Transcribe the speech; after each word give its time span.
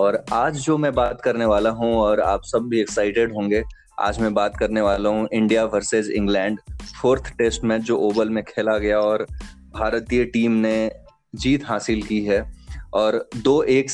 और 0.00 0.24
आज 0.32 0.54
जो 0.54 0.78
मैं 0.78 0.94
बात 0.94 1.20
करने 1.20 1.44
वाला 1.44 1.70
हूँ 1.70 1.94
और 1.94 2.20
आप 2.20 2.40
सब 2.44 2.58
भी 2.58 2.80
एक्साइटेड 2.80 3.32
होंगे, 3.32 3.62
आज 3.98 4.20
मैं 4.20 4.34
बात 4.34 4.56
करने 4.56 4.80
वाला 4.80 5.08
हूँ 5.08 5.28
India 5.32 5.64
versus 5.64 6.08
England. 6.08 6.58
Fourth 7.02 7.36
test 7.38 7.64
match 7.64 7.82
जो 7.82 7.96
ओवल 7.96 8.30
में 8.30 8.44
खेला 8.44 8.78
गया 8.78 8.98
और 8.98 9.26
भारतीय 9.74 10.24
टीम 10.24 10.52
ने 10.52 10.90
जीत 11.34 11.64
हासिल 11.64 12.02
की 12.02 12.24
है 12.24 12.54
और 12.94 13.28
दो 13.36 13.62
एक 13.62 13.90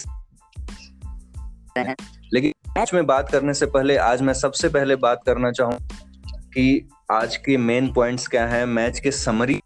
लेकिन 2.35 2.53
मैच 2.79 2.95
में 2.95 3.07
बात 3.07 3.33
करने 3.33 3.55
से 3.55 3.67
पहले 3.67 3.97
आज 3.97 4.23
मैं 4.23 4.35
सबसे 4.35 4.69
पहले 4.69 4.97
बात 4.97 5.21
करना 5.27 5.51
चाहूँ 5.51 5.79
कि 6.37 6.89
आज 7.13 7.37
के 7.37 7.57
मेन 7.57 7.93
पॉइंट्स 7.93 8.29
क्या 8.29 8.47
हैं 8.47 8.67
मैच 8.67 8.99
के 8.99 9.11
समरी 9.11 9.61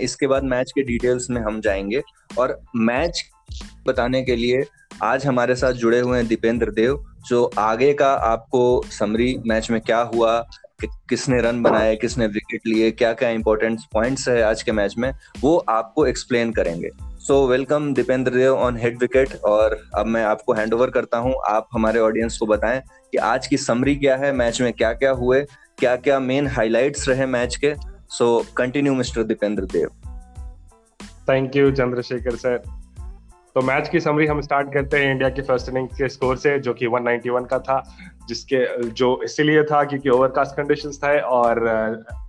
इसके 0.00 0.26
बाद 0.26 0.44
मैच 0.44 0.70
के 0.70 0.82
डिटेल्स 0.82 1.30
में 1.30 1.42
हम 1.42 1.60
जाएँगे 1.60 2.02
और 2.38 2.60
मैच 2.76 3.24
बताने 3.86 4.22
के 4.22 4.36
लिए 4.36 4.62
आज 5.02 5.26
हमारे 5.26 5.54
साथ 5.54 5.72
जुड़े 5.72 6.00
हुए 6.00 6.18
हैं 6.18 6.26
दीपेंद्र 6.26 6.70
देव 6.70 7.04
जो 7.28 7.50
आगे 7.58 7.92
का 7.92 8.12
आपको 8.12 8.82
समरी 8.90 9.36
मैच 9.46 9.70
में 9.70 9.80
क्या 9.80 10.00
हुआ 10.14 10.38
कि, 10.80 10.86
किसने 11.08 11.40
रन 11.40 11.62
बनाए 11.62 11.96
किसने 11.96 12.26
विकेट 12.26 12.60
लिए 12.66 12.90
क्या 12.90 13.12
क्या 13.12 13.28
इंपॉर्टेंट 13.28 13.80
पॉइंट्स 13.92 14.28
है 14.28 14.42
आज 14.42 14.62
के 14.62 14.72
मैच 14.72 14.94
में 14.98 15.12
वो 15.40 15.56
आपको 15.68 16.06
एक्सप्लेन 16.06 16.52
करेंगे। 16.52 16.90
So 17.18 17.46
welcome 17.46 17.92
Dipendra 17.94 18.32
Dev 18.32 18.54
on 18.54 18.76
head 18.76 18.98
wicket 19.00 19.34
और 19.44 19.78
अब 19.94 20.06
मैं 20.06 20.24
आपको 20.24 20.52
हैंड 20.52 20.74
ओवर 20.74 20.90
करता 20.90 21.18
हूँ। 21.18 21.34
आप 21.48 21.68
हमारे 21.72 22.00
ऑडियंस 22.00 22.38
को 22.38 22.46
बताएँ 22.46 22.80
कि 23.12 23.18
आज 23.18 23.46
की 23.46 23.56
समरी 23.56 23.96
क्या 23.96 24.16
है 24.16 24.32
मैच 24.32 24.60
में 24.60 24.72
क्या 24.72 24.92
क्या 24.92 25.10
हुए 25.10 25.40
क्या 25.78 25.96
क्या 25.96 26.20
मेन 26.20 26.46
हाइलाइट्स 26.46 27.08
रहे 27.08 27.26
मैच 27.26 27.56
के। 27.56 27.74
So 28.08 28.44
continue 28.56 28.94
mister 28.94 29.22
Dipendra 29.22 29.64
Dev. 29.64 29.90
Thank 31.28 31.56
you 31.56 31.70
Chandrashekhar 31.70 32.36
sir 32.36 32.62
तो 33.54 33.60
मैच 33.62 33.88
की 33.88 34.00
समरी 34.00 34.26
हम 34.26 34.40
स्टार्ट 34.40 34.72
करते 34.74 34.98
हैं 34.98 35.10
इंडिया 35.10 35.28
के 35.28 35.42
फ़र्स्ट 35.42 35.68
इनिंग 35.68 35.88
के 35.88 36.08
स्कोर 36.08 36.36
से, 36.36 36.58
जो 36.58 36.72
कि 36.74 36.86
191 36.86 37.44
का 37.46 37.58
था, 37.58 37.82
जिसके, 38.28 38.88
जो 38.90 39.20
इसीलिए 39.24 39.62
था 39.62 39.82
क्योंकि 39.84 40.08
ओवरकास्ट 40.08 40.56
कंडीशन 40.56 40.90
था 40.90 41.12
और 41.26 41.60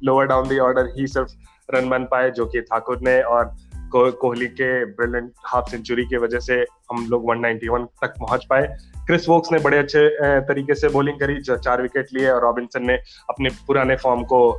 लोअर 0.03 0.25
डाउन 0.25 0.47
दी 0.47 0.57
ऑर्डर 0.59 0.91
ही 0.97 1.07
सिर्फ़ 1.07 1.31
रन 1.75 1.89
बन 1.89 2.03
पाए, 2.03 2.29
जो 2.31 2.45
कि 2.45 2.61
ठाकुर 2.61 2.99
ने 3.01 3.21
और 3.21 3.55
कोहली 3.95 4.47
के 4.47 4.69
ब्रिलियंट 4.85 5.31
हाफ़ 5.45 5.69
सेंचुरी 5.69 6.03
की 6.03 6.17
वजह 6.17 6.39
से 6.39 6.55
हम 6.91 7.07
लोग 7.09 7.25
191 7.25 7.85
तक 8.01 8.13
पहुँच 8.19 8.45
पाए। 8.49 8.67
क्रिस 9.07 9.27
वोक्स 9.29 9.51
ने 9.51 9.59
बड़े 9.59 9.77
अच्छे 9.77 10.07
तरीके 10.41 10.75
से 10.75 10.89
बॉलिंग 10.89 11.19
करी, 11.19 11.41
जो 11.41 11.57
चार 11.57 11.81
विकेट 11.81 12.13
लिए 12.13 12.29
और 12.29 12.41
रॉबिन्सन 12.41 12.85
ने 12.87 12.97
अपने 13.29 13.49
पुराने 13.67 13.95
फॉर्म 13.95 14.23
को 14.23 14.51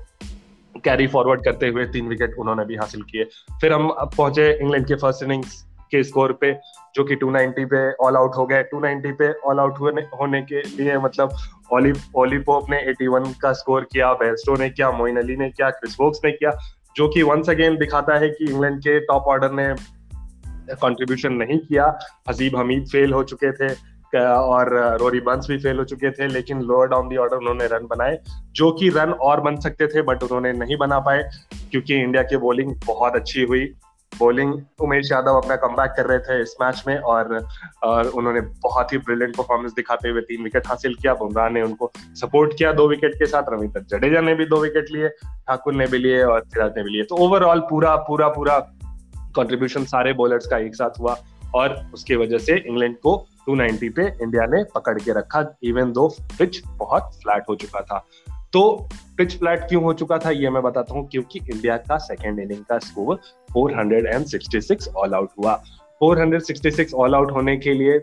कैरी 0.85 1.07
फॉरवर्ड 1.07 1.45
करते 1.45 1.69
हुए 1.69 1.85
तीन 1.87 2.09
विकेट 2.09 2.35
उन्होंने 2.39 2.65
भी 2.65 2.77
हासिल 2.77 3.03
किए। 3.03 3.25
फिर 3.61 3.73
हम 3.73 3.89
पहुँचे 4.17 4.53
इंग्लैंड 4.59 4.87
के 4.87 4.95
फ़र्स्ट 4.95 5.23
इनिंग्स 5.23 5.65
के 5.91 6.03
स्कोर 6.05 6.33
पे, 6.33 6.53
जो 6.95 7.05
कि 7.05 7.17
290 7.17 7.65
पे 7.65 7.91
ऑल 8.05 8.17
आउट 8.17 8.37
हो 8.37 8.47
गए 8.47 8.63
290 8.65 9.13
पे 9.13 9.33
ऑल 9.41 9.61
आउट 9.61 9.81
होने 9.81 10.03
होने 10.21 10.43
के 10.43 10.63
लिए 10.77 10.97
मतलब 10.99 11.37
ओली 11.73 11.93
ओली 12.17 12.39
पोप 12.41 12.71
ने 12.71 12.85
81 12.87 13.33
का 13.43 13.53
स्कोर 13.55 13.87
किया 13.93 14.13
बेस्टो 14.15 14.57
ने 14.57 14.71
किया 14.71 14.91
मोइन 14.93 15.17
अली 15.17 15.37
ने 15.37 15.51
किया 15.51 15.71
क्रिस 15.73 15.97
वोक्स 16.01 16.21
ने 16.25 16.33
किया, 16.33 16.51
जो 16.97 17.09
कि 17.09 17.23
वंस 17.23 17.51
अगेन 17.51 17.77
दिखाता 17.77 18.19
है 18.19 18.29
कि 18.31 18.51
इंग्लैंड 18.51 18.79
के 18.81 18.99
टॉप 19.03 19.29
ऑर्डर 19.29 19.53
ने 19.53 19.75
कंट्रीब्यूशन 20.75 21.33
नहीं 21.35 21.59
किया। 21.59 21.93
हजीब 22.29 22.57
हमीद 22.57 22.87
फेल 22.87 23.13
हो 23.13 23.23
चुके 23.25 23.53
थे 23.53 23.75
और 24.13 24.69
रोरी 24.99 25.21
बंस 25.21 25.47
भी 25.49 25.57
फेल 25.59 25.79
हो 25.79 25.85
चुके 25.85 26.11
थे, 26.11 26.27
लेकिन 26.27 26.61
लोअर 26.63 26.89
डाउन 26.89 27.09
दी 27.09 27.17
ऑर्डर 27.17 27.37
उन्होंने 27.37 27.67
रन 27.67 27.87
बनाए, 27.87 28.19
जो 28.53 28.71
कि 28.73 28.89
रन 28.89 29.13
और 29.13 29.41
बन 29.41 29.57
सकते 29.61 29.87
थे 29.87 30.03
बट 30.03 30.23
उन्होंने 30.23 30.53
नहीं 30.55 30.77
बना 30.77 30.99
पाए, 31.01 31.23
क्योंकि 31.71 31.95
इंडिया 31.95 32.23
की 32.23 32.37
बॉलिंग 32.37 32.75
बहुत 32.87 33.17
अच्छी 33.17 33.43
हुई। 33.43 33.67
बॉलिंग 34.19 34.61
उमेश 34.81 35.13
यादव 35.13 35.37
अपना 35.37 35.57
कम 35.57 35.75
कर 35.87 36.07
रहे 36.07 36.19
थे 36.19 36.43
इस 36.43 36.57
मैच 36.63 36.85
में 36.87 36.99
और 36.99 37.47
और 37.83 38.09
उन्होंने 38.09 38.41
बहुत 38.41 38.93
ही 38.93 38.99
ब्रिलियंट 38.99 39.37
परफॉर्मेंस 39.37 39.73
दिखाते 39.73 40.09
हुए 40.09 40.21
तीन 40.21 40.43
विकेट 40.43 40.67
हासिल 40.67 40.95
किया। 40.95 41.15
बुमराह 41.15 41.49
ने 41.49 41.63
उनको 41.63 41.93
सपोर्ट 41.97 42.59
किया 42.59 42.73
दो 42.73 42.89
विकेट 42.89 43.15
के 43.15 43.27
साथ। 43.27 43.43
रविंद्र 43.49 43.81
जडेजा 43.81 44.21
ने 44.21 44.35
भी 44.35 44.47
दो 44.47 44.57
विकेट 44.57 44.87
लिए, 44.91 45.09
ठाकुर 45.09 45.75
ने 45.75 45.87
भी 45.87 45.99
लिए 45.99 46.23
और 46.23 46.41
सिराज 46.41 46.73
ने 46.77 46.83
भी 46.83 46.91
लिए। 46.91 47.03
तो 47.03 47.17
ओवरऑल 47.17 47.61
पूरा 47.61 47.97
पूरा 47.97 48.29
पूरा 48.29 48.59
कंट्रीब्यूशन 49.37 49.85
सारे 49.85 50.13
बॉलर्स 50.13 50.47
का 50.47 50.59
एक 50.59 50.75
साथ 50.75 51.01
हुआ 51.01 51.17
और 51.55 51.91
उसकी 51.95 52.17
वजह 52.17 52.39
से 52.39 52.57
इंग्लैंड 52.57 52.97
को 52.97 53.27
290 53.49 53.89
पे 53.89 54.07
इंडिया 54.23 54.47
ने 54.47 54.65
पकड़ 54.75 54.99
के 54.99 55.13
रखा 55.13 55.59
इवन 55.63 55.93
दो 55.93 56.09
पिच 56.39 56.63
बहुत 56.67 57.03
फ्लैट 57.03 57.45
हो 57.49 57.55
चुका 57.55 57.81
था। 57.81 58.07
तो 58.53 58.89
पिच 59.17 59.39
फ्लैट 59.39 59.61
क्यों 59.61 59.83
हो 59.83 59.93
चुका 59.93 60.19
था 60.19 60.31
ये 60.31 60.51
मैं 60.51 60.63
बताता 60.63 60.95
हूँ, 60.95 61.09
क्योंकि 61.09 61.39
इंडिया 61.39 61.77
का 61.77 61.97
सेकेंड 61.99 62.39
इनिंग 62.39 62.65
का 62.65 62.79
स्कोर 62.79 63.21
466 63.53 64.89
ऑल 64.89 65.15
आउट 65.15 65.31
हुआ। 65.39 65.63
466 66.03 66.95
ऑल 66.95 67.15
आउट 67.15 67.33
होने 67.33 67.57
के 67.57 67.75
लिए 67.75 67.99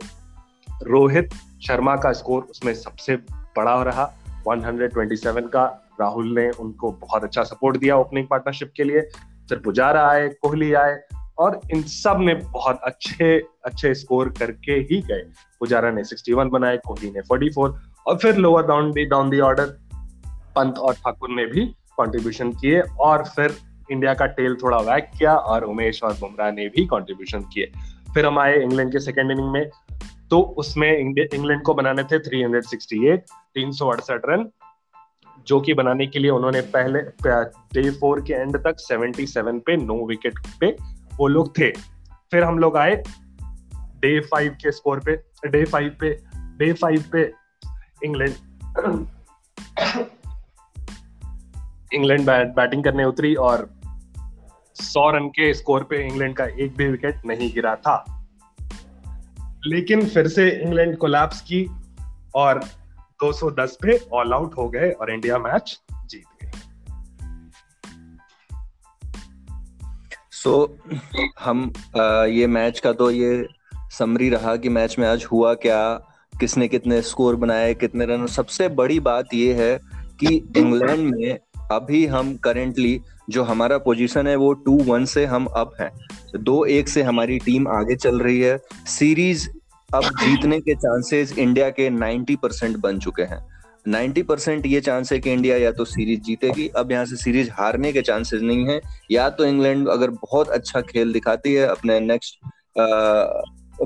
रोहित 0.84 1.30
शर्मा 1.68 1.96
का 1.96 2.12
स्कोर 2.12 2.42
उसमें 2.42 2.74
सबसे 2.74 3.16
बड़ा 3.58 3.82
रहा। 3.84 4.12
127 4.48 5.48
का 5.48 5.66
राहुल 6.02 6.34
ने 6.36 6.50
उनको 6.50 6.92
बहुत 6.92 7.24
अच्छा 7.24 7.44
सपोर्ट 7.44 7.78
दिया 7.78 7.98
ओपनिंग 7.98 8.28
पार्टनरशिप 8.28 8.72
के 8.78 8.84
लिए। 8.84 9.02
फिर 9.50 9.58
पुजारा 9.58 10.08
आए, 10.10 10.28
कोहली 10.30 10.74
आए 10.74 11.00
और 11.38 11.60
इन 11.76 11.82
सबने 11.82 12.34
बहुत 12.36 12.80
अच्छे 12.84 13.38
अच्छे 13.66 13.94
स्कोर 13.94 14.30
करके 14.30 14.72
ही 14.72 15.02
गए। 15.02 15.24
पुजारा 15.60 15.92
ने 15.92 16.04
61 16.04 16.48
बनाए, 16.48 16.78
कोहली 16.78 17.12
ने 17.12 17.22
44 17.22 17.74
और 18.08 18.18
फिर 18.18 18.36
lower 18.36 18.68
down 18.68 18.92
down 19.10 19.30
the 19.30 19.40
order 19.40 19.78
Pant 20.56 20.78
और 20.78 20.94
ठाकुर 20.96 21.30
ने 21.30 21.46
भी 21.46 21.66
कंट्रीब्यूशन 22.00 22.52
किए 22.52 22.80
और 23.00 23.24
फिर 23.26 23.56
इंडिया 23.92 24.14
का 24.14 24.26
टेल 24.36 24.56
थोड़ा 24.56 24.78
वैक 24.78 25.12
किया 25.18 25.36
और 25.36 25.64
उमेश 25.64 26.04
और 26.04 26.14
बुमराह 26.14 26.52
ने 26.52 26.68
भी 26.68 26.86
कंट्रीब्यूशन 26.86 27.42
किए। 27.54 27.72
फिर 28.14 28.26
हम 28.26 28.40
आए 28.40 28.62
इंग्लैंड 28.62 28.92
के 28.92 29.00
सेकेंड 29.00 29.32
इनिंग 29.32 29.52
में 29.52 29.70
तो 30.30 30.42
उसमें 30.58 30.98
इंग्लैंड 30.98 31.62
को 31.62 31.74
बनाने 31.74 32.04
थे 32.04 32.20
368 32.20 33.32
तीन 33.56 33.72
सौ 33.72 33.88
अड़सठ 33.88 34.22
रन 34.26 34.50
जो 35.48 35.60
कि 35.62 35.74
बनाने 35.74 36.08
के 36.08 36.20
लिए 36.20 36.32
उन्होंने 36.32 36.62
पहले 36.76 37.00
डे 37.74 37.90
फोर 37.92 38.22
के 38.22 38.34
एंड 38.34 38.58
तक 38.58 38.76
77 38.82 39.60
पे 39.60 39.78
नो 39.78 40.06
विकेट 40.08 40.40
पे 40.60 40.76
वो 41.18 41.28
लोग 41.28 41.58
थे। 41.58 41.70
फिर 42.32 42.44
हम 42.44 42.60
लोग 42.60 42.78
आए 42.78 42.96
डे 43.76 44.20
फाइव 44.22 44.56
के 44.64 44.72
स्कोर 44.72 45.00
पे 45.00 45.16
डे 45.50 45.64
फाइव 45.66 45.96
पे 46.00 46.10
डे 46.58 46.72
फाइव 46.74 47.04
पे 47.12 47.32
इंग्लैंड 48.04 48.34
इंग्लैंड 51.94 52.26
बैटिंग 52.30 52.84
करने 52.84 53.06
उतरी 53.06 53.36
और 53.36 53.70
सौ 54.76 55.12
रन 55.12 55.28
के 55.28 55.54
स्कोर 55.54 55.84
पे 55.84 56.08
इंग्लैंड 56.08 56.36
का 56.36 56.46
एक 56.46 56.76
भी 56.78 56.88
विकेट 56.88 57.16
नहीं 57.26 57.54
गिरा 57.54 57.76
था। 57.76 58.28
लेकिन 59.66 60.06
फिर 60.06 60.28
से 60.28 60.50
इंग्लैंड 60.50 60.98
कोलैप्स 60.98 61.42
की 61.42 61.70
और 62.36 62.64
210 63.24 63.70
पे 63.82 64.10
ऑल 64.14 64.34
आउट 64.34 64.58
हो 64.58 64.70
गए 64.70 64.92
और 64.92 65.12
इंडिया 65.12 65.38
मैच 65.38 65.82
जीत 66.06 66.24
गई 66.44 66.52
सो 70.32 70.78
so, 70.94 71.00
हम 71.40 71.74
आ, 71.98 72.26
ये 72.26 72.48
मैच 72.48 72.80
का 72.80 72.94
तो 72.94 73.12
ये 73.12 73.48
समरी 73.90 74.30
रहा 74.30 74.56
कि 74.56 74.70
मैच 74.70 75.00
में 75.00 75.08
आज 75.08 75.26
हुआ 75.32 75.54
क्या 75.54 75.94
किसने 76.40 76.68
कितने 76.68 77.02
स्कोर 77.02 77.36
बनाए 77.36 77.74
कितने 77.74 78.06
रन। 78.06 78.28
सबसे 78.28 78.70
बड़ी 78.70 79.00
बात 79.00 79.26
ये 79.34 79.54
है 79.54 79.80
कि 80.20 80.50
इंग्लैंड 80.58 81.16
में 81.16 81.40
अभी 81.72 82.06
हम 82.06 82.36
करेंटली 82.36 83.02
जो 83.30 83.44
हमारा 83.44 83.78
पोजीशन 83.78 84.28
है, 84.28 84.36
वो 84.36 84.54
टू 84.54 84.84
वन 84.84 85.06
से 85.06 85.26
हम 85.26 85.46
अप 85.46 85.74
हैं। 85.82 85.92
दो 86.36 86.66
एक 86.66 86.90
से 86.90 87.02
हमारी 87.02 87.40
टीम 87.40 87.68
आगे 87.68 87.96
चल 87.96 88.20
रही 88.20 88.40
है। 88.42 88.60
सीरीज़ 88.86 89.50
अब 89.96 90.04
जीतने 90.04 90.60
के 90.60 90.76
चांसेस 90.76 91.38
इंडिया 91.38 91.70
के 91.70 91.90
90 91.90 92.36
परसेंट 92.36 92.78
बन 92.78 93.00
चुके 93.00 93.24
हैं। 93.24 93.46
90 93.88 94.22
परसेंट 94.22 94.66
ये 94.66 94.82
चांस 94.82 95.12
है 95.12 95.20
कि 95.20 95.32
इंडिया 95.32 95.58
या 95.58 95.72
तो 95.72 95.86
सीरीज़ 95.86 96.22
जीतेगी। 96.22 96.68
अब 96.68 96.92
यहाँ 96.92 97.06
से 97.06 97.16
सीरीज़ 97.16 97.50
हारने 97.52 97.92
के 97.92 98.02
चांसेस 98.02 98.42
नहीं 98.42 98.68
है। 98.68 98.82
या 99.12 99.30
तो 99.30 99.46
इंग्लैंड 99.46 99.88
अगर 99.88 100.10
बहुत 100.10 100.50
अच्छा 100.50 100.82
खेल 100.82 101.14
दिखाती 101.14 101.54
है 101.54 101.68
अपने 101.68 102.00
नेक्स्ट 102.00 102.40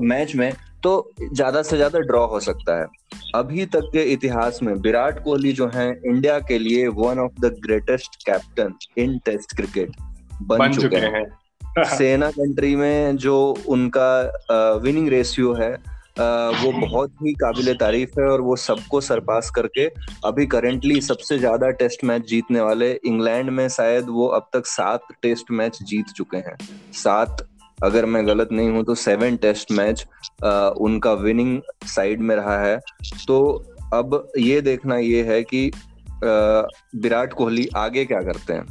मैच 0.02 0.34
में 0.34 0.52
तो 0.82 1.12
ज़्यादा 1.22 1.62
से 1.62 1.76
ज़्यादा 1.76 1.98
ड्रॉ 2.00 2.26
हो 2.26 2.40
सकता 2.40 2.78
है। 2.80 2.86
अभी 3.34 3.64
तक 3.66 3.90
के 3.92 4.02
इतिहास 4.12 4.58
में 4.62 4.72
विराट 4.74 5.22
कोहली 5.24 5.52
जो 5.52 5.70
है 5.74 5.90
इंडिया 6.06 6.38
के 6.40 6.58
लिए 6.58 6.86
one 6.96 7.18
of 7.18 7.40
the 7.40 7.54
greatest 7.60 8.22
captain 8.24 8.74
in 8.98 9.18
test 9.18 9.56
cricket 9.56 9.96
बन, 10.42 10.58
बन 10.58 10.72
चुके 10.72 10.96
हैं। 10.96 11.26
सेना 11.88 12.30
कंट्री 12.30 12.74
में 12.76 13.16
जो 13.16 13.36
उनका 13.68 14.78
विनिंग 14.82 15.08
रेशियो 15.08 15.52
है 15.54 15.72
वो 16.20 16.70
बहुत 16.72 17.10
ही 17.22 17.32
काबिल 17.32 17.74
तारीफ़ 17.74 18.20
है 18.20 18.26
और 18.26 18.40
वो 18.40 18.54
सबको 18.56 19.00
सरपास 19.00 19.50
करके 19.50 19.86
अभी 20.24 20.46
करेंटली 20.46 21.00
सबसे 21.00 21.38
ज़्यादा 21.38 21.70
टेस्ट 21.72 22.04
मैच 22.04 22.26
जीतने 22.28 22.60
वाले 22.60 22.90
इंग्लैंड 23.06 23.50
में 23.50 23.68
शायद 23.68 24.08
वो 24.08 24.26
अब 24.28 24.48
तक 24.52 24.66
सात 24.66 25.06
टेस्ट 25.22 25.50
मैच 25.50 25.78
जीत 25.82 26.06
चुके 26.16 26.36
हैं। 26.36 26.56
सात 26.94 27.46
अगर 27.84 28.06
मैं 28.06 28.26
गलत 28.26 28.48
नहीं 28.52 28.70
हूँ 28.70 28.84
तो 28.84 28.94
सेवन 28.94 29.36
टेस्ट 29.36 29.72
मैच 29.72 30.06
उनका 30.78 31.12
विनिंग 31.14 31.60
साइड 31.86 32.20
में 32.20 32.34
रहा 32.36 32.58
है। 32.60 32.78
तो 33.26 33.38
अब 33.94 34.26
ये 34.38 34.60
देखना 34.60 34.96
ये 34.96 35.22
है 35.24 35.42
कि 35.44 35.70
विराट 36.22 37.32
कोहली 37.32 37.68
आगे 37.76 38.04
क्या 38.04 38.20
करते 38.20 38.52
हैं? 38.52 38.66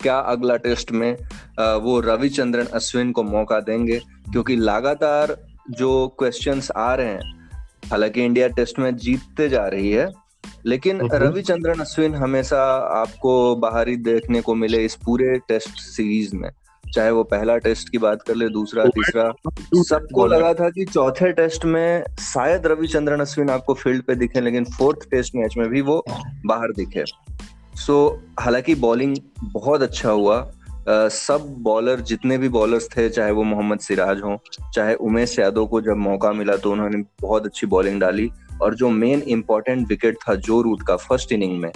क्या 0.00 0.18
अगला 0.18 0.56
टेस्ट 0.56 0.92
में 0.92 1.12
वो 1.82 1.98
रविचंद्रन 2.00 2.66
अश्विन 2.74 3.12
को 3.12 3.22
मौका 3.22 3.60
देंगे? 3.60 3.98
क्योंकि 4.32 4.56
लगातार 4.56 5.36
जो 5.70 6.08
क्वेश्चंस 6.18 6.70
आ 6.70 6.94
रहे 6.94 7.06
हैं 7.06 7.50
हालाँकि 7.90 8.24
इंडिया 8.24 8.48
टेस्ट 8.48 8.78
मैच 8.78 8.94
जीतते 8.94 9.48
जा 9.48 9.66
रही 9.68 9.90
है 9.90 10.10
लेकिन। 10.66 11.08
रविचंद्रन 11.12 11.80
अश्विन 11.80 12.14
हमेशा 12.14 12.62
आपको 13.00 13.54
बाहरी 13.56 13.96
देखने 13.96 14.40
को 14.40 14.54
मिले 14.54 14.84
इस 14.84 14.94
पूरे 15.04 15.38
टेस्ट 15.38 15.78
सीरीज़ 15.80 16.36
में। 16.36 16.50
चाहे 16.94 17.10
वो 17.10 17.22
पहला 17.24 17.56
टेस्ट 17.58 17.88
की 17.88 17.98
बात 17.98 18.22
कर 18.22 18.34
ले 18.34 18.48
दूसरा 18.48 18.84
तीसरा 18.86 19.32
सबको 19.82 20.26
लगा 20.26 20.52
था 20.54 20.68
कि 20.70 20.84
चौथे 20.84 21.32
टेस्ट 21.32 21.64
में 21.64 22.04
शायद 22.20 22.66
रविचंद्रन 22.66 23.20
अश्विन 23.20 23.50
आपको 23.50 23.74
फ़ील्ड 23.74 24.02
पे 24.02 24.14
दिखे 24.14 24.40
लेकिन 24.40 24.64
फोर्थ 24.64 25.10
टेस्ट 25.10 25.34
मैच 25.36 25.54
में 25.58 25.68
भी 25.68 25.80
वो 25.80 26.04
बाहर 26.46 26.72
दिखे। 26.72 27.04
सो 27.74 27.96
हालाँकि 28.40 28.74
बॉलिंग 28.74 29.16
बहुत 29.44 29.82
अच्छा 29.82 30.10
हुआ। 30.10 30.52
Uh, 30.84 31.08
सब 31.08 31.46
बॉलर 31.58 32.00
जितने 32.00 32.36
भी 32.38 32.48
बॉलर्स 32.48 32.88
थे 32.88 33.08
चाहे 33.08 33.30
वो 33.30 33.42
मोहम्मद 33.42 33.78
सिराज 33.78 34.20
हो 34.20 34.38
चाहे 34.74 34.94
उमेश 34.94 35.38
यादव 35.38 35.66
को 35.66 35.80
जब 35.80 35.96
मौका 35.96 36.32
मिला 36.32 36.56
तो 36.56 36.72
उन्होंने 36.72 37.02
बहुत 37.20 37.46
अच्छी 37.46 37.66
बॉलिंग 37.66 38.00
डाली। 38.00 38.30
और 38.62 38.74
जो 38.74 38.88
मेन 38.90 39.22
इंपॉर्टेंट 39.28 39.88
विकेट 39.88 40.16
था 40.28 40.34
जो 40.34 40.60
रूट 40.62 40.82
का 40.82 40.96
फ़र्स्ट 40.96 41.32
इनिंग 41.32 41.58
में 41.60 41.70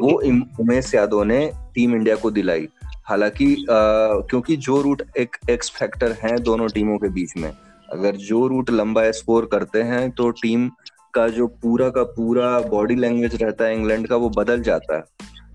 वो 0.00 0.12
उमेश 0.60 0.94
यादव 0.94 1.22
ने 1.22 1.50
टीम 1.74 1.94
इंडिया 1.94 2.16
को 2.16 2.30
दिलाई। 2.30 2.68
हालाँकि 3.06 3.54
क्योंकि 3.70 4.56
जो 4.56 4.80
रूट 4.82 5.02
एक 5.18 5.36
एक्स 5.50 5.70
फैक्टर 5.70 6.16
है 6.22 6.38
दोनों 6.40 6.68
टीमों 6.68 6.98
के 6.98 7.08
बीच 7.08 7.36
में 7.36 7.50
अगर 7.92 8.16
जो 8.16 8.46
रूट 8.46 8.70
लंबा 8.70 9.10
स्कोर 9.10 9.48
करते 9.52 9.82
हैं 9.82 10.10
तो 10.10 10.30
टीम 10.42 10.68
का 11.14 11.26
जो 11.28 11.46
पूरा 11.62 11.88
का 11.90 12.02
पूरा 12.12 12.58
बॉडी 12.60 12.94
लैंग्वेज 12.94 13.42
रहता 13.42 13.64
है 13.64 13.74
इंग्लैंड 13.74 14.06
का 14.08 14.16
वो 14.16 14.28
बदल 14.36 14.62
जाता 14.62 14.96
है। 14.96 15.02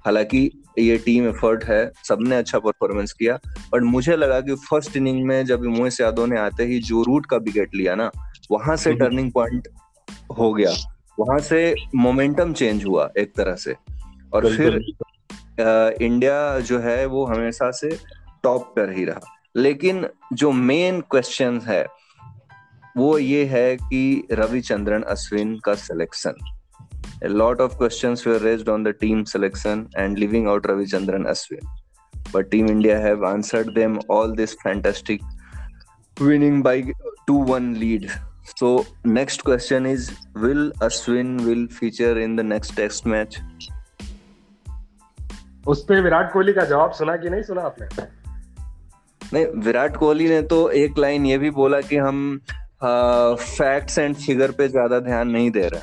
हालाँकि 0.06 0.50
ये 0.80 0.98
टीम 0.98 1.28
एफर्ट 1.28 1.63
है 1.63 1.92
सबने 2.07 2.36
अच्छा 2.36 2.60
परफॉर्मेंस 2.60 3.13
किया 3.13 3.40
बट 3.74 3.84
मुझे 3.84 4.16
लगा 4.16 4.40
कि 4.42 4.56
फ़र्स्ट 4.69 4.98
इनिंग 4.98 5.24
में 5.28 5.46
जब 5.46 5.63
मोहित 5.68 6.00
यादव 6.01 6.25
ने 6.25 6.40
आते 6.40 6.66
ही 6.66 6.80
जो 6.81 7.04
रूट 7.04 7.25
का 7.25 7.38
विकेट 7.38 7.75
लिया 7.75 7.96
ना 7.96 8.10
वहाँ 8.51 8.75
से 8.75 8.94
टर्निंग 8.94 9.19
हम्म। 9.19 9.31
पॉइंट 9.31 9.68
हो 10.38 10.54
गया। 10.54 10.72
वहाँ 11.19 11.40
से 11.40 11.74
मोमेंटम 11.96 12.54
चेंज 12.54 12.86
हुआ 12.86 13.10
एक 13.18 13.34
तरह 13.38 13.56
से। 13.56 13.75
और 14.34 14.48
फिर 14.56 14.80
इंडिया 15.59 16.59
जो 16.59 16.79
है 16.79 17.06
वो 17.06 17.25
हमेशा 17.25 17.71
से 17.71 17.89
टॉप 18.44 18.73
पर 18.75 18.91
ही 18.97 19.06
रहा 19.06 19.35
लेकिन 19.57 20.07
जो 20.33 20.51
मेन 20.51 21.01
क्वेश्चन 21.11 21.59
है 21.67 21.85
वो 22.97 23.17
ये 23.17 23.44
है 23.45 23.75
कि 23.77 24.27
रविचंद्रन 24.31 25.01
अश्विन 25.15 25.57
का 25.65 25.75
selection 25.75 26.35
A 27.21 27.27
lot 27.27 27.59
of 27.59 27.77
questions 27.77 28.25
were 28.25 28.39
raised 28.39 28.69
on 28.69 28.83
the 28.83 28.94
team 28.94 29.25
selection 29.25 29.89
and 29.97 30.17
leaving 30.17 30.47
out 30.47 30.63
Ravichandran 30.63 31.25
Ashwin. 31.25 31.59
But 32.31 32.50
Team 32.50 32.67
India 32.67 32.97
have 32.97 33.23
answered 33.23 33.75
them 33.75 34.00
all 34.07 34.33
this 34.33 34.55
fantastic 34.63 35.19
winning 36.17 36.62
by 36.62 36.83
2-1 37.27 37.77
lead. 37.77 38.09
So 38.55 38.85
next 39.03 39.44
question 39.44 39.85
is 39.85 40.13
will 40.33 40.71
Ashwin 40.79 41.44
will 41.44 41.67
feature 41.67 42.17
in 42.17 42.38
the 42.38 42.44
next 42.44 42.77
test 42.77 43.05
match? 43.05 43.41
उस 45.69 45.83
पे 45.83 46.01
विराट 46.01 46.33
कोहली 46.33 46.54
का 46.54 46.66
जवाब 46.66 46.92
सुना 46.92 47.18
कि 47.18 47.30
नहीं 47.30 47.42
सुना 47.42 47.62
आपने? 47.62 47.88
नहीं 49.33 49.62
विराट 49.62 49.98
कोहली 49.98 50.30
ने 50.30 50.42
तो 50.42 50.69
एक 50.69 50.98
लाइन 50.98 51.25
ये 51.25 51.38
भी 51.38 51.50
बोला 51.50 51.81
कि 51.81 51.98
हम 51.98 52.39
फैक्ट्स 53.36 53.98
एंड 53.98 54.16
फिगर 54.16 54.51
पे 54.51 54.68
ज़्यादा 54.68 55.00
ध्यान 55.00 55.30
नहीं 55.30 55.51
दे 55.51 55.68
रहे 55.68 55.81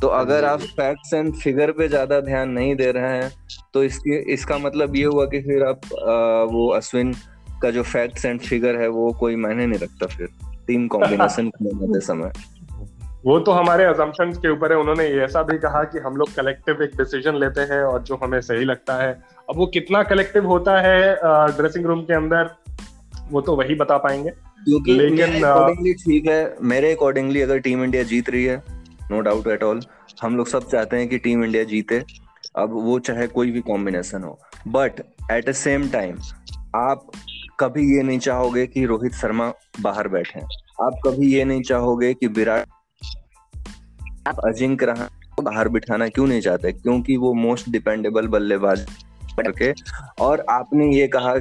तो 0.00 0.08
अगर 0.08 0.44
आप 0.44 0.60
फैक्ट्स 0.60 1.14
एंड 1.14 1.34
फिगर 1.34 1.70
पे 1.72 1.88
ज़्यादा 1.88 2.20
ध्यान 2.20 2.50
नहीं 2.50 2.76
दे 2.76 2.92
रहे 2.92 3.22
हैं 3.22 3.32
तो 3.74 3.84
इसके 3.84 4.32
इसका 4.32 4.58
मतलब 4.58 4.96
ये 4.96 5.04
हुआ 5.04 5.26
कि 5.26 5.40
फिर 5.42 5.62
आप 5.62 5.80
आ, 5.84 6.42
वो 6.52 6.68
अश्विन 6.68 7.14
का 7.62 7.70
जो 7.70 7.82
फैक्ट्स 7.82 8.24
एंड 8.24 8.40
फिगर 8.40 8.76
है 8.80 8.88
वो 8.88 9.12
कोई 9.12 9.36
मायने 9.36 9.66
नहीं 9.66 9.80
रखता 9.80 10.06
फिर 10.06 10.28
टीम 10.66 10.88
कॉम्बिनेशन 10.88 11.48
बनाते 11.62 12.00
समय। 12.00 12.55
वो 13.26 13.38
तो 13.40 13.52
हमारे 13.52 13.84
अजम्पशन 13.84 14.32
के 14.32 14.50
ऊपर 14.50 14.72
है 14.72 14.78
उन्होंने 14.78 15.04
ऐसा 15.24 15.42
भी 15.42 15.56
कहा 15.58 15.82
कि 15.84 15.98
हम 15.98 16.16
लोग 16.16 16.32
कलेक्टिव 16.34 16.82
एक 16.82 16.90
डिसीज़न 16.96 17.36
लेते 17.36 17.60
हैं 17.70 17.82
और 17.82 18.02
जो 18.02 18.16
हमें 18.16 18.40
सही 18.40 18.64
लगता 18.64 18.94
है। 18.94 19.10
अब 19.50 19.56
वो 19.56 19.66
कितना 19.66 20.02
कलेक्टिव 20.02 20.46
होता 20.46 20.78
है 20.80 20.98
ड्रेसिंग 21.56 21.86
रूम 21.86 22.02
के 22.02 22.14
अंदर 22.14 22.50
वो 23.30 23.40
तो 23.40 23.56
वही 23.56 23.74
बता 23.74 23.96
पाएँगे। 23.98 24.30
क्योंकि 24.30 24.92
लेकिन 24.92 25.94
ठीक 26.04 26.28
है 26.28 26.54
मेरे 26.64 26.92
अकॉर्डिंगली 26.94 27.40
अगर 27.40 27.58
टीम 27.58 27.82
इंडिया 27.84 28.02
जीत 28.02 28.30
रही 28.30 28.44
है 28.44 28.62
नो 29.10 29.20
डाउट 29.20 29.46
एट 29.46 29.62
ऑल 29.62 29.80
हम 30.22 30.36
लोग 30.36 30.46
सब 30.48 30.68
चाहते 30.68 30.96
हैं 30.96 31.08
कि 31.08 31.18
टीम 31.18 31.44
इंडिया 31.44 31.64
जीते 31.64 32.02
अब 32.56 32.78
वो 32.84 32.98
चाहे 33.00 33.26
कोई 33.26 33.50
भी 33.50 33.60
कॉम्बिनेशन 33.62 34.22
हो। 34.22 34.38
But 34.68 35.00
at 35.32 35.48
the 35.48 35.52
same 35.54 35.88
time 35.88 36.16
आप 36.76 37.10
कभी 37.60 37.96
ये 37.96 38.02
नहीं 38.02 38.18
चाहोगे 38.20 38.66
कि 38.66 38.86
रोहित 38.86 39.14
शर्मा 39.14 39.52
बाहर 39.82 40.08
बैठे 40.08 40.40
आप 40.84 41.00
कभी 41.06 41.34
ये 41.34 41.44
नहीं 41.44 41.62
चाहोगे 41.64 42.14
कि 42.14 42.26
विराट 42.28 42.66
आप 44.26 44.40
अजिंक्य 44.44 44.86
रहा 44.86 45.08
बाहर 45.42 45.68
बिठाना 45.68 46.08
क्यों 46.08 46.26
नहीं 46.26 46.40
चाहते? 46.40 46.72
क्योंकि 46.72 47.16
वो 47.16 47.32
मोस्ट 47.34 47.68
डिपेंडेबल 47.70 48.26
बल्लेबाज 48.26 48.86
करके 49.40 49.72
और 50.20 50.44
आपने 50.50 50.94
ये 50.94 51.06
कहा, 51.06 51.32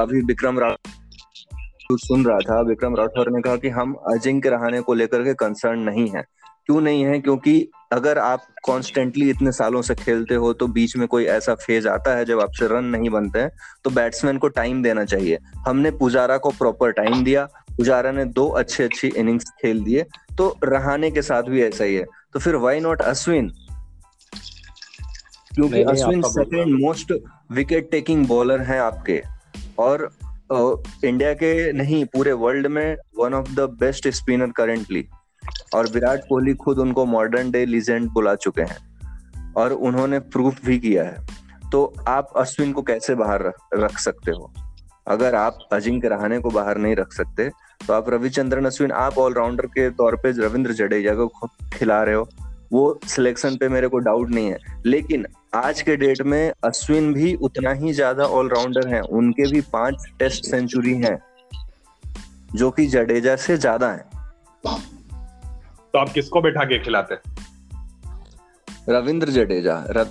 अभी 0.00 0.20
विक्रम 0.20 0.58
राठौर 0.58 1.98
सुन 1.98 2.24
रहा 2.24 2.38
था, 2.38 2.60
विक्रम 2.60 2.96
राठौर 2.96 3.30
ने 3.30 3.40
कहा 3.42 3.56
कि 3.56 3.68
हम 3.68 3.92
अजिंक्य 4.12 4.48
रहाने 4.48 4.80
को 4.80 4.94
लेकर 4.94 5.24
के 5.24 5.34
कंसर्न 5.34 5.78
नहीं 5.78 6.08
है। 6.08 6.24
क्यों 6.66 6.80
नहीं 6.80 7.04
है? 7.04 7.18
क्योंकि 7.20 7.68
अगर 7.92 8.18
आप 8.18 8.42
कॉन्स्टेंटली 8.64 9.30
इतने 9.30 9.52
सालों 9.52 9.82
से 9.82 9.94
खेलते 9.94 10.34
हो 10.34 10.52
तो 10.52 10.66
बीच 10.66 10.96
में 10.96 11.06
कोई 11.08 11.24
ऐसा 11.24 11.54
फ़ेज़ 11.54 11.88
आता 11.88 12.16
है 12.16 12.24
जब 12.24 12.40
आपसे 12.40 12.66
रन 12.66 12.84
नहीं 12.84 13.10
बनते 13.10 13.38
हैं 13.38 13.50
तो 13.84 13.90
बैट्समैन 13.90 14.38
को 14.38 14.48
टाइम 14.48 14.82
देना 14.82 15.04
चाहिए। 15.04 15.38
हमने 15.68 15.90
पुजारा 15.90 16.36
को 16.38 16.50
प्रॉपर 16.50 16.92
टाइम 16.92 17.24
दिया। 17.24 17.44
पुजारा 17.76 18.12
ने 18.12 18.24
दो 18.24 18.48
अच्छे 18.48 18.84
अच्छी 18.84 19.08
इनिंग्स 19.08 19.50
खेल 19.62 19.82
दिए। 19.84 20.06
तो 20.38 20.56
रहाने 20.64 21.10
के 21.10 21.22
साथ 21.22 21.42
भी 21.42 21.62
ऐसा 21.62 21.84
ही 21.84 21.94
है। 21.94 22.04
तो 22.32 22.40
फिर 22.40 22.56
वाई 22.56 22.80
नॉट 22.80 23.02
अश्विन 23.02 23.48
क्योंकि 25.54 25.82
Ashwin 25.82 26.22
second 26.22 26.84
most 26.84 27.12
wicket 27.50 27.90
taking 27.90 28.26
bowler 28.26 28.60
है 28.60 28.78
आपके। 28.78 29.22
और 29.78 30.10
इंडिया 31.04 31.34
के 31.34 31.72
नहीं 31.72 32.04
पूरे 32.04 32.32
वर्ल्ड 32.32 32.66
में 32.66 32.96
one 33.18 33.34
of 33.34 33.54
the 33.54 33.60
best 33.60 34.08
spinner 34.08 34.50
currently 34.50 35.08
और 35.74 35.86
विराट 35.86 36.20
कोहली 36.28 36.54
खुद 36.54 36.78
उनको 36.78 37.04
मॉडर्न 37.04 37.50
डे 37.50 37.66
लीजेंड 37.66 38.10
बुला 38.10 38.34
चुके 38.34 38.62
हैं। 38.62 38.92
और 39.56 39.72
उन्होंने 39.72 40.18
प्रूफ 40.18 40.64
भी 40.64 40.78
किया 40.78 41.04
है। 41.04 41.26
तो 41.72 41.94
आप 42.08 42.32
अश्विन 42.36 42.72
को 42.72 42.82
कैसे 42.82 43.14
बाहर 43.14 43.42
रख, 43.42 43.54
रख 43.74 43.98
सकते 43.98 44.30
हो? 44.30 44.52
अगर 45.06 45.34
आप 45.34 45.58
अजिंक्य 45.72 46.08
रहाने 46.08 46.38
को 46.38 46.50
बाहर 46.50 46.78
नहीं 46.78 46.96
रख 46.96 47.12
सकते 47.12 47.48
तो 47.80 47.92
आप 47.92 48.08
रविचंद्रन 48.10 48.64
अश्विन 48.64 48.92
आप 48.94 49.18
ऑलराउंडर 49.18 49.66
के 49.68 49.88
तौर 49.92 50.16
पे 50.16 50.30
रविंद्र 50.38 50.72
जडेजा 50.74 51.14
को 51.14 51.46
खिला 51.72 52.02
रहे 52.02 52.14
हो। 52.14 52.28
वो 52.72 53.00
सिलेक्शन 53.06 53.56
पे 53.56 53.68
मेरे 53.68 53.88
को 53.88 53.98
डाउट 54.00 54.30
नहीं 54.30 54.50
है। 54.50 54.58
लेकिन 54.86 55.26
आज 55.54 55.82
के 55.82 55.96
डेट 55.96 56.22
में 56.22 56.52
अश्विन 56.64 57.12
भी 57.14 57.34
उतना 57.42 57.72
ही 57.72 57.92
ज़्यादा 57.92 58.24
ऑलराउंडर 58.26 58.88
हैं। 58.88 59.00
उनके 59.00 59.50
भी 59.50 59.60
पाँच 59.72 60.06
टेस्ट 60.18 60.44
सेंचुरी 60.44 60.94
हैं 60.96 61.18
जो 62.54 62.70
कि 62.70 62.86
जडेजा 62.86 63.36
से 63.38 63.56
ज़्यादा 63.56 63.88
हैं। 63.88 64.10
तो 65.94 65.98
आप 65.98 66.08
किसको 66.08 66.40
बैठा 66.40 66.64
के 66.64 66.78
खिलाते 66.84 67.14
रविंद्र 68.88 69.30
जडेजा 69.30 69.84
रव... 69.90 70.08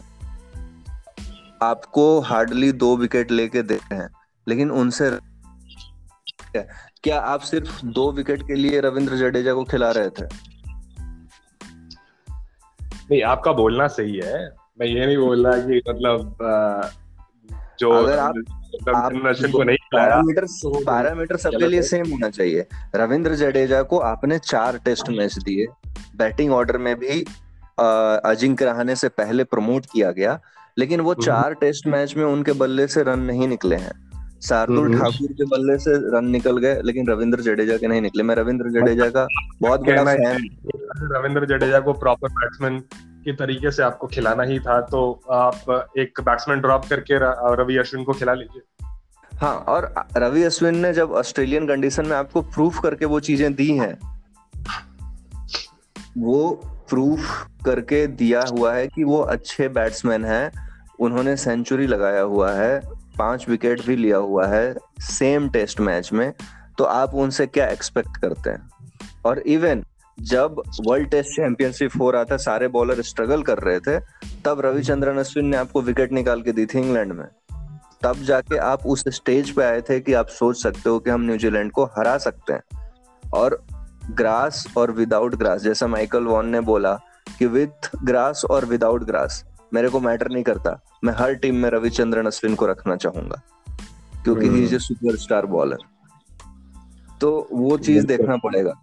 आपको 1.62 2.20
हार्डली 2.22 2.72
दो 2.74 2.96
विकेट 2.98 3.32
लेके 3.32 3.62
देते 3.64 3.96
हैं। 3.96 4.10
लेकिन 4.48 4.72
उनसे 4.72 5.10
क्या 7.04 7.20
आप 7.20 7.42
सिर्फ़ 7.42 7.86
दो 7.86 8.12
विकेट 8.12 8.42
के 8.42 8.56
लिए 8.56 8.80
रविंद्र 8.80 9.18
जडेजा 9.18 9.54
को 9.54 9.64
खिला 9.64 9.92
रहे 9.92 10.10
थे? 10.10 10.26
नहीं 13.12 13.22
आपका 13.24 13.52
बोलना 13.52 13.88
सही 13.88 14.16
है। 14.16 14.50
मैं 14.80 14.88
ये 14.88 15.06
नहीं 15.06 15.18
बोल 15.18 15.48
रहा 15.48 15.58
कि 15.58 15.82
मतलब 15.90 16.36
जो 17.80 17.92
अगर 17.92 18.20
आप 18.20 18.34
पैरामीटर 18.86 20.46
पैरामीटर 20.86 21.38
सबके 21.38 21.68
लिए 21.68 21.82
सेम 21.82 22.12
होना 22.12 22.30
चाहिए। 22.30 22.66
रविंद्र 22.96 23.36
जडेजा 23.36 23.82
को 23.84 24.00
आपने 24.00 24.38
चार 24.40 24.78
टेस्ट 24.78 25.10
मैच 25.10 25.38
दिए। 25.38 25.66
बैटिंग 26.16 26.52
ऑर्डर 26.54 26.78
में 26.78 26.96
भी 27.00 27.22
अजिंक्य 27.80 28.66
रहाने 28.66 28.96
से 28.96 29.10
पहले 29.10 29.44
प्रमोट 29.44 29.86
किया 29.94 30.12
गया 30.12 30.40
लेकिन 30.78 31.02
वो 31.02 31.12
हम्म। 31.12 31.24
चार 31.24 31.54
टेस्ट 31.54 31.88
मैच 31.88 32.16
में 32.18 32.26
उनके 32.26 32.54
बल्ले 32.54 32.88
से 32.88 33.04
रन 33.04 33.20
नहीं 33.20 33.48
निकले 33.48 33.76
हैं। 33.76 34.11
शार्दुल 34.42 34.86
हम्म। 34.86 35.00
ठाकुर 35.00 35.32
के 35.32 35.46
बल्ले 35.48 35.78
से 35.80 35.92
रन 36.14 36.28
निकल 36.30 36.58
गए 36.58 36.82
लेकिन 36.86 37.08
रविंद्र 37.08 37.42
जडेजा 37.42 37.78
के 37.78 37.88
नहीं 37.88 38.02
निकले। 38.02 38.24
मैं 38.24 38.36
रविंद्र 38.36 38.70
जडेजा 38.72 39.10
का 39.10 39.26
बहुत 39.62 39.82
बड़ा 39.82 40.04
फ़ैन 40.06 40.50
रविंद्र 41.14 41.46
जडेजा 41.48 41.80
को 41.80 41.94
प्रॉपर 41.96 42.30
बैट्समैन 42.32 42.80
के 43.26 43.34
तरीके 43.36 43.72
से 43.72 43.84
आपको 43.84 44.08
खिलाना 44.08 44.44
ही 44.44 44.60
था 44.60 44.80
तो 44.88 45.02
आप 45.32 45.92
एक 46.00 46.22
बैट्समैन 46.22 46.62
ड्रॉप 46.62 46.86
करके 46.90 47.20
रवि 47.56 47.78
अश्विन 47.78 48.04
को 48.04 48.14
खिला 48.14 48.34
लीजिए। 48.34 48.62
हाँ 49.32 49.56
और 49.70 49.94
रवि 50.18 50.44
अश्विन 50.44 50.78
ने 50.78 50.94
जब 50.94 51.12
ऑस्ट्रेलियन 51.20 51.68
कंडीशन 51.68 52.06
में 52.06 52.16
आपको 52.16 52.42
प्रूफ 52.50 52.80
करके 52.84 53.06
वो 53.06 53.20
चीज़ें 53.20 53.54
दी 53.56 53.70
हैं 53.78 53.94
वो 56.18 56.50
प्रूफ 56.90 57.46
करके 57.66 58.06
दिया 58.20 58.42
हुआ 58.50 58.74
है 58.74 58.88
कि 58.88 59.04
वो 59.04 59.20
अच्छे 59.34 59.68
बैट्समैन 59.70 60.26
हैं 60.26 60.52
उन्होंने 61.00 61.36
सेंचुरी 61.38 61.88
लगाया 61.88 62.22
हुआ 62.24 62.52
है 62.54 62.80
पाँच 63.22 63.50
विकेट 63.50 63.86
भी 63.86 63.96
लिया 63.96 64.18
हुआ 64.18 64.48
है 64.48 64.76
सेम 65.00 65.50
टेस्ट 65.50 65.80
मैच 65.80 66.14
में 66.14 66.34
तो 66.78 66.84
आप 66.84 67.14
उनसे 67.14 67.46
क्या 67.48 67.68
एक्सपेक्ट 67.68 68.18
करते 68.18 68.50
हैं? 68.50 68.70
और 69.26 69.40
इवन 69.40 69.84
जब 70.20 70.62
वर्ल्ड 70.88 71.10
टेस्ट 71.10 71.30
चैंपियनशिप 71.30 71.92
हो 72.00 72.12
रहा 72.12 72.24
था, 72.24 72.38
सारे 72.38 72.68
बॉलर 72.68 73.02
स्ट्रगल 73.02 73.44
कर 73.44 73.58
रहे 73.58 73.80
थे, 73.80 74.00
तब 74.46 74.62
रविचंद्रन 74.66 75.18
अश्विन 75.18 75.46
ने 75.46 75.58
आपको 75.58 75.82
विकेट 75.82 76.12
निकाल 76.12 76.42
के 76.42 76.52
दी 76.52 76.66
थी 76.66 76.80
इंग्लैंड 76.80 77.14
में। 77.14 77.28
तब 78.02 78.16
जाके 78.16 78.58
आप 78.58 78.86
उस 78.86 79.04
स्टेज 79.08 79.52
पे 79.52 79.64
आए 79.64 79.82
थे 79.82 80.00
कि 80.00 80.14
आप 80.14 80.28
सोच 80.28 80.64
सकते 80.64 80.90
हो 80.90 81.00
कि 81.00 81.10
हम 81.10 81.22
न्यूजीलैंड 81.22 81.72
को 81.72 81.86
हरा 81.86 82.18
सकते 82.18 82.54
हैं। 82.54 82.92
और 83.34 83.64
ग्रास 84.12 84.68
और 84.78 84.92
विदाउट 84.92 85.36
ग्रास 85.36 85.62
जैसा 85.62 85.88
माइकल 85.88 86.24
वॉन 86.24 86.48
ने 86.48 86.62
बोला 86.62 87.00
कि 87.40 87.46
विथ 87.46 88.04
ग्रास 88.04 88.46
और 88.46 88.66
विदाउट 88.66 89.04
ग्रास 89.04 89.46
मेरे 89.74 89.90
को 89.90 90.00
मैटर 90.00 90.28
नहीं 90.32 90.44
करता। 90.44 90.80
मैं 91.04 91.14
हर 91.14 91.34
टीम 91.34 91.56
में 91.56 91.70
रविचंद्रन 91.70 92.26
अश्विन 92.26 92.56
को 92.56 92.66
रखना 92.66 92.96
चाहूँगा 92.96 93.42
क्योंकि 94.24 94.48
he 94.48 94.64
is 94.64 94.76
a 94.76 94.80
superstar 94.80 95.46
bowler 95.46 95.78
तो 97.22 97.48
वो 97.52 97.78
चीज़ 97.78 98.06
देखना 98.06 98.38
पड़ेगा 98.38 98.74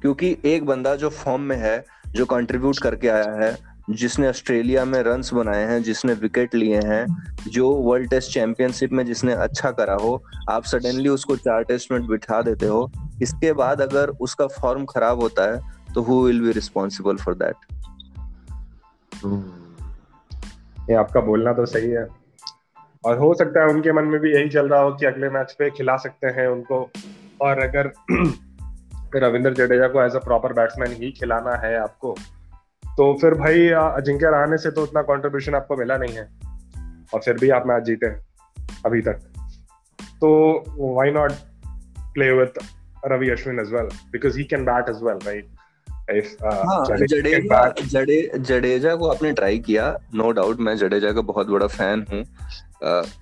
क्योंकि 0.00 0.36
एक 0.44 0.66
बंदा 0.66 0.96
जो 0.96 1.10
फॉर्म 1.10 1.42
में 1.42 1.56
है 1.56 1.84
जो 2.08 2.24
कंट्रीब्यूट 2.24 2.78
करके 2.78 3.08
आया 3.08 3.32
है 3.32 3.76
जिसने 3.90 4.28
ऑस्ट्रेलिया 4.28 4.84
में 4.84 5.02
रन 5.02 5.22
बनाए 5.34 5.64
हैं 5.66 5.82
जिसने 5.82 6.12
विकेट 6.12 6.54
लिए 6.54 6.80
हैं 6.80 7.06
जो 7.48 7.70
वर्ल्ड 7.70 8.10
टेस्ट 8.10 8.32
चैंपियनशिप 8.32 8.92
में 8.92 9.06
जिसने 9.06 9.32
अच्छा 9.32 9.70
करा 9.70 9.94
हो 9.94 10.24
आप 10.50 10.64
सडनली 10.64 11.08
उसको 11.08 11.36
चार 11.36 11.62
टेस्ट 11.62 11.92
में 11.92 12.06
बिठा 12.06 12.42
देते 12.42 12.66
हो। 12.66 12.90
इसके 13.22 13.52
बाद 13.52 13.80
अगर 13.80 14.08
उसका 14.08 14.46
फॉर्म 14.46 14.84
खराब 14.84 15.20
होता 15.20 15.42
है 15.42 15.72
तो 15.94 16.02
who 16.02 16.22
will 16.22 16.40
be 16.40 16.52
responsible 16.52 17.16
for 17.16 17.34
that 17.34 17.54
ये 20.90 20.94
आपका 20.94 21.20
बोलना 21.20 21.52
तो 21.52 21.66
सही 21.66 21.90
है। 21.90 22.06
और 23.04 23.18
हो 23.18 23.34
सकता 23.34 23.60
है 23.60 23.66
उनके 23.66 23.92
मन 23.92 24.04
में 24.04 24.20
भी 24.20 24.34
यही 24.34 24.48
चल 24.48 24.68
रहा 24.68 24.80
हो 24.80 24.92
कि 24.92 25.06
अगले 25.06 25.28
मैच 25.28 25.56
पे 25.58 25.70
खिला 25.70 25.96
सकते 25.96 26.26
हैं 26.26 26.48
उनको। 26.48 26.90
और 27.40 27.58
अगर 27.58 27.92
रविंद्र 29.16 29.54
जडेजा 29.54 29.88
को 29.88 30.02
एज 30.02 30.14
अ 30.14 30.18
प्रॉपर 30.18 30.52
बैट्समैन 30.52 30.92
ही 30.92 31.12
खिलाना 31.12 31.54
है 31.54 31.78
आपको 31.78 32.14
तो 32.86 33.18
फिर 33.20 33.34
भाई 33.34 33.68
अजिंक्य 33.68 34.26
रहाने 34.26 34.58
से 34.58 34.70
तो 34.70 34.82
उतना 34.82 35.02
कंट्रीब्यूशन 35.02 35.54
आपको 35.54 35.76
मिला 35.76 35.96
नहीं 35.96 36.14
है। 36.14 36.28
और 37.14 37.20
फिर 37.20 37.34
भी 37.34 37.50
आप 37.50 37.66
मैच 37.66 37.82
जीते 37.82 38.06
अभी 38.86 39.00
तक। 39.00 39.14
तो 40.00 40.64
why 40.94 41.10
not 41.10 41.32
play 42.00 42.32
with 42.32 42.64
Ravi 43.06 43.30
Ashwin 43.30 43.60
as 43.60 43.72
well 43.72 43.88
because 44.12 44.38
he 44.38 44.44
can 44.44 44.64
bat 44.64 44.88
as 44.88 45.02
well 45.02 45.18
right 45.26 45.48
Jadeja 46.10 47.62
जडे 47.80 48.20
जडेजा 48.38 48.94
को 48.96 49.08
आपने 49.08 49.32
ट्राई 49.32 49.58
किया 49.58 49.86
नो 50.14 50.30
डाउट 50.30 50.60
मैं 50.60 50.76
जडेजा 50.76 51.12
का 51.12 51.20
बहुत 51.22 51.46
बड़ा 51.46 51.66
फ़ैन 51.66 52.04
हूँ। 52.12 52.22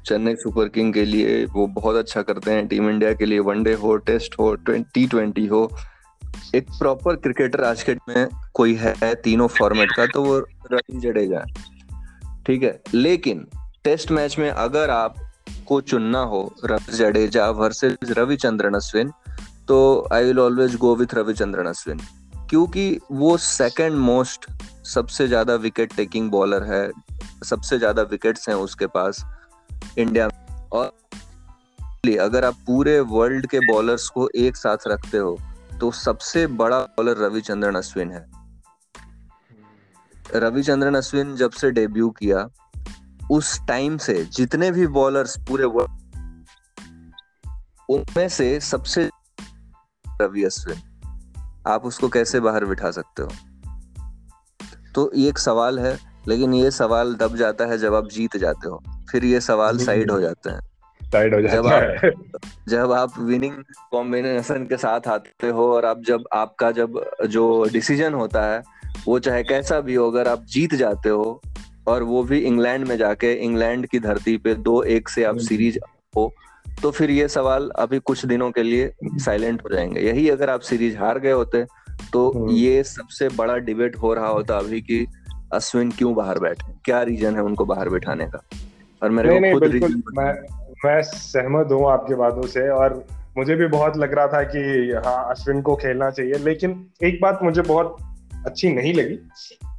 चेन्नई 0.07 0.35
सुपर 0.37 0.69
किंग 0.69 0.93
के 0.95 1.05
लिए 1.05 1.45
वो 1.45 1.67
बहुत 1.67 1.97
अच्छा 1.97 2.23
करते 2.23 2.51
हैं। 2.51 2.67
टीम 2.69 2.89
इंडिया 2.91 3.13
के 3.13 3.27
लिए 3.27 3.39
वनडे 3.41 3.73
हो 3.75 3.97
टेस्ट 3.97 4.39
हो 4.39 4.55
टी 4.57 5.07
ट्वेंटी 5.07 5.47
हो। 5.47 5.69
एक 6.55 6.71
प्रॉपर 6.71 7.17
क्रिकेटर 7.17 7.65
आज 7.65 7.83
के 7.83 7.95
में 8.09 8.29
कोई 8.55 8.75
है 8.75 9.15
तीनों 9.15 9.47
फॉर्मेट 9.49 9.93
का 9.93 10.07
तो 10.07 10.23
वो 10.23 10.39
रवि 10.73 10.99
जडेजा 11.01 11.45
ठीक 12.47 12.63
है? 12.63 12.81
लेकिन 12.95 13.47
टेस्ट 13.85 14.11
मैच 14.11 14.39
में 14.39 14.51
अगर 14.51 14.91
आप 14.91 15.15
को 15.69 15.81
चुनना 15.81 16.21
हो 16.23 16.41
रवि 16.65 16.97
जडेजा 16.97 17.49
वर्सेस 17.51 17.97
रविचंद्रन 18.11 18.75
अश्विन 18.75 19.11
तो 19.69 19.77
I 20.13 20.25
will 20.25 20.39
always 20.39 20.77
go 20.77 20.95
with 20.97 21.15
Ravichandran 21.15 21.67
Ashwin. 21.67 22.01
क्योंकि 22.55 22.99
वो 23.13 23.37
सेकंड 23.37 23.97
मोस्ट 23.99 24.45
सबसे 24.87 25.27
ज़्यादा 25.29 25.55
विकेट 25.55 25.95
टेकिंग 25.97 26.31
बॉलर 26.31 26.63
है, 26.65 26.91
सबसे 27.45 27.79
ज़्यादा 27.79 28.03
विकेट्स 28.03 28.49
हैं 28.49 28.57
उसके 28.57 28.87
पास 28.89 29.25
इंडिया 29.99 30.29
और 30.73 30.93
अगर 32.21 32.45
आप 32.45 32.55
पूरे 32.67 32.99
वर्ल्ड 33.01 33.47
के 33.47 33.61
बॉलर्स 33.67 34.09
को 34.09 34.29
एक 34.37 34.57
साथ 34.57 34.87
रखते 34.87 35.19
हो 35.19 35.37
तो 35.81 35.91
सबसे 35.91 36.47
बड़ा 36.55 36.81
बॉलर 36.81 37.25
रविचंद्रन 37.25 37.75
अश्विन 37.75 38.13
है। 38.13 38.25
रविचंद्रन 40.37 40.95
अश्विन 40.95 41.37
जब 41.37 41.51
से 41.51 41.71
डेब्यू 41.73 42.11
किया, 42.21 42.47
उस 43.31 43.61
टाइम 43.69 43.99
से 43.99 44.25
जितने 44.33 44.71
भी 44.71 44.87
बॉलर्स 44.95 45.39
पूरे 45.49 45.65
वर्ल्ड 45.67 46.03
उनमें 47.89 48.29
से 48.31 48.59
सबसे 48.63 49.11
रवि 50.05 50.45
अश्विन। 50.45 50.91
आप 51.69 51.85
उसको 51.85 52.09
कैसे 52.09 52.41
बाहर 52.41 52.65
बिठा 52.65 52.91
सकते 52.91 53.23
हो? 53.23 53.29
तो 54.95 55.11
ये 55.15 55.29
एक 55.29 55.39
सवाल 55.39 55.79
है 55.79 55.99
लेकिन 56.29 56.55
ये 56.55 56.71
सवाल 56.71 57.15
दब 57.15 57.37
जाता 57.37 57.65
है 57.65 57.79
जब 57.79 57.95
आप 57.95 58.09
जीत 58.09 58.37
जाते 58.37 58.69
हो। 58.69 58.83
फिर 59.13 59.25
ये 59.25 59.41
सवाल 59.41 59.79
साइड 59.79 60.11
हो 60.11 60.21
जाते 60.21 60.51
हैं। 60.51 60.61
साइड 61.05 61.35
हो 61.35 61.41
जाता 61.41 61.55
जब 61.55 61.67
है। 61.67 61.97
आप 62.09 62.15
जब 62.69 62.93
आप 62.93 63.19
विनिंग 63.19 63.55
कॉम्बिनेशन 63.91 64.65
के 64.65 64.77
साथ 64.77 65.09
आते 65.09 65.49
हो 65.49 65.73
और 65.73 65.85
आप 65.85 66.01
जब 66.01 66.25
आपका 66.33 66.71
जब 66.71 67.11
जो 67.27 67.69
डिसीज़न 67.73 68.15
होता 68.15 68.43
है 68.43 68.63
वो 69.07 69.19
चाहे 69.19 69.43
कैसा 69.43 69.81
भी 69.81 69.95
हो 69.95 70.11
अगर 70.11 70.29
आप 70.29 70.45
जीत 70.45 70.75
जाते 70.75 71.09
हो 71.09 71.43
और 71.87 72.03
वो 72.03 72.23
भी 72.23 72.39
इंग्लैंड 72.39 72.89
में 72.89 72.97
जाके 72.97 73.33
इंग्लैंड 73.33 73.87
की 73.87 73.99
धरती 73.99 74.37
पे 74.37 74.55
दो 74.55 74.83
एक 74.83 75.09
से 75.09 75.25
आप 75.25 75.37
सीरीज़ 75.37 75.79
हो 76.17 76.35
तो 76.83 76.91
फिर 76.91 77.11
ये 77.11 77.29
सवाल 77.29 77.71
अभी 77.71 77.99
कुछ 77.99 78.27
दिनों 78.27 78.51
के 78.51 78.63
लिए 78.63 78.93
साइलेंट 79.05 79.63
हो 79.65 79.75
जाएँगे। 79.75 80.01
यही 80.01 80.29
अगर 80.29 80.51
आप 80.51 80.61
सीरीज़ 80.61 80.99
हार 80.99 81.19
गए 81.19 81.33
होते 81.33 81.67
तो 82.13 82.31
हम्म। 82.31 82.51
ये 82.51 82.83
सबसे 82.83 83.29
बड़ा 83.29 83.57
डिबेट 83.57 83.97
हो 83.97 84.15
रहा 84.15 84.29
होता 84.29 84.59
अभी 84.59 84.81
कि 84.81 85.07
अश्विन 85.55 85.91
क्यों 85.91 86.15
बाहर 86.15 86.39
बैठे? 86.39 86.73
क्या 86.85 87.03
रीजन 87.03 87.35
है 87.35 87.43
उनको 87.43 87.65
बाहर 87.65 87.89
बैठाने 87.89 88.27
का? 88.27 88.43
और 89.03 89.11
मेरे 89.11 89.41
नहीं, 89.41 89.53
को 89.53 89.61
खुद 89.61 89.71
नहीं, 89.71 90.03
मैं 90.19 90.33
मैं 90.85 91.03
सहमत 91.03 91.69
हूँ 91.73 91.91
आपकी 91.91 92.15
बातों 92.15 92.47
से 92.47 92.69
और 92.69 93.05
मुझे 93.39 93.57
भी 93.57 93.67
बहुत 93.67 93.97
लग 93.97 94.15
रहा 94.15 94.27
था 94.27 94.43
कि 94.43 94.59
हाँ 95.07 95.31
अश्विन 95.31 95.63
को 95.63 95.77
खेलना 95.77 96.11
चाहिए 96.11 96.35
लेकिन 96.35 96.87
एक 97.03 97.19
बात 97.23 97.39
मुझे 97.43 97.63
बहुत 97.63 97.97
अच्छी 98.47 98.73
नहीं 98.73 98.95
लगी 98.95 99.19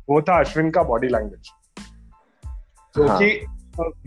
वो 0.09 0.21
था 0.21 0.39
अश्विन 0.39 0.71
का 0.71 0.83
बॉडी 0.83 1.07
लैंग्वेज 1.07 1.49
जो 2.97 3.07
हाँ. 3.07 3.19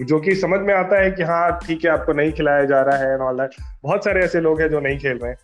जो 0.00 0.18
कि 0.18 0.34
समझ 0.34 0.60
में 0.60 0.74
आता 0.74 1.00
है 1.00 1.10
कि 1.10 1.22
हाँ 1.22 1.58
ठीक 1.66 1.84
है, 1.84 1.90
आपको 1.90 2.12
नहीं 2.12 2.32
खिलाया 2.32 2.64
जा 2.64 2.80
रहा 2.82 2.96
है 2.96 3.12
एंड 3.12 3.20
ऑल 3.20 3.38
दैट 3.38 3.54
बहुत 3.82 4.04
सारे 4.04 4.24
ऐसे 4.24 4.40
लोग 4.40 4.60
हैं 4.60 4.68
जो 4.68 4.80
नहीं 4.80 4.98
खेल 4.98 5.18
रहे 5.18 5.30
हैं। 5.30 5.38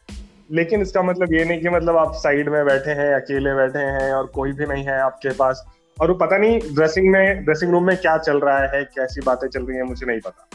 लेकिन 0.53 0.83
इसका 0.83 1.03
मतलब 1.03 1.33
ये 1.33 1.45
नहीं 1.45 1.61
कि 1.61 1.69
मतलब 1.69 1.97
आप 1.97 2.13
साइड 2.15 2.49
में 2.49 2.65
बैठे 2.67 2.91
हैं, 2.91 3.15
अकेले 3.15 3.55
बैठे 3.55 3.79
हैं 3.79 4.13
और 4.13 4.27
कोई 4.27 4.53
भी 4.53 4.67
नहीं 4.67 4.85
है 4.85 4.99
आपके 5.01 5.29
पास। 5.29 5.65
और 6.01 6.11
वो 6.11 6.15
पता 6.15 6.39
नहीं 6.39 6.59
ड्रेसिंग 6.75 7.11
में 7.11 7.45
ड्रेसिंग 7.45 7.71
रूम 7.71 7.85
में 7.85 7.97
क्या 7.97 8.17
चल 8.19 8.41
रहा 8.41 8.59
है, 8.59 8.83
कैसी 8.85 9.21
बातें 9.21 9.49
चल 9.49 9.63
रही 9.63 9.77
है, 9.77 9.83
मुझे 9.83 10.07
नहीं 10.07 10.21
पता। 10.21 10.49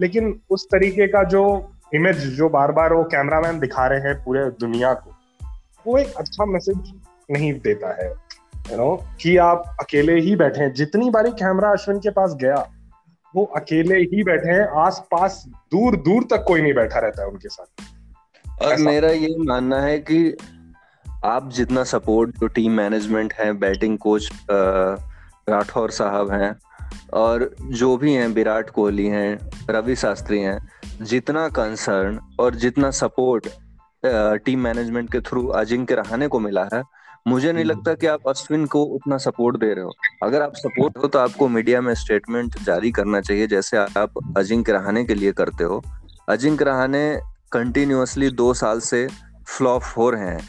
लेकिन 0.00 0.40
उस 0.50 0.66
तरीके 0.66 1.06
का 1.06 1.22
जो 1.22 1.72
इमेज 1.94 2.16
जो 2.16 2.48
बार 2.48 2.72
बार 2.72 2.92
वो 2.92 3.02
कैमरामैन 3.04 3.58
दिखा 3.58 3.86
रहे 3.86 4.00
हैं 4.00 4.14
पूरे 4.24 4.44
दुनिया 4.60 4.92
को, 4.94 5.14
वो 5.86 5.98
एक 5.98 6.14
अच्छा 6.14 6.44
मैसेज 6.44 6.92
नहीं 7.30 7.52
देता 7.54 7.94
है। 7.94 8.08
यू 8.70 8.76
नो 8.76 8.96
कि 9.20 9.36
आप 9.36 9.76
अकेले 9.80 10.20
ही 10.20 10.36
बैठे 10.36 10.60
हैं। 10.60 10.72
जितनी 10.72 11.10
बारी 11.10 11.30
कैमरा 11.30 11.70
अश्विन 11.70 11.98
के 11.98 12.10
पास 12.10 12.34
गया 12.34 12.66
वो 13.34 13.44
अकेले 13.56 13.96
ही 13.96 14.22
बैठे 14.22 14.50
हैं 14.50 14.66
आस 14.84 15.06
पास 15.10 15.44
दूर 15.72 15.96
दूर 15.96 16.24
तक 16.30 16.44
कोई 16.48 16.62
नहीं 16.62 16.74
बैठा 16.74 16.98
रहता 16.98 17.22
है 17.22 17.28
उनके 17.28 17.48
साथ। 17.48 18.62
और 18.62 18.76
मेरा 18.76 19.10
ये 19.10 19.34
मानना 19.38 19.80
है 19.80 19.98
कि 19.98 20.36
आप 21.24 21.50
जितना 21.50 21.84
सपोर्ट 21.84 22.38
जो 22.38 22.46
टीम 22.46 22.72
मैनेजमेंट 22.72 23.32
है 23.32 23.52
बैटिंग 23.52 23.98
कोच 23.98 24.30
राठौर 25.48 25.90
साहब 25.90 26.30
हैं 26.32 26.54
और 27.14 27.50
जो 27.60 27.96
भी 27.96 28.12
हैं 28.14 28.26
विराट 28.28 28.70
कोहली 28.70 29.06
हैं 29.06 29.38
रवि 29.70 29.96
शास्त्री 29.96 30.40
हैं 30.40 30.58
जितना 31.02 31.48
कंसर्न 31.48 32.18
और 32.40 32.54
जितना 32.54 32.90
सपोर्ट 32.90 33.48
टीम 34.44 34.60
मैनेजमेंट 34.60 35.12
के 35.12 35.20
थ्रू 35.20 35.46
अजिंक्य 35.46 35.94
रहाने 35.94 36.28
को 36.28 36.40
मिला 36.40 36.68
है 36.74 36.82
मुझे 37.26 37.52
नहीं 37.52 37.64
लगता 37.64 37.94
कि 37.94 38.06
आप 38.06 38.28
अश्विन 38.28 38.66
को 38.66 38.82
उतना 38.82 39.16
सपोर्ट 39.18 39.56
दे 39.56 39.74
रहे 39.74 39.84
हो। 39.84 39.92
अगर 40.22 40.42
आप 40.42 40.52
सपोर्ट 40.54 40.98
हो 40.98 41.08
तो 41.08 41.18
आपको 41.18 41.48
मीडिया 41.48 41.80
में 41.80 41.94
स्टेटमेंट 41.94 42.58
जारी 42.62 42.90
करना 42.90 43.20
चाहिए 43.20 43.46
जैसे 43.46 43.76
आप 43.76 44.34
अजिंक्य 44.36 44.72
रहाने 44.72 45.04
के 45.04 45.14
लिए 45.14 45.32
करते 45.32 45.64
हो। 45.64 45.82
अजिंक्य 46.28 46.64
रहाने 46.64 47.20
कंटिन्यूसली 47.52 48.30
दो 48.30 48.54
साल 48.54 48.80
से 48.80 49.08
फ्लॉप 49.48 49.82
हो 49.96 50.10
रहे 50.10 50.28
हैं। 50.28 50.48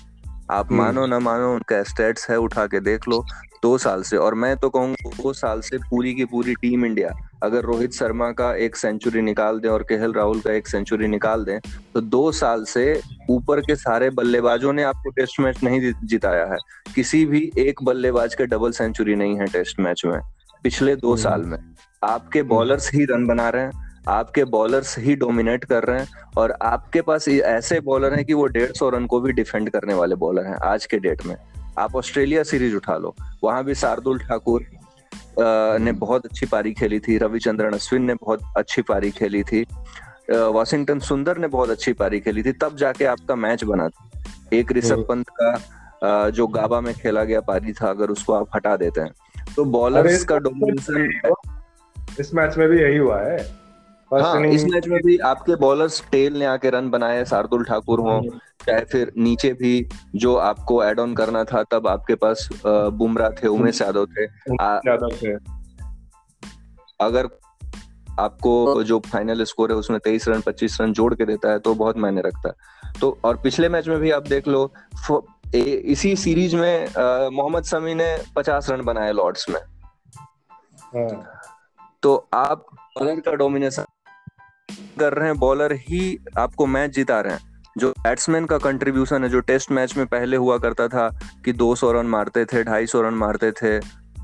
आप 0.52 0.66
हम्म। 0.66 0.78
मानो 0.78 1.06
ना 1.06 1.20
मानो 1.20 1.54
उनका 1.54 1.84
स्टेट्स 1.84 2.30
है 2.30 2.38
उठा 2.38 2.66
के 2.66 2.80
देख 2.80 3.08
लो। 3.08 3.26
दो 3.66 3.78
साल 3.78 4.02
से 4.04 4.18
और 4.18 4.34
मैं 4.36 4.56
तो 4.58 4.70
कहूँगा 4.70 5.10
दो 5.12 5.32
साल 5.34 5.62
से 5.62 5.78
पूरी 5.90 6.14
की 6.14 6.26
पूरी 6.26 6.54
टीम 6.56 6.86
इंडिया 6.86 7.10
अगर 7.44 7.64
रोहित 7.64 7.94
शर्मा 7.94 8.30
का 8.32 8.54
एक 8.56 8.76
सेंचुरी 8.76 9.22
निकाल 9.22 9.60
दें 9.60 9.70
और 9.70 9.84
केएल 9.84 10.14
राहुल 10.14 10.40
का 10.42 10.52
एक 10.54 10.68
सेंचुरी 10.68 11.08
निकाल 11.08 11.44
दें 11.46 11.60
तो 11.94 12.02
दो 12.02 12.32
साल 12.32 12.64
से 12.66 12.84
ऊपर 13.30 13.62
के 13.62 13.76
सारे 13.76 14.10
बल्लेबाजों 14.10 14.74
ने 14.74 14.84
आपको 14.84 15.10
टेस्ट 15.12 15.40
मैच 15.40 15.64
नहीं 15.64 15.92
जिताया 16.04 16.46
है। 16.46 16.58
किसी 16.96 17.26
भी 17.26 17.42
एक 17.58 17.84
बल्लेबाज 17.84 18.36
के 18.36 18.46
डबल 18.46 18.72
सेंचुरी 18.72 19.16
नहीं 19.16 19.40
है 19.40 19.46
टेस्ट 19.48 19.80
मैच 19.80 20.02
में 20.06 20.20
पिछले 20.64 20.96
दो 20.96 21.12
हम्म। 21.12 21.22
साल 21.22 21.42
में। 21.42 21.58
आपके 22.04 22.44
बॉलर्स 22.54 22.94
ही 22.94 23.06
रन 23.06 23.26
बना 23.28 23.50
रहे 23.50 23.64
हैं 23.64 23.84
आपके 24.10 24.44
बॉलर्स 24.52 24.98
ही 25.00 25.16
डोमिनेट 25.16 25.66
कर 25.66 25.84
रहे 25.84 26.00
हैं 26.00 26.32
और 26.38 26.58
आपके 26.64 27.02
पास 27.02 27.28
ऐसे 27.28 27.80
बॉलर 27.82 28.14
हैं 28.14 28.26
कि 28.26 28.34
वो 28.34 28.46
डेढ़ 28.48 28.72
सौ 28.74 28.90
रन 28.90 29.06
को 29.08 29.20
भी 29.22 29.34
डिफेंड 29.34 29.70
करने 29.70 29.94
वाले 29.94 30.16
बॉलर 30.24 30.46
हैं 30.46 30.58
आज 30.66 30.86
के 30.86 31.00
डेट 31.00 31.26
में। 31.26 31.36
आप 31.80 31.96
ऑस्ट्रेलिया 31.96 32.44
सीरीज़ 32.44 32.76
उठा 32.76 32.98
लो। 32.98 33.16
वहाँ 33.44 33.64
भी 33.64 33.76
शार्दुल 33.76 34.20
ठाकुर 34.20 34.66
ने 35.80 35.92
बहुत 35.92 36.26
अच्छी 36.26 36.46
पारी 36.46 36.74
खेली 36.74 37.00
थी। 37.00 37.18
रविचंद्रन 37.18 37.74
अश्विन 37.74 38.04
ने 38.04 38.14
बहुत 38.14 38.40
अच्छी 38.58 38.82
पारी 38.82 39.12
खेली 39.12 39.44
थी। 39.44 39.66
वॉशिंगटन 40.32 41.00
सुंदर 41.00 41.38
ने 41.38 41.48
बहुत 41.48 41.70
अच्छी 41.70 41.94
पारी 41.94 42.20
खेली 42.20 42.44
थी। 42.44 42.52
तब 42.52 42.76
जाके 42.78 43.06
आपका 43.06 43.36
मैच 43.36 43.64
बना 43.64 43.88
था। 43.90 44.10
एक 44.54 44.72
ऋषभ 44.72 44.92
हम्म। 44.92 45.04
पंत 45.04 45.30
का 45.42 46.30
जो 46.30 46.48
गाबा 46.48 46.80
में 46.82 46.94
खेला 46.94 47.24
गया 47.24 47.42
पारी 47.42 47.74
था 47.74 47.90
अगर 47.90 48.10
उसको 48.10 48.34
आप 48.34 48.48
हटा 48.56 48.76
देते 48.78 49.02
हैं। 49.02 49.14
तो 49.56 49.66
बॉलर्स 49.66 50.24
का 50.24 50.38
डोमिनेशन 50.38 51.44
इस 52.20 52.34
मैच 52.34 52.58
में 52.58 52.68
भी 52.70 52.82
यही 52.82 52.98
हुआ 52.98 53.20
है। 53.22 53.38
हाँ 54.12 54.42
इस 54.46 54.64
मैच 54.66 54.88
में 54.88 55.00
भी 55.06 55.18
आपके 55.26 55.56
बॉलर्स 55.56 56.04
टेल 56.12 56.38
ने 56.40 56.46
आके 56.46 56.70
रन 56.70 56.90
बनाए 56.90 57.24
शार्दुल 57.26 57.64
ठाकुर 57.64 58.00
हो 58.00 58.10
हम्म। 58.10 58.40
चाहे 58.66 58.82
फिर 58.82 59.12
नीचे 59.18 59.52
भी 59.54 59.88
जो 60.16 60.36
आपको 60.36 60.84
एड 60.84 61.00
ऑन 61.00 61.16
करना 61.16 61.44
था 61.44 61.64
तब 61.72 61.88
आपके 61.88 62.16
पास 62.16 62.48
बुमराह 62.66 63.30
थे 63.34 63.48
उमेश 63.48 63.82
यादव 63.82 64.06
थे। 64.08 64.24
यादव 64.24 65.10
थे। 65.22 65.34
अगर 67.00 67.30
आपको 68.20 68.84
जो 68.84 69.00
फाइनल 69.08 69.44
स्कोर 69.44 69.72
है 69.72 69.78
उसमें 69.78 70.00
तेईस 70.00 70.28
रन 70.28 70.42
पच्चीस 70.42 70.78
रन 70.82 70.94
जोड़ 70.94 71.14
के 71.16 71.26
देता 71.26 71.52
है 71.52 71.60
तो 71.60 71.74
बहुत 71.76 71.98
मायने 71.98 72.22
रखता 72.22 72.50
है। 72.50 72.94
तो 73.00 73.18
और 73.24 73.38
पिछले 73.38 73.70
मैच 73.70 73.88
में 73.88 74.00
भी 74.00 74.12
आप 74.12 74.28
देख 74.28 74.48
लो 74.48 74.72
ए, 75.56 75.60
इसी 75.60 76.16
सीरीज़ 76.16 76.56
में 76.56 76.88
मोहम्मद 77.32 77.64
समी 77.64 77.94
ने 77.94 78.18
पचास 78.36 78.70
रन 78.70 78.82
बनाए 78.82 79.12
लॉर्ड्स 79.12 79.50
में। 79.50 79.60
हाँ। 80.96 81.32
तो 82.04 82.16
आप 82.34 82.66
बॉलर 82.72 83.20
का 83.20 83.32
डोमिनेशन 83.34 83.86
कर 85.00 85.14
रहे 85.14 85.28
हैं 85.28 85.38
बॉलर 85.38 85.74
ही 85.74 86.18
आपको 86.38 86.66
मैच 86.66 86.92
जिता 86.92 87.20
रहे 87.22 87.34
हैं। 87.34 87.55
जो 87.78 87.90
बैट्समैन 87.90 88.46
का 88.46 88.58
कंट्रीब्यूशन 88.58 89.24
है 89.24 89.30
जो 89.30 89.40
टेस्ट 89.40 89.72
मैच 89.72 89.98
में 89.98 90.06
पहले 90.06 90.38
हुआ 90.38 90.58
करता 90.58 90.88
था 90.88 91.10
कि 91.46 91.54
200 91.54 91.92
रन 91.92 92.06
मारते 92.06 92.46
थे 92.46 92.64
250 92.64 92.96
रन 92.96 93.14
मारते 93.14 93.52
थे 93.52 93.78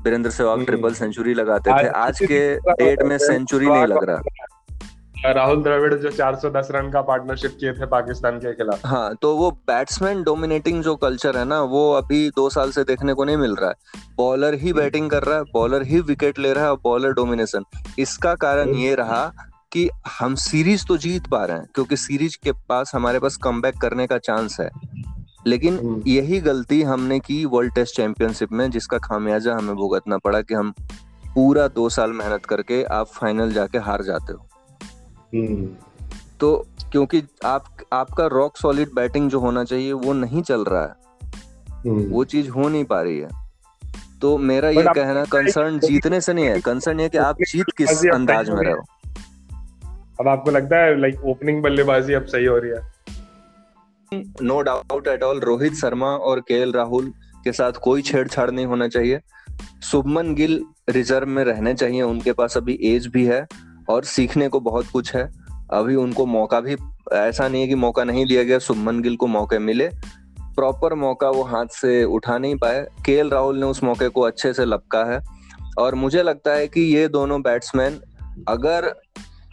वीरेंद्र 0.04 0.30
सहवाग 0.30 0.64
ट्रिपल 0.66 0.94
सेंचुरी 0.94 1.34
लगाते 1.34 1.70
थे। 1.70 1.88
आज 1.88 2.18
के 2.18 2.56
डेट 2.70 3.02
में 3.02 3.18
सेंचुरी 3.18 3.66
नहीं 3.66 3.86
लग 3.86 4.04
रहा। 4.04 5.32
राहुल 5.32 5.62
द्रविड़ 5.62 5.94
जो 5.94 6.10
410 6.10 6.68
रन 6.70 6.90
का 6.90 7.00
पार्टनरशिप 7.00 7.56
किए 7.60 7.72
थे 7.72 7.86
पाकिस्तान 7.86 8.38
के 8.38 8.52
खिलाफ। 8.52 8.86
हाँ 8.86 9.14
तो 9.22 9.36
वो 9.36 9.50
बैट्समैन 9.50 10.22
डोमिनेटिंग 10.22 10.82
जो 10.82 10.96
कल्चर 10.96 11.36
है 11.36 11.44
ना 11.44 11.60
वो 11.62 11.92
अभी 11.92 12.30
दो 12.30 12.50
साल 12.50 12.70
से 12.70 12.84
देखने 12.84 13.14
को 13.14 13.24
नहीं 13.24 13.36
मिल 13.36 13.54
रहा 13.54 13.70
है। 13.70 14.00
बॉलर 14.16 14.54
ही 14.54 14.72
बैटिंग 14.72 15.10
कर 15.10 15.22
रहा 15.22 15.36
है 15.36 15.42
बॉलर 15.42 15.82
ही 15.82 16.00
विकेट 16.00 16.38
ले 16.38 16.52
रहा 16.52 16.64
है 16.64 16.70
और 16.70 16.80
बॉलर 16.84 17.12
डोमिनेशन 17.12 17.64
इसका 17.98 18.34
कारण 18.34 18.68
हम्म। 18.68 18.78
ये 18.78 18.94
रहा 18.94 19.32
कि 19.72 19.88
हम 20.18 20.34
सीरीज़ 20.34 20.84
तो 20.86 20.96
जीत 20.96 21.26
पा 21.26 21.44
रहे 21.44 21.56
हैं 21.56 21.66
क्योंकि 21.74 21.96
सीरीज़ 21.96 22.36
के 22.44 22.52
पास 22.68 22.92
हमारे 22.94 23.18
पास 23.18 23.36
कम 23.36 23.60
करने 23.60 24.06
का 24.06 24.18
चांस 24.18 24.56
है 24.60 24.70
लेकिन 25.46 25.78
हम्म। 25.78 26.02
यही 26.06 26.40
गलती 26.40 26.82
हमने 26.82 27.18
की 27.20 27.44
वर्ल्ड 27.44 27.74
टेस्ट 27.74 27.96
चैंपियनशिप 27.96 28.52
में 28.52 28.70
जिसका 28.70 28.98
खामियाजा 28.98 29.54
हमें 29.54 29.74
भुगतना 29.76 30.18
पड़ा 30.18 30.40
कि 30.40 30.54
हम 30.54 30.72
पूरा 31.34 31.66
दो 31.68 31.88
साल 31.88 32.12
मेहनत 32.12 32.46
करके 32.46 32.82
आप 32.92 33.06
फाइनल 33.06 33.52
जाके 33.52 33.78
हार 33.78 34.02
जाते 34.02 34.32
हो 34.32 34.46
हम्म। 35.34 35.66
तो 36.40 36.66
क्योंकि 36.92 37.22
आप 37.44 37.64
आपका 37.92 38.26
रॉक 38.26 38.56
सॉलिड 38.56 38.94
बैटिंग 38.94 39.30
जो 39.30 39.40
होना 39.40 39.64
चाहिए 39.64 39.92
वो 39.92 40.12
नहीं 40.12 40.42
चल 40.42 40.64
रहा 40.64 40.82
है 40.82 41.30
हम्म। 41.86 42.08
वो 42.10 42.24
चीज़ 42.24 42.50
हो 42.50 42.68
नहीं 42.68 42.84
पा 42.84 43.00
रही 43.02 43.18
है 43.18 43.28
तो 44.20 44.36
मेरा 44.38 44.68
ये 44.70 44.82
कहना 44.84 45.24
कंसर्न 45.32 45.78
जीतने 45.78 46.20
से 46.20 46.32
नहीं 46.32 46.44
है 46.44 46.60
कंसर्न 46.60 47.00
ये 47.00 47.08
कि 47.08 47.18
आप 47.18 47.36
जीत 47.42 47.66
किस 47.76 48.06
अंदाज 48.08 48.50
में 48.50 48.62
रहो 48.62 48.84
अब 50.22 50.28
आपको 50.28 50.50
लगता 50.50 50.76
है 50.76 51.00
लाइक 51.00 51.24
ओपनिंग 51.24 51.62
बल्लेबाजी 51.62 52.12
अब 52.12 52.24
सही 52.24 52.44
हो 52.44 52.58
रही 52.58 52.70
है? 52.70 52.92
No 54.42 54.60
doubt 54.60 55.08
at 55.08 55.22
all 55.22 55.40
Rohit 55.40 55.74
Sharma 55.74 56.06
और 56.06 56.40
के 56.40 56.72
राहुल 56.72 57.12
के 57.44 57.52
साथ 57.52 57.72
कोई 57.72 58.02
छेड़छाड़ 58.02 58.50
नहीं 58.50 58.66
होना 58.66 58.88
चाहिए। 58.88 59.20
शुभमन 59.84 60.34
गिल 60.34 60.64
रिज़र्व 60.88 61.28
में 61.28 61.44
रहने 61.44 61.74
चाहिए, 61.74 62.02
उनके 62.02 62.32
पास 62.32 62.56
अभी 62.56 62.78
एज 62.82 63.06
भी 63.06 63.26
है 63.26 63.46
और 63.88 64.04
सीखने 64.04 64.48
को 64.48 64.60
बहुत 64.60 64.86
कुछ 64.92 65.16
है। 65.16 65.32
अभी 65.72 65.94
उनको 65.94 66.26
मौका 66.26 66.60
भी, 66.60 66.76
ऐसा 67.12 67.48
नहीं 67.48 67.62
है 67.62 67.68
कि 67.68 67.74
मौका 67.74 68.04
नहीं 68.04 68.26
दिया 68.26 68.42
गया, 68.42 68.58
शुभमन 68.58 69.02
गिल 69.02 69.16
को 69.16 69.26
मौके 69.26 69.58
मिले। 69.58 69.88
प्रॉपर 70.38 70.94
मौका 70.94 71.30
वो 71.30 71.42
हाथ 71.42 71.66
से 71.66 72.04
उठा 72.04 72.38
नहीं 72.38 72.56
पाए। 72.56 72.86
के 73.06 73.28
राहुल 73.28 73.58
ने 73.58 73.66
उस 73.66 73.84
मौके 73.84 74.08
को 74.08 74.20
अच्छे 74.20 74.52
से 74.52 74.64
लपका 74.64 75.04
है। 75.04 75.20
और 75.78 75.94
मुझे 75.94 76.22
लगता 76.22 76.50
है 76.50 76.68
कि 76.68 76.80
ये 76.80 77.08
दोनों 77.08 77.42
बैट्समैन 77.42 78.00
अगर 78.48 78.94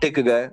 टिक 0.01 0.19
गए 0.19 0.49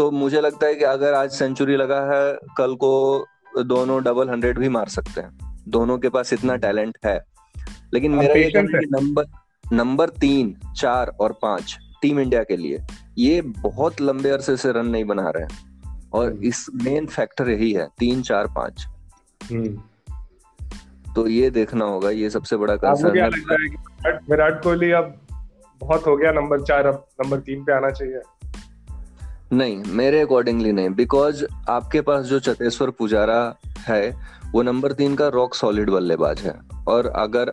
तो 0.00 0.10
मुझे 0.10 0.40
लगता 0.40 0.66
है 0.66 0.74
कि 0.74 0.84
अगर 0.84 1.14
आज 1.14 1.30
सेंचुरी 1.30 1.76
लगा 1.76 2.00
है 2.00 2.38
कल 2.56 2.74
को 2.74 3.26
दोनों 3.62 4.02
डबल 4.02 4.30
हंड्रेड 4.30 4.58
भी 4.58 4.68
मार 4.68 4.88
सकते 4.88 5.20
हैं। 5.20 5.60
दोनों 5.68 5.98
के 5.98 6.08
पास 6.08 6.32
इतना 6.32 6.56
टैलेंट 6.56 6.98
है। 7.04 7.20
लेकिन 7.94 8.12
मेरा 8.12 8.34
ये 8.34 8.52
नंबर 8.66 9.24
नंबर 9.72 10.08
तीन 10.08 10.56
चार 10.76 11.16
और 11.20 11.38
पाँच 11.42 11.78
टीम 12.02 12.20
इंडिया 12.20 12.42
के 12.42 12.56
लिए 12.56 12.78
ये 13.18 13.40
बहुत 13.40 14.00
लंबे 14.00 14.30
अरसे 14.30 14.56
से 14.56 14.72
रन 14.72 14.86
नहीं 14.86 15.04
बना 15.04 15.30
रहे 15.30 15.42
हैं। 15.42 15.82
और 16.12 16.30
हम्म। 16.30 16.42
इस 16.42 16.66
मेन 16.74 17.06
फैक्टर 17.06 17.50
यही 17.50 17.72
है 17.72 17.88
तीन 17.98 18.22
चार 18.22 18.46
पाँच। 18.46 18.86
हम्म। 19.52 19.82
तो 21.14 21.26
ये 21.26 21.50
देखना 21.50 21.84
होगा 21.84 22.10
ये 22.10 22.30
सबसे 22.30 22.56
बड़ा 22.56 22.76
कंसर्न 22.76 23.18
है। 23.18 24.18
विराट 24.30 24.62
कोहली 24.62 24.90
अब 24.90 25.14
बहुत 25.80 26.06
हो 26.06 26.16
गया 26.16 26.32
नंबर 26.32 26.60
चार 26.60 26.86
अब 26.86 27.06
नंबर 27.22 27.40
तीन 27.40 27.64
पे 27.64 27.72
आना 27.72 27.90
चाहिए। 27.90 28.20
नहीं 29.52 29.82
मेरे 29.90 30.20
अकॉर्डिंगली 30.20 30.72
नहीं 30.72 30.88
बिकॉज़ 30.94 31.44
आपके 31.68 32.00
पास 32.00 32.26
जो 32.26 32.38
चतेश्वर 32.40 32.90
पुजारा 32.90 33.42
है 33.78 34.10
वो 34.52 34.62
नंबर 34.62 34.92
तीन 34.92 35.14
का 35.14 35.28
रॉक 35.28 35.54
सॉलिड 35.54 35.90
बल्लेबाज 35.90 36.40
है 36.40 36.54
और 36.88 37.06
अगर 37.16 37.52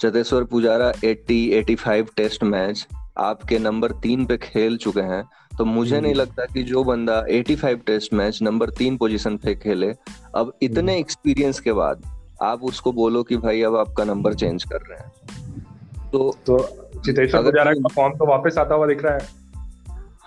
चतेश्वर 0.00 0.44
पुजारा 0.44 0.90
80 1.04 1.38
85 1.60 2.14
टेस्ट 2.16 2.44
मैच 2.44 2.86
आपके 3.18 3.58
नंबर 3.58 3.92
तीन 4.02 4.26
पे 4.26 4.36
खेल 4.36 4.76
चुके 4.76 5.00
हैं 5.02 5.22
तो 5.58 5.64
मुझे 5.64 6.00
नहीं 6.00 6.12
हम्म। 6.12 6.20
लगता 6.20 6.44
कि 6.44 6.62
जो 6.62 6.84
बंदा 6.84 7.22
85 7.28 7.86
टेस्ट 7.86 8.14
मैच 8.14 8.42
नंबर 8.42 8.70
तीन 8.78 8.96
पोजीशन 8.96 9.36
पे 9.36 9.54
खेले 9.54 9.92
अब 10.34 10.52
इतने 10.62 10.98
एक्सपीरियंस 10.98 11.56
हम्म। 11.56 11.64
के 11.64 11.72
बाद 11.72 12.02
आप 12.42 12.64
उसको 12.64 12.92
बोलो 12.92 13.22
कि 13.22 13.36
भाई 13.38 13.62
अब 13.62 13.76
आपका 13.76 14.04
नंबर 14.04 14.34
चेंज 14.34 14.64
कर 14.64 14.86
रहे 14.90 14.98
हैं 14.98 16.10
तो 16.10 16.30
तो 16.46 16.58
चतेश्वर 16.98 17.42
पुजारा 17.42 17.72
का 17.72 17.94
फॉर्म 17.94 18.18
तो 18.18 18.26
वापस 18.26 18.58
आता 18.58 18.74
हुआ 18.74 18.86
दिख 18.86 19.02
रहा 19.02 19.14
है 19.14 19.45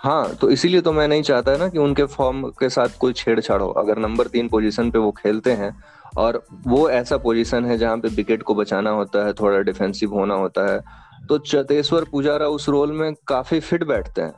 हाँ 0.00 0.34
तो 0.34 0.48
इसीलिए 0.50 0.80
तो 0.80 0.92
मैं 0.92 1.06
नहीं 1.08 1.22
चाहता 1.22 1.56
ना 1.56 1.68
कि 1.68 1.78
उनके 1.78 2.04
फॉर्म 2.04 2.42
के 2.60 2.68
साथ 2.68 2.96
कोई 3.00 3.12
छेड़छाड़ 3.12 3.60
हो। 3.62 3.68
अगर 3.68 3.98
नंबर 3.98 4.26
तीन 4.26 4.48
पोजीशन 4.48 4.90
पे 4.90 4.98
वो 4.98 5.10
खेलते 5.12 5.52
हैं 5.52 5.74
और 6.16 6.42
वो 6.66 6.88
ऐसा 6.90 7.16
पोजीशन 7.16 7.64
है 7.64 7.76
जहाँ 7.78 7.96
पे 7.98 8.08
विकेट 8.08 8.42
को 8.42 8.54
बचाना 8.54 8.90
होता 8.90 9.24
है, 9.26 9.32
थोड़ा 9.32 9.58
डिफेंसिव 9.60 10.14
होना 10.14 10.34
होता 10.34 10.66
है 10.72 10.80
तो 11.28 11.38
चतेश्वर 11.38 12.04
पुजारा 12.04 12.46
उस 12.48 12.68
रोल 12.68 12.92
में 12.92 13.12
काफ़ी 13.28 13.60
फिट 13.60 13.84
बैठते 13.84 14.22
हैं। 14.22 14.32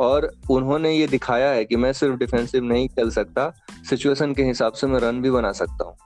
और 0.00 0.30
उन्होंने 0.50 0.92
ये 0.92 1.06
दिखाया 1.06 1.50
है 1.50 1.64
कि 1.64 1.76
मैं 1.76 1.92
सिर्फ़ 1.92 2.16
डिफेंसिव 2.16 2.64
नहीं 2.64 2.88
खेल 2.88 3.10
सकता 3.10 3.52
सिचुएशन 3.88 4.34
के 4.34 4.42
हिसाब 4.42 4.72
से 4.72 4.86
मैं 4.86 5.00
रन 5.00 5.20
भी 5.22 5.30
बना 5.30 5.52
सकता 5.52 5.84
हूँ। 5.84 5.96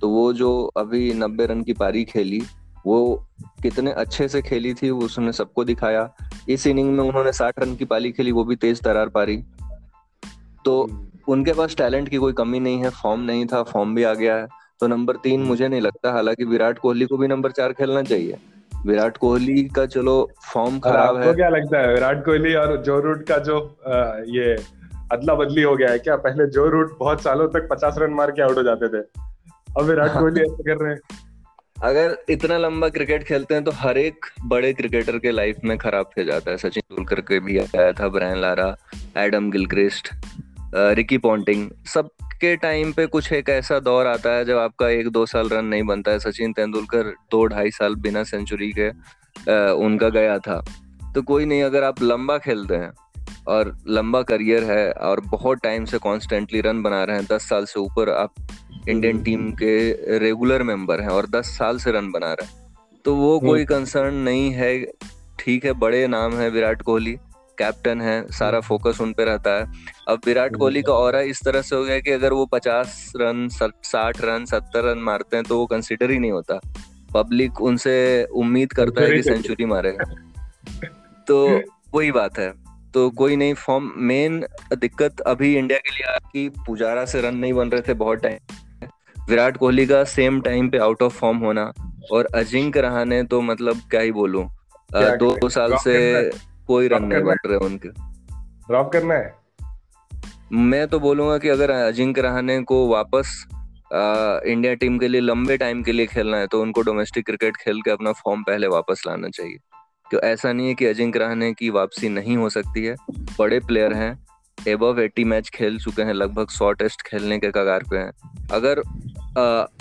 तो 0.00 0.08
वो 0.08 0.32
जो 0.32 0.50
अभी 0.76 1.12
नब्बे 1.14 1.46
रन 1.46 1.62
की 1.62 1.72
पारी 1.72 2.04
खेली 2.04 2.42
वो 2.88 3.26
कितने 3.62 3.92
अच्छे 3.92 4.28
से 4.28 4.42
खेली 4.42 4.74
थी 4.74 4.90
उसने 4.90 5.32
सबको 5.32 5.64
दिखाया। 5.64 6.14
इस 6.48 6.66
इनिंग 6.66 6.96
में 6.96 7.04
उन्होंने 7.04 7.32
साठ 7.32 7.54
रन 7.58 7.74
की 7.74 7.84
पाली 7.84 8.12
खेली 8.12 8.32
वो 8.32 8.44
भी 8.44 8.56
तेज 8.56 8.82
तरार 8.82 9.08
पारी। 9.08 9.44
तो 10.64 10.82
हम्म। 10.82 11.32
उनके 11.32 11.52
पास 11.52 11.76
टैलेंट 11.76 12.08
की 12.08 12.16
कोई 12.16 12.32
कमी 12.32 12.60
नहीं 12.60 12.78
है 12.78 12.90
फॉर्म 12.90 13.20
नहीं 13.20 13.46
था 13.46 13.62
फॉर्म 13.62 13.94
भी 13.94 14.02
आ 14.02 14.14
गया 14.14 14.36
है। 14.36 14.48
तो 14.80 14.86
नंबर 14.86 15.16
तीन 15.16 15.42
मुझे 15.42 15.68
नहीं 15.68 15.80
लगता 15.80 16.12
हालाँकि 16.12 16.44
विराट 16.44 16.78
कोहली 16.78 17.04
को 17.04 17.16
भी 17.16 17.28
नंबर 17.28 17.50
चार 17.50 17.72
खेलना 17.72 18.02
चाहिए। 18.02 18.38
विराट 18.86 19.16
कोहली 19.16 19.64
का 19.64 19.86
चलो 19.86 20.30
फॉर्म 20.54 20.78
खराब 20.78 21.16
है। 21.16 21.34
क्या 21.34 21.48
लगता 21.48 21.78
है 21.78 21.94
विराट 21.94 22.24
कोहली 22.24 22.54
और 22.54 22.82
जो 22.82 23.00
रूट 23.00 23.22
का 23.22 23.38
जो 23.38 23.76
आ, 23.86 23.94
ये 24.26 24.56
अदला 25.12 25.34
बदली 25.34 25.62
हो 25.62 25.76
गया 25.76 25.90
है 25.90 25.98
क्या? 25.98 26.16
पहले 26.16 26.46
जो 26.46 26.68
रूट 26.68 26.98
बहुत 26.98 27.22
सालों 27.22 27.48
तक 27.48 27.68
पचास 27.70 27.94
रन 27.98 28.10
मार 28.10 28.30
के 28.30 28.42
आउट 28.42 28.56
हो 28.58 28.62
जाते 28.62 28.88
थे। 28.88 29.04
अब 29.78 29.82
विराट 29.82 30.08
कोहली 30.20 30.40
ऐसे 30.40 30.62
कर 30.62 30.84
रहे 30.84 30.94
हैं। 30.94 31.27
अगर 31.78 32.16
इतना 32.30 32.56
लंबा 32.58 32.88
क्रिकेट 32.88 33.22
खेलते 33.24 33.54
हैं 33.54 33.64
तो 33.64 33.70
हर 33.70 33.98
एक 33.98 34.26
बड़े 34.44 34.72
क्रिकेटर 34.72 35.18
के 35.18 35.30
लाइफ 35.30 35.56
में 35.64 35.76
खराब 35.78 36.10
हो 36.18 36.24
जाता 36.24 36.50
है। 36.50 36.56
सचिन 36.56 36.80
तेंदुलकर 36.80 37.20
के 37.22 37.38
भी 37.40 37.58
आया 37.58 37.92
था, 37.92 38.08
Brian 38.08 38.36
Lara, 38.36 38.76
Adam 39.16 39.50
Gilchrist 39.50 40.10
Ricky 40.74 41.18
Ponting, 41.18 41.68
सबके 41.86 42.54
टाइम 42.56 42.92
पे 42.92 43.06
कुछ 43.06 43.32
एक 43.32 43.48
ऐसा 43.48 43.78
दौर 43.80 44.06
आता 44.06 44.30
है 44.30 44.44
जब 44.44 44.58
आपका 44.58 44.88
एक 44.90 45.08
दो 45.08 45.24
साल 45.26 45.48
रन 45.48 45.64
नहीं 45.64 45.82
बनता 45.82 46.10
है। 46.10 46.18
सचिन 46.20 46.52
तेंदुलकर 46.52 47.14
दो 47.30 47.44
ढाई 47.46 47.70
साल 47.70 47.94
बिना 47.96 48.24
सेंचुरी 48.24 48.72
के 48.78 48.88
उनका 49.84 50.08
गया 50.10 50.38
था। 50.38 50.62
तो 51.14 51.22
कोई 51.22 51.44
नहीं, 51.44 51.62
अगर 51.62 51.84
आप 51.84 52.02
लंबा 52.02 52.38
खेलते 52.38 52.74
हैं 52.74 52.92
और 53.48 53.76
लंबा 53.88 54.22
करियर 54.22 54.64
है 54.64 54.90
और 54.92 55.20
बहुत 55.26 55.62
टाइम 55.62 55.84
से 55.84 55.98
कॉन्स्टेंटली 55.98 56.60
रन 56.60 56.82
बना 56.82 57.02
रहे 57.04 57.16
हैं, 57.16 57.26
दस 57.32 57.48
साल 57.48 57.64
से 57.64 57.80
ऊपर 57.80 58.10
आप 58.10 58.34
इंडियन 58.88 59.22
टीम 59.22 59.52
के 59.52 59.90
रेगुलर 60.18 60.62
मेंबर 60.62 61.00
हैं 61.00 61.08
और 61.08 61.26
दस 61.26 61.44
साल 61.44 61.78
से 61.78 61.92
रन 61.92 62.10
बना 62.10 62.32
रहे 62.32 62.46
हैं। 62.46 62.76
तो 63.04 63.14
वो 63.14 63.38
हम्म। 63.38 63.48
कोई 63.48 63.64
कंसर्न 63.64 64.14
नहीं 64.14 64.50
है। 64.50 64.86
ठीक 65.38 65.64
है 65.64 65.72
बड़े 65.72 66.06
नाम 66.06 66.34
है 66.34 66.50
विराट 66.50 66.82
कोहली 66.82 67.12
कैप्टन 67.58 68.00
है 68.00 68.26
सारा 68.28 68.60
फोकस 68.60 69.00
उन 69.00 69.12
पे 69.12 69.24
रहता 69.24 69.50
है। 69.50 69.72
अब 70.08 70.20
विराट 70.26 70.50
हम्म। 70.50 70.58
कोहली 70.58 70.82
का 70.82 70.92
और 70.92 71.16
इस 71.16 71.40
तरह 71.44 71.62
से 71.62 71.76
हो 71.76 71.84
गया 71.84 72.00
कि 72.00 72.10
अगर 72.10 72.32
वो 72.32 72.46
पचास 72.46 73.12
रन 73.16 73.48
साठ 73.82 74.20
रन 74.24 74.44
सत्तर 74.44 74.84
रन 74.84 74.98
मारते 74.98 75.36
हैं 75.36 75.44
तो 75.44 75.58
वो 75.58 75.66
कंसिडर 75.66 76.10
ही 76.10 76.18
नहीं 76.18 76.30
होता। 76.30 76.60
पब्लिक 77.14 77.60
उनसे 77.60 78.24
उम्मीद 78.24 78.72
करता 78.72 79.02
है 79.02 79.10
कि 79.10 79.22
सेंचुरी 79.22 79.64
मारेगा। 79.64 80.04
तो 81.26 81.60
वही 81.94 82.12
बात 82.12 82.38
है। 82.38 82.52
तो 82.94 83.10
कोई 83.10 83.36
नहीं 83.36 83.54
फॉर्म 83.54 83.92
मेन 83.96 84.46
दिक्कत 84.78 85.20
अभी 85.20 85.56
इंडिया 85.56 85.78
के 85.78 85.94
लिए 85.94 86.12
आपकी 86.12 86.48
पुजारा 86.48 87.04
से 87.04 87.20
रन 87.20 87.36
नहीं 87.36 87.52
बन 87.52 87.68
रहे 87.68 87.80
थे 87.80 87.94
बहुत 87.94 88.18
टाइम 88.18 88.38
विराट 89.28 89.56
कोहली 89.56 89.84
का 89.86 90.02
सेम 90.04 90.40
टाइम 90.40 90.68
पे 90.70 90.78
आउट 90.78 91.02
ऑफ़ 91.02 91.12
फॉर्म 91.14 91.38
होना 91.38 91.72
और 92.12 92.28
अजिंक्य 92.34 92.80
रहाने 92.80 93.22
तो 93.22 93.40
मतलब 93.40 93.80
क्या 93.90 94.00
ही 94.00 94.12
बोलूँ 94.12 94.44
दो, 94.90 95.30
दो 95.30 95.48
साल 95.48 95.76
से 95.76 96.30
कोई 96.66 96.88
रन 96.88 97.04
नहीं 97.04 97.22
बन 97.22 97.36
रहे 97.46 97.58
उनके। 97.58 97.88
ड्रॉप 97.88 98.92
करना 98.92 99.14
है? 99.14 99.34
मैं 100.52 100.86
तो 100.88 101.00
बोलूँगा 101.00 101.36
कि 101.38 101.48
अगर 101.48 101.70
अजिंक्य 101.70 102.22
रहाने 102.22 102.60
को 102.62 102.86
वापस 102.88 103.44
आ, 103.94 104.40
इंडिया 104.46 104.74
टीम 104.74 104.98
के 104.98 105.08
लिए 105.08 105.20
लंबे 105.20 105.56
टाइम 105.56 105.82
के 105.82 105.92
लिए 105.92 106.06
खेलना 106.06 106.36
है 106.36 106.46
तो 106.46 106.60
उनको 106.62 106.82
डोमेस्टिक 106.82 107.26
क्रिकेट 107.26 107.56
खेल 107.56 107.80
के 107.82 107.90
अपना 107.90 108.12
फॉर्म 108.14 108.42
पहले 108.42 108.66
वापस 108.66 109.02
लाना 109.06 109.28
चाहिए। 109.28 109.58
क्यों 110.10 110.20
ऐसा 110.22 110.52
नहीं 110.52 110.68
है 110.68 110.74
कि 110.74 110.86
अजिंक्य 110.86 111.18
रहाने 111.18 111.52
की 111.52 111.70
वापसी 111.70 112.08
नहीं 112.08 112.36
हो 112.36 112.48
सकती 112.50 112.84
है। 112.84 112.94
बड़े 113.38 113.60
प्लेयर 113.60 113.92
हैं 113.92 114.26
एबव 114.58 115.00
एट्टी 115.00 115.24
मैच 115.24 115.48
खेल 115.54 115.78
चुके 115.78 116.02
हैं 116.02 116.14
लगभग 116.14 116.48
सौ 116.48 116.70
टेस्ट 116.72 117.02
खेलने 117.02 117.38
के 117.38 117.50
कगार 117.50 117.84
पे 117.90 117.98
हैं। 117.98 118.12
अगर 118.52 118.82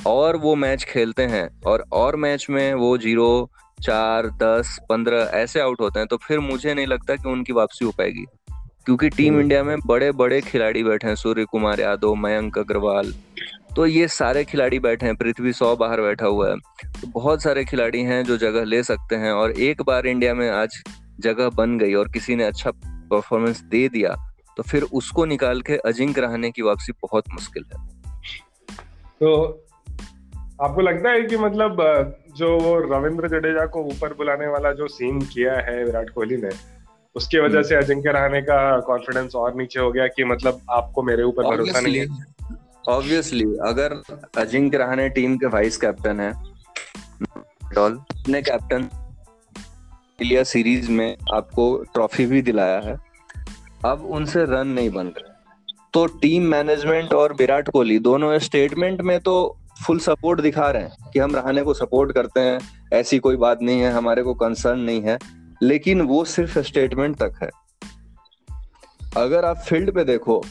और 0.07 0.37
वो 0.37 0.55
मैच 0.55 0.83
खेलते 0.83 1.23
हैं 1.23 1.61
और 1.61 1.85
और 1.91 2.15
मैच 2.15 2.47
में 2.49 2.73
वो 2.73 2.97
ज़ीरो 2.97 3.51
चार 3.83 4.27
दस 4.27 4.79
पंद्रह 4.89 5.29
ऐसे 5.33 5.59
आउट 5.59 5.81
होते 5.81 5.99
हैं 5.99 6.07
तो 6.07 6.17
फिर 6.17 6.39
मुझे 6.39 6.73
नहीं 6.73 6.87
लगता 6.87 7.15
कि 7.15 7.29
उनकी 7.29 7.53
वापसी 7.53 7.85
हो 7.85 7.91
पाएगी। 7.91 8.25
क्योंकि 8.85 9.09
टीम 9.09 9.33
हम्म। 9.33 9.41
इंडिया 9.41 9.63
में 9.63 9.77
बड़े 9.85 10.11
बड़े 10.11 10.41
खिलाड़ी 10.41 10.83
बैठे 10.83 11.07
हैं 11.07 11.15
सूर्य 11.15 11.45
कुमार 11.45 11.79
यादव 11.79 12.15
मयंक 12.15 12.57
अग्रवाल। 12.57 13.13
तो 13.75 13.85
ये 13.85 14.07
सारे 14.07 14.43
खिलाड़ी 14.43 14.79
बैठे 14.79 15.05
हैं 15.05 15.15
पृथ्वी 15.15 15.53
सौ 15.53 15.75
बाहर 15.75 16.01
बैठा 16.01 16.25
हुआ 16.25 16.49
है। 16.49 16.55
तो 17.01 17.07
बहुत 17.07 17.43
सारे 17.43 17.65
खिलाड़ी 17.65 18.01
हैं 18.01 18.23
जो 18.23 18.37
जगह 18.37 18.63
ले 18.63 18.83
सकते 18.83 19.15
हैं 19.15 19.31
और 19.31 19.51
एक 19.51 19.81
बार 19.81 20.07
इंडिया 20.07 20.33
में 20.33 20.49
आज 20.49 20.83
जगह 21.19 21.49
बन 21.49 21.77
गई 21.77 21.93
और 21.93 22.09
किसी 22.11 22.35
ने 22.35 22.43
अच्छा 22.43 22.71
परफॉर्मेंस 22.85 23.61
दे 23.61 23.89
दिया 23.89 24.15
तो 24.57 24.63
फिर 24.63 24.83
उसको 24.83 25.25
निकाल 25.25 25.61
के 25.61 25.77
अजिंक 25.77 26.19
रहने 26.19 26.51
की 26.51 26.61
वापसी 26.61 26.91
बहुत 26.91 27.23
मुश्किल 27.31 27.63
है। 27.73 27.96
तो 29.21 29.33
आपको 30.61 30.81
लगता 30.81 31.09
है 31.09 31.21
कि 31.21 31.37
मतलब 31.37 31.77
जो 32.37 32.57
वो 32.59 32.77
रविंद्र 32.87 33.27
जडेजा 33.29 33.65
को 33.65 33.83
ऊपर 33.85 34.13
बुलाने 34.13 34.47
वाला 34.47 34.71
जो 34.73 34.87
सीन 34.87 35.19
किया 35.27 35.53
है 35.61 35.83
विराट 35.83 36.09
कोहली 36.09 36.37
ने 36.37 36.49
उसकी 37.15 37.39
वजह 37.39 37.57
हम्म। 37.57 37.67
से 37.67 37.75
अजिंक्य 37.75 38.11
रहने 38.11 38.41
का 38.41 38.57
कॉन्फिडेंस 38.87 39.35
और 39.35 39.55
नीचे 39.55 39.79
हो 39.79 39.91
गया 39.91 40.07
कि 40.07 40.23
मतलब 40.23 40.61
आपको 40.71 41.03
मेरे 41.03 41.23
ऊपर 41.23 41.43
भरोसा 41.45 41.79
नहीं 41.79 41.97
है 41.97 42.07
ऑब्वियसली 42.89 43.45
अगर 43.65 44.01
अजिंक्य 44.37 44.77
रहाने 44.77 45.09
टीम 45.09 45.37
के 45.37 45.47
वाइस 45.47 45.77
कैप्टन 45.77 46.19
है 46.19 46.31
अपने 48.27 48.41
कैप्टन 48.41 48.89
इंडिया 50.19 50.43
सीरीज़ 50.43 50.89
में 50.91 51.17
आपको 51.33 51.65
ट्रॉफी 51.93 52.25
भी 52.25 52.41
दिलाया 52.41 52.79
है 52.79 52.95
अब 53.85 54.05
उनसे 54.11 54.43
रन 54.45 54.67
नहीं 54.69 54.89
बन 54.89 55.07
रहे 55.07 55.26
तो 55.93 56.05
टीम 56.21 56.43
मैनेजमेंट 56.43 57.13
और 57.13 57.33
विराट 57.33 57.69
कोहली 57.69 57.97
दोनों 57.99 58.37
स्टेटमेंट 58.39 59.01
में 59.01 59.19
तो 59.19 59.35
फुल 59.85 59.99
सपोर्ट 59.99 60.41
दिखा 60.41 60.69
रहे 60.71 60.83
हैं 60.83 61.11
कि 61.13 61.19
हम 61.19 61.35
रहाने 61.35 61.61
को 61.63 61.73
सपोर्ट 61.73 62.11
करते 62.11 62.39
हैं, 62.39 62.59
ऐसी 62.93 63.19
कोई 63.19 63.35
बात 63.37 63.61
नहीं 63.61 63.81
है, 63.81 63.91
हमारे 63.91 64.23
को 64.23 64.33
कंसर्न 64.35 64.79
नहीं 64.79 65.01
है, 65.01 65.17
लेकिन 65.61 66.01
वो 66.03 66.23
सिर्फ़ 66.25 66.59
स्टेटमेंट 66.59 67.15
तक 67.17 67.39
है। 67.43 67.49
अगर 69.17 69.45
आप 69.45 69.57
फ़ील्ड 69.59 69.93
पे 69.95 70.03
देखो 70.03 70.43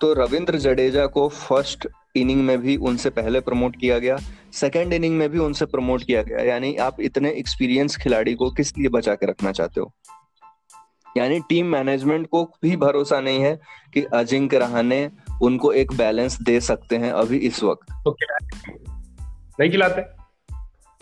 तो 0.00 0.12
रविंद्र 0.14 0.58
जडेजा 0.58 1.06
को 1.06 1.28
फ़र्स्ट 1.28 1.86
इनिंग 2.16 2.40
में 2.44 2.58
भी 2.58 2.76
उनसे 2.78 3.10
पहले 3.10 3.40
प्रमोट 3.40 3.76
किया 3.76 3.98
गया 3.98 4.16
सेकेंड 4.52 4.92
इनिंग 4.92 5.16
में 5.16 5.28
भी 5.30 5.38
उनसे 5.38 5.66
प्रमोट 5.66 6.02
किया 6.02 6.22
गया, 6.22 6.38
यानी 6.44 6.74
आप 6.78 7.00
इतने 7.00 7.30
एक्सपीरियंस 7.32 7.96
खिलाड़ी 7.96 8.34
को 8.34 8.50
किस 8.50 8.76
लिए 8.78 8.88
बचा 8.88 9.14
के 9.14 9.26
रखना 9.26 9.52
चाहते 9.52 9.80
हो? 9.80 9.92
यानी 11.16 11.40
टीम 11.40 11.66
मैनेजमेंट 11.66 12.28
को 12.28 12.44
भी 12.62 12.76
भरोसा 12.76 13.20
नहीं 13.20 13.40
है 13.40 13.60
कि 13.94 14.02
अजिंक्य 14.02 14.58
रहाने 14.58 15.10
उनको 15.42 15.72
एक 15.72 15.92
बैलेंस 15.92 16.42
दे 16.42 16.60
सकते 16.60 16.96
हैं 16.96 17.12
अभी 17.12 17.36
इस 17.36 17.62
वक्त। 17.62 17.92
तो 17.92 18.16
नहीं 19.60 19.70
खिलाते? 19.70 20.20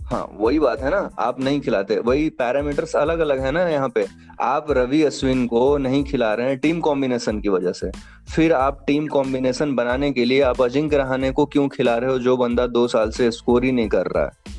हाँ 0.05 0.31
वही 0.37 0.59
बात 0.59 0.81
है 0.81 0.91
ना 0.91 1.11
आप 1.19 1.41
नहीं 1.41 1.61
खिलाते। 1.61 1.99
वही 1.99 2.29
पैरामीटर्स 2.29 2.97
अलग 2.97 3.19
अलग 3.19 3.41
है 3.41 3.51
ना 3.51 3.69
यहाँ 3.69 3.89
पे। 3.89 4.07
आप 4.41 4.67
रवि 4.71 5.03
अश्विन 5.03 5.47
को 5.47 5.79
नहीं 5.79 6.05
खिला 6.05 6.35
रहे 6.35 6.47
हैं 6.47 6.59
टीम 6.59 6.81
कॉम्बिनेशन 6.81 7.41
की 7.41 7.49
वजह 7.49 7.73
से। 7.73 7.91
फिर 8.35 8.53
आप 8.53 8.85
टीम 8.87 9.07
कॉम्बिनेशन 9.07 9.75
बनाने 9.75 10.13
के 10.13 10.25
लिए 10.25 10.41
आप 10.43 10.63
अजिंक्य 10.63 10.97
रहाने 10.97 11.31
को 11.31 11.47
क्यों 11.47 11.69
खिला 11.69 11.97
रहे 11.97 12.11
हो 12.11 12.19
जो 12.19 12.37
बंदा 12.37 12.67
दो 12.67 12.89
साल 12.89 13.11
से 13.11 13.31
स्कोर 13.31 13.65
ही 13.65 13.73
नहीं 13.73 13.89
कर 13.89 14.07
रहा 14.07 14.25
है। 14.25 14.58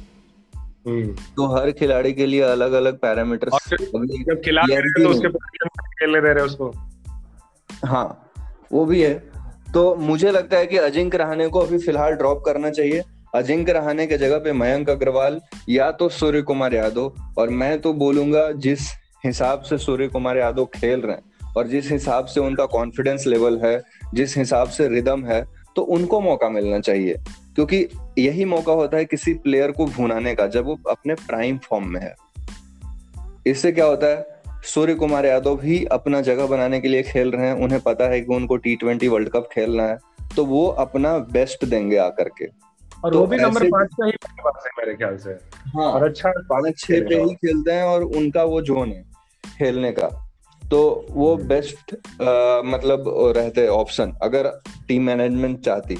तो 0.87 1.47
हर 1.55 1.71
खिलाड़ी 1.71 2.13
के 2.13 2.25
लिए 2.25 2.41
अलग 2.41 2.71
अलग 2.71 2.97
पैरामीटर 2.97 3.49
जब 3.49 4.41
खिला 4.45 4.61
रहे 4.69 5.03
तो 5.03 5.09
उसके 5.09 5.29
खेलने 5.69 6.21
दे 6.21 6.33
रहे 6.33 6.45
उसको। 6.45 6.71
हाँ 7.85 8.31
वो 8.71 8.85
भी 8.85 9.01
है। 9.01 9.13
तो 9.73 9.95
मुझे 9.95 10.31
लगता 10.31 10.57
है 10.57 10.65
कि 10.65 10.77
अजिंक्य 10.77 11.17
रहाने 11.17 11.47
को 11.47 11.59
अभी 11.59 11.77
फ़िलहाल 11.77 12.11
ड्रॉप 12.11 12.43
करना 12.45 12.69
चाहिए। 12.69 13.03
अजिंक्य 13.35 13.73
रहाने 13.73 14.07
के 14.07 14.17
जगह 14.17 14.37
पे 14.37 14.53
मयंक 14.53 14.89
अग्रवाल 14.89 15.39
या 15.69 15.91
तो 15.91 16.09
सूर्य 16.09 16.41
कुमार 16.41 16.73
यादव। 16.73 17.13
और 17.37 17.49
मैं 17.49 17.81
तो 17.81 17.93
बोलूँगा 17.93 18.51
जिस 18.51 18.79
हिसाब 19.25 19.61
से 19.61 19.77
सूर्य 19.77 20.07
कुमार 20.07 20.37
यादव 20.37 20.65
खेल 20.65 21.01
रहे 21.01 21.15
हैं 21.15 21.53
और 21.57 21.67
जिस 21.67 21.91
हिसाब 21.91 22.25
से 22.25 22.39
उनका 22.39 22.65
कॉन्फिडेंस 22.65 23.27
लेवल 23.27 23.59
है 23.65 23.81
जिस 24.13 24.37
हिसाब 24.37 24.69
से 24.69 24.87
रिदम 24.87 25.25
है 25.25 25.58
तो 25.75 25.81
उनको 25.81 26.21
मौका 26.21 26.49
मिलना 26.49 26.79
चाहिए। 26.79 27.13
क्योंकि 27.55 27.87
यही 28.17 28.45
मौका 28.45 28.73
होता 28.73 28.97
है 28.97 29.05
किसी 29.05 29.33
प्लेयर 29.33 29.71
को 29.71 29.85
भुनाने 29.85 30.35
का 30.35 30.47
जब 30.47 30.65
वो 30.65 30.79
अपने 30.89 31.13
प्राइम 31.13 31.57
फॉर्म 31.57 31.87
में 31.87 32.01
है। 32.01 32.15
इससे 33.47 33.71
क्या 33.71 33.85
होता 33.85 34.07
है 34.07 34.27
सूर्य 34.63 34.95
कुमार 34.95 35.25
यादव 35.25 35.55
भी 35.57 35.85
अपना 35.85 36.21
जगह 36.21 36.47
बनाने 36.47 36.79
के 36.79 36.87
लिए 36.87 37.03
खेल 37.03 37.31
रहे 37.31 37.47
हैं। 37.47 37.53
उन्हें 37.53 37.79
पता 37.79 38.05
है 38.05 38.21
कि 38.21 38.33
उनको 38.33 38.57
टी 38.57 38.75
ट्वेंटी 38.75 39.07
वर्ल्ड 39.07 39.29
कप 39.29 39.49
खेलना 39.51 39.83
है। 39.83 39.97
तो 40.35 40.45
वो 40.45 40.67
अपना 40.67 41.17
बेस्ट 41.17 41.65
देंगे 41.65 41.97
आकर 41.97 42.29
के। 42.29 42.45
और 43.05 43.13
तो 43.13 43.19
वो 43.19 43.27
भी 43.27 43.37
नंबर 43.37 43.63
पाँच 43.63 43.89
का 43.93 44.05
ही 44.05 44.11
है 44.11 44.71
मेरे 44.79 44.93
ख्याल 44.93 45.17
से। 45.17 45.31
हाँ 45.69 45.85
और 45.85 46.03
अच्छा 46.03 46.29
पाँच 46.29 46.79
छह 46.79 46.99
पे 46.99 47.15
ही 47.15 47.35
खेलते 47.35 47.71
हैं 47.71 47.83
और 47.83 48.03
उनका 48.03 48.43
वो 48.43 48.61
जोन 48.61 48.89
है 48.89 49.03
खेलने 49.57 49.91
का। 49.91 50.28
तो 50.71 51.05
वो 51.09 51.35
बेस्ट 51.35 51.93
मतलब 52.65 53.03
रहते 53.37 53.67
ऑप्शन 53.67 54.11
अगर 54.21 54.51
टीम 54.87 55.03
मैनेजमेंट 55.03 55.59
चाहती 55.59 55.97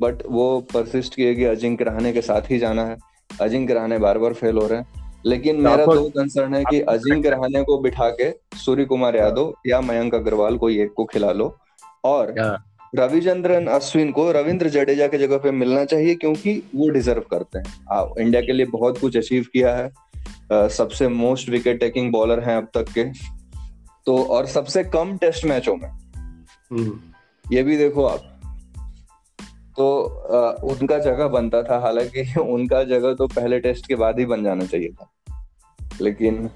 बट 0.00 0.22
वो 0.26 0.60
परसिस्ट 0.74 1.14
किए 1.14 1.34
कि 1.34 1.44
अजिंक्य 1.44 1.84
रहाने 1.84 2.12
के 2.12 2.22
साथ 2.22 2.50
ही 2.50 2.58
जाना 2.58 2.84
है। 2.84 2.96
अजिंक्य 3.40 3.74
रहाने 3.74 3.98
बार 3.98 4.18
बार 4.18 4.32
फेल 4.32 4.58
हो 4.58 4.66
रहे 4.66 4.78
हैं। 4.78 5.02
लेकिन 5.26 5.56
तो 5.56 5.62
मेरा 5.62 5.84
दो 5.86 6.08
कंसर्न 6.08 6.54
है 6.54 6.62
कि 6.70 6.80
अजिंक्य 6.80 7.30
रहाने 7.30 7.62
को 7.62 7.78
बिठा 7.78 8.08
के 8.10 8.30
सूर्य 8.58 8.84
कुमार 8.84 9.16
यादव 9.16 9.54
या 9.66 9.80
मयंक 9.80 10.14
अग्रवाल 10.14 10.56
को 10.58 10.70
एक 10.70 10.92
को 10.92 11.04
खिला 11.04 11.32
लो। 11.32 11.56
और 12.04 12.34
रविचंद्रन 12.96 13.66
अश्विन 13.66 14.10
को 14.12 14.30
रविंद्र 14.32 14.68
जडेजा 14.68 15.06
के 15.06 15.18
जगह 15.18 15.38
पे 15.38 15.50
मिलना 15.50 15.84
चाहिए 15.84 16.14
क्योंकि 16.14 16.62
वो 16.74 16.88
डिजर्व 16.88 17.22
करते 17.30 17.58
हैं। 17.58 17.84
आ, 17.92 18.06
इंडिया 18.18 18.42
के 18.42 18.52
लिए 18.52 18.66
बहुत 18.66 18.98
कुछ 18.98 19.16
अचीव 19.16 19.46
किया 19.52 19.74
है। 19.74 19.90
आ, 20.52 20.68
सबसे 20.68 21.08
मोस्ट 21.08 21.48
विकेट 21.48 21.80
टेकिंग 21.80 22.12
बॉलर 22.12 22.40
हैं 22.40 22.56
अब 22.56 22.68
तक 22.74 22.92
के। 22.98 23.04
तो 24.06 24.24
और 24.24 24.46
सबसे 24.46 24.84
कम 24.84 25.16
टेस्ट 25.16 25.44
मैचों 25.44 25.76
में। 25.76 25.88
हम्म। 26.70 27.00
ये 27.52 27.62
भी 27.62 27.76
देखो 27.76 28.04
आप। 28.04 28.28
तो 29.76 30.04
आ, 30.32 30.50
उनका 30.50 30.98
जगह 30.98 31.28
बनता 31.28 31.62
था 31.62 31.78
हालाँकि 31.78 32.40
उनका 32.40 32.84
जगह 32.84 33.14
तो 33.14 33.26
पहले 33.26 33.60
टेस्ट 33.60 33.86
के 33.86 33.94
बाद 33.94 34.18
ही 34.18 34.26
बन 34.26 34.44
जाना 34.44 34.64
चाहिए 34.64 34.88
था। 34.88 35.12
लेकिन 36.00 36.50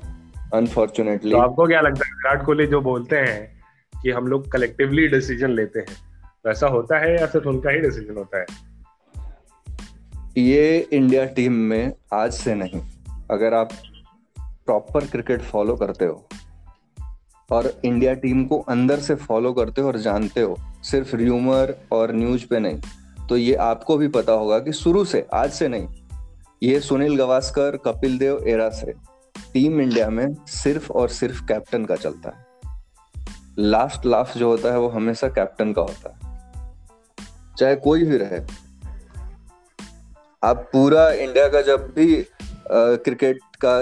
अनफॉर्चुनेटली 0.55 1.31
तो 1.31 1.39
आपको 1.39 1.67
क्या 1.67 1.81
लगता 1.81 2.07
है 2.07 2.13
विराट 2.13 2.47
कोहली 2.47 2.67
जो 2.67 2.81
बोलते 2.81 3.17
हैं 3.17 3.63
कि 4.03 4.11
हम 4.11 4.27
लोग 4.27 4.53
कलेक्टिवली 4.53 5.09
डिसीज़न 5.09 5.51
लेते 5.51 5.79
हैं 5.79 5.97
वैसा 6.47 6.67
होता 6.67 6.99
है 6.99 7.21
या 7.21 7.27
सिर्फ़ 7.27 7.49
उनका 7.49 7.71
ही 7.71 7.79
डिसीज़न 7.79 8.15
होता 8.15 8.39
है? 8.39 8.47
ये 10.39 10.89
इंडिया 10.93 11.25
टीम 11.25 11.53
में 11.53 11.93
आज 12.13 12.33
से 12.33 12.55
नहीं। 12.55 12.83
अगर 13.31 13.55
आप 13.55 13.69
प्रॉपर 14.43 15.07
क्रिकेट 15.07 15.43
फॉलो 15.43 15.77
करते 15.77 16.05
हो 16.05 16.29
और 17.51 17.81
इंडिया 17.85 18.15
टीम 18.15 18.45
को 18.45 18.59
अंदर 18.59 19.01
से 19.01 19.15
फॉलो 19.15 19.53
करते 19.53 19.81
हो 19.81 19.89
और 19.89 19.99
जानते 19.99 20.41
हो, 20.41 20.57
सिर्फ़ 20.83 21.17
र्यूमर 21.17 21.77
और 21.93 22.13
न्यूज़ 22.13 22.47
पे 22.47 22.59
नहीं। 22.59 22.81
तो 23.29 23.37
ये 23.37 23.55
आपको 23.55 23.97
भी 23.97 24.09
पता 24.09 24.33
होगा 24.33 24.59
कि 24.59 24.73
शुरू 24.73 25.05
से, 25.05 25.27
आज 25.35 25.53
से 25.53 25.69
नहीं, 25.69 25.89
ये 26.63 26.81
सुनील 26.81 27.17
गवास्कर, 27.17 27.77
कपिल 27.77 28.19
देव 28.19 28.45
एरा 28.47 28.71
से 28.71 28.93
टीम 29.53 29.81
इंडिया 29.81 30.11
में 30.11 30.35
सिर्फ़ 30.47 30.93
और 30.93 31.09
सिर्फ़ 31.09 31.45
कैप्टन 31.45 31.85
का 31.85 31.97
चलता 31.97 32.29
है। 32.29 32.47
लास्ट 33.59 34.07
लास्ट 34.07 34.39
जो 34.39 34.49
होता 34.49 34.73
है 34.73 34.79
वो 34.79 34.89
हमेशा 34.89 35.29
कैप्टन 35.29 35.73
का 35.73 35.83
होता 35.83 36.11
है। 36.11 36.27
चाहे 37.59 37.75
कोई 37.75 38.05
भी 38.05 38.17
रहे। 38.17 38.41
आप 40.45 40.71
पूरा 40.73 41.11
इंडिया 41.11 41.49
का 41.49 41.63
जब 41.63 41.93
भी 41.97 42.27
क्रिकेट 42.71 43.39
का 43.65 43.75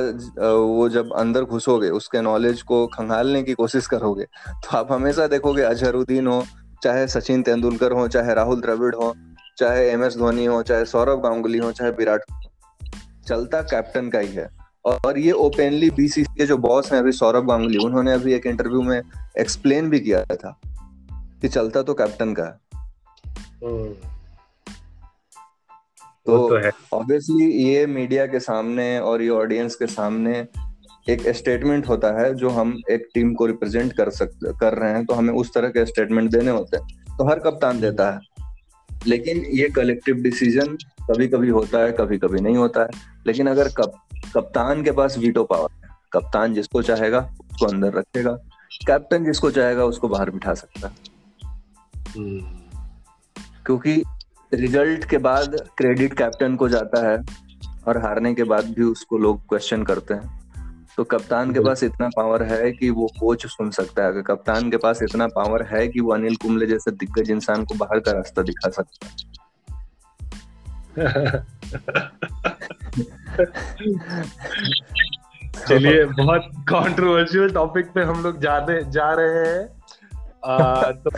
वो 0.52 0.88
जब 0.88 1.12
अंदर 1.12 1.44
घुसोगे, 1.44 1.88
उसके 1.88 2.20
नॉलेज 2.20 2.62
को 2.62 2.86
खंगालने 2.86 3.42
की 3.42 3.52
कोशिश 3.52 3.86
करोगे 3.86 4.24
तो 4.24 4.76
आप 4.76 4.92
हमेशा 4.92 5.26
देखोगे 5.26 5.62
अजहरुद्दीन 5.62 6.26
हो, 6.26 6.44
चाहे 6.82 7.06
सचिन 7.08 7.42
तेंदुलकर 7.42 7.92
हो, 7.92 8.08
चाहे 8.08 8.34
राहुल 8.34 8.60
द्रविड़ 8.60 8.94
हो, 8.94 9.14
चाहे 9.58 9.88
एम 9.90 10.04
एस 10.04 10.16
धोनी 10.16 10.44
हो, 10.44 10.62
चाहे 10.62 10.84
सौरभ 10.84 11.22
गांगुली 11.22 11.58
हो, 11.58 11.72
चाहे 11.72 11.90
विराट 11.90 12.22
चलता 13.28 13.60
कैप्टन 13.62 14.10
का 14.10 14.18
ही 14.18 14.28
है। 14.28 14.48
और 14.84 15.18
ये 15.18 15.32
ओपनली 15.32 15.90
बीसीसी 15.90 16.34
के 16.38 16.46
जो 16.46 16.56
बॉस 16.56 16.92
हैं, 16.92 16.98
अभी 17.00 17.12
सौरभ 17.12 17.48
गांगुली, 17.48 17.78
उन्होंने 17.78 18.12
अभी 18.12 18.32
एक 18.32 18.46
इंटरव्यू 18.46 18.82
में 18.82 19.00
एक्सप्लेन 19.38 19.90
भी 19.90 20.00
किया 20.00 20.24
था 20.24 20.60
कि 21.40 21.48
चलता 21.48 21.82
तो 21.82 21.94
कैप्टन 21.94 22.34
का 22.34 22.44
है। 22.44 22.58
हम्म। 23.64 24.13
तो 26.26 26.60
ऑब्वियसली 26.92 27.46
तो 27.46 27.68
ये 27.68 27.86
मीडिया 27.86 28.26
के 28.26 28.40
सामने 28.40 28.98
और 28.98 29.22
ये 29.22 29.28
ऑडियंस 29.28 29.74
के 29.74 29.86
सामने 29.86 30.46
एक 31.08 31.28
स्टेटमेंट 31.28 31.88
होता 31.88 32.20
है 32.20 32.34
जो 32.34 32.50
हम 32.50 32.80
एक 32.90 33.08
टीम 33.14 33.34
को 33.34 33.46
रिप्रेजेंट 33.46 33.92
कर 33.92 34.10
सकते 34.10 34.52
कर 34.52 34.72
रहे 34.72 34.90
हैं 34.90 35.06
तो 35.06 35.14
हमें 35.14 35.34
उस 35.34 35.54
तरह 35.54 35.68
के 35.68 35.86
स्टेटमेंट 35.86 36.30
देने 36.30 36.50
होते 36.50 36.76
हैं। 36.76 36.86
तो 37.18 37.30
हर 37.30 37.38
कप्तान 37.38 37.80
देता 37.80 38.10
है। 38.10 38.20
लेकिन 39.06 39.36
ये 39.38 39.68
कलेक्टिव 39.68 40.14
डिसीज़न 40.14 40.66
कभी 41.10 41.28
कभी 41.28 41.48
होता 41.48 41.78
है 41.78 41.92
कभी 41.92 42.18
कभी 42.18 42.40
नहीं 42.40 42.56
होता 42.56 42.80
है। 42.80 42.88
लेकिन 43.26 43.46
अगर 43.46 43.68
कप, 43.68 43.92
कप्तान 44.34 44.82
के 44.82 44.90
पास 44.90 45.18
वीटो 45.18 45.44
पावर 45.44 45.68
है 45.72 45.90
कप्तान 46.12 46.54
जिसको 46.54 46.82
चाहेगा 46.82 47.34
उसको 47.40 47.66
अंदर 47.66 47.92
रखेगा। 47.92 48.32
कैप्टन 48.86 49.24
जिसको 49.24 49.50
चाहेगा 49.50 49.84
उसको 49.84 50.08
बाहर 50.08 50.30
बिठा 50.30 50.54
सकता 50.54 50.88
है। 50.88 51.14
क्योंकि 53.66 54.02
रिज़ल्ट 54.54 55.04
के 55.04 55.18
बाद 55.18 55.56
क्रेडिट 55.78 56.14
कैप्टन 56.14 56.56
को 56.56 56.68
जाता 56.68 57.08
है 57.08 57.18
और 57.88 57.98
हारने 57.98 58.34
के 58.34 58.44
बाद 58.44 58.64
भी 58.64 58.82
उसको 58.82 59.18
लोग 59.18 59.40
क्वेश्चन 59.48 59.82
करते 59.82 60.14
हैं। 60.14 60.42
तो 60.96 61.04
कप्तान 61.04 61.52
के 61.52 61.60
पास 61.60 61.82
इतना 61.82 62.08
पावर 62.08 62.42
है 62.42 62.70
कि 62.72 62.90
वो 62.90 63.06
कोच 63.20 63.46
सुन 63.46 63.70
सकता 63.70 64.02
है। 64.02 64.08
अगर 64.08 64.22
कप्तान 64.22 64.70
के 64.70 64.76
पास 64.76 65.02
इतना 65.02 65.26
पावर 65.26 65.62
है 65.66 65.86
कि 65.88 66.00
वो 66.00 66.12
अनिल 66.12 66.36
कुंबले 66.36 66.66
जैसे 66.66 66.90
दिग्गज 66.90 67.30
इंसान 67.30 67.64
को 67.64 67.74
बाहर 67.74 68.00
का 68.00 68.12
रास्ता 68.12 68.42
दिखा 68.42 68.70
सकता 68.70 69.06
है। 69.06 69.12
चलिए, 75.68 76.04
बहुत 76.04 76.50
कंट्रोवर्शियल 76.68 77.50
टॉपिक 77.50 77.86
पे 77.86 78.02
हम 78.02 78.22
लोग 78.22 78.40
जा 78.40 78.56
रहे 78.58 79.46
हैं। 79.46 79.83
तो 80.44 81.10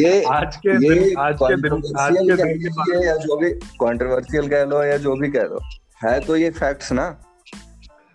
ये 0.00 0.22
आज 0.24 0.56
के 0.56 0.70
ये 0.70 0.88
दिन 0.90 1.16
आज 1.18 1.38
के 1.42 1.56
दिन 1.62 1.72
आज 1.98 2.16
के 2.20 2.36
दिन 2.36 3.02
या 3.02 3.16
जो 3.16 3.36
भी 3.36 3.50
कंट्रोवर्शियल 3.80 4.48
कह 4.48 4.64
लो 4.64 4.82
या 4.84 4.96
जो 4.96 5.14
भी 5.16 5.28
कह 5.30 5.42
लो 5.42 5.60
है 6.04 6.18
तो 6.20 6.36
ये 6.36 6.50
फैक्ट्स 6.50 6.92
ना? 6.92 7.04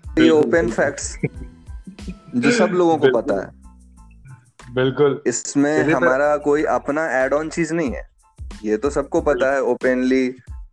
ये 0.03 0.29
ओपन 0.29 0.69
फैक्ट्स 0.69 1.17
जो 2.35 2.51
सब 2.51 2.71
लोगों 2.73 2.97
को 2.97 3.21
पता 3.21 3.41
है। 3.41 4.73
बिल्कुल। 4.75 5.21
इसमें 5.27 5.83
हमारा 5.83 6.35
कोई 6.37 6.63
अपना 6.71 7.05
एड 7.21 7.33
ऑन 7.33 7.49
चीज़ 7.49 7.73
नहीं 7.73 7.91
है। 7.91 8.07
ये 8.65 8.77
तो 8.77 8.89
सबको 8.89 9.21
पता 9.21 9.53
है 9.53 9.61
ओपनली 9.63 10.27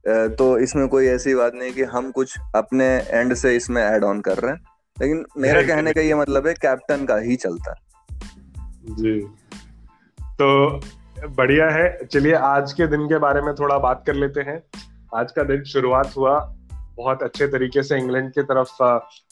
तो 0.08 0.56
इसमें 0.58 0.86
कोई 0.88 1.06
ऐसी 1.06 1.34
बात 1.34 1.52
नहीं 1.54 1.72
कि 1.72 1.82
हम 1.84 2.10
कुछ 2.10 2.38
अपने 2.56 2.86
एंड 3.10 3.34
से 3.34 3.54
इसमें 3.56 3.82
एड 3.82 4.04
ऑन 4.04 4.20
कर 4.20 4.38
रहे 4.38 4.52
हैं। 4.52 4.60
लेकिन 4.96 5.24
मेरा 5.38 5.62
कहने 5.62 5.92
का 5.92 6.00
ये 6.00 6.14
मतलब 6.14 6.46
है 6.46 6.54
कैप्टन 6.54 7.04
का 7.06 7.16
ही 7.18 7.36
चलता 7.36 7.70
है। 7.70 7.88
जी। 8.90 9.20
तो 10.20 10.80
बढ़िया 11.28 11.68
है। 11.68 12.04
चलिए, 12.04 12.34
आज 12.34 12.72
के 12.72 12.86
दिन 12.86 13.06
के 13.06 13.18
बारे 13.18 13.40
में 13.40 13.54
थोड़ा 13.54 13.78
बात 13.78 14.02
कर 14.06 14.14
लेते 14.14 14.40
हैं। 14.40 14.62
आज 15.14 15.32
का 15.32 15.42
दिन 15.42 15.62
शुरुआत 15.64 16.14
हुआ 16.16 16.38
बहुत 16.96 17.22
अच्छे 17.22 17.46
तरीके 17.46 17.82
से 17.82 17.98
इंग्लैंड 17.98 18.32
की 18.32 18.42
तरफ़ 18.42 18.70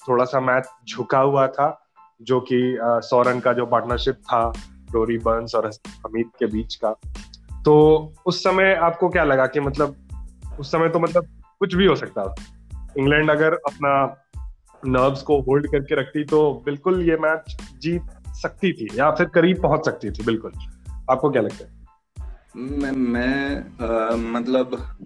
थोड़ा 0.08 0.24
सा 0.24 0.40
मैच 0.40 0.68
झुका 0.88 1.18
हुआ 1.18 1.46
था, 1.46 1.88
जो 2.22 2.40
कि 2.40 2.78
सौ 2.82 3.22
रन 3.22 3.40
का 3.40 3.52
जो 3.52 3.66
पार्टनरशिप 3.66 4.14
था, 4.14 4.52
डोरी 4.92 5.18
बर्न्स 5.18 5.54
और 5.54 5.66
हमीद 6.06 6.30
के 6.38 6.46
बीच 6.46 6.74
का। 6.74 6.92
तो 7.64 7.74
उस 8.26 8.42
समय 8.44 8.74
आपको 8.74 9.08
क्या 9.08 9.24
लगा 9.24 9.46
कि 9.46 9.60
मतलब 9.60 9.96
उस 10.60 10.72
समय 10.72 10.88
तो 10.88 10.98
मतलब 10.98 11.26
कुछ 11.58 11.74
भी 11.74 11.86
हो 11.86 11.96
सकता 11.96 12.24
था। 12.24 12.34
इंग्लैंड 12.98 13.30
अगर 13.30 13.54
अपना 13.54 14.24
नर्व्स 14.86 15.22
को 15.22 15.40
होल्ड 15.40 15.66
करके 15.66 15.94
रखती 15.94 16.24
तो 16.24 16.62
बिल्कुल 16.64 17.02
ये 17.02 17.16
मैच 17.16 17.56
जीत 17.82 18.02
सकती 18.42 18.72
थी 18.72 18.88
या 18.94 19.10
फिर 19.10 19.26
करीब 19.26 19.62
पहुँच 19.62 19.84
सकती 19.84 20.10
थी 20.10 20.24
बिल्कुल। 20.24 20.52
आपको 21.10 21.30
क्या 21.30 21.42
लगता 21.42 21.64
है? 21.64 21.78
मैं 22.56 22.92
मैं 22.92 23.60
आ, 23.82 24.16
मतलब 24.16 24.96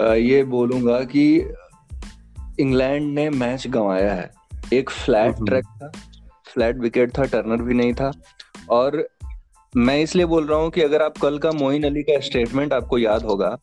आ, 0.00 0.12
ये 0.14 0.42
बोलूँगा 0.44 1.00
कि 1.04 1.24
इंग्लैंड 2.60 3.12
ने 3.14 3.30
मैच 3.30 3.66
गंवाया 3.66 4.14
है। 4.14 4.30
एक 4.72 4.90
फ्लैट 4.90 5.36
ट्रैक 5.46 5.64
था 5.64 5.92
फ्लैट 6.44 6.78
विकेट 6.78 7.18
था 7.18 7.24
टर्नर 7.24 7.62
भी 7.62 7.74
नहीं 7.74 7.92
था। 7.92 8.12
और 8.70 9.08
मैं 9.76 9.98
इसलिए 10.00 10.26
बोल 10.26 10.46
रहा 10.46 10.58
हूँ 10.58 10.70
कि 10.70 10.82
अगर 10.82 11.02
आप 11.02 11.18
कल 11.18 11.38
का 11.38 11.52
मोइन 11.52 11.84
अली 11.84 12.02
का 12.02 12.20
स्टेटमेंट 12.20 12.72
आपको 12.72 12.98
याद 12.98 13.22
होगा 13.22 13.58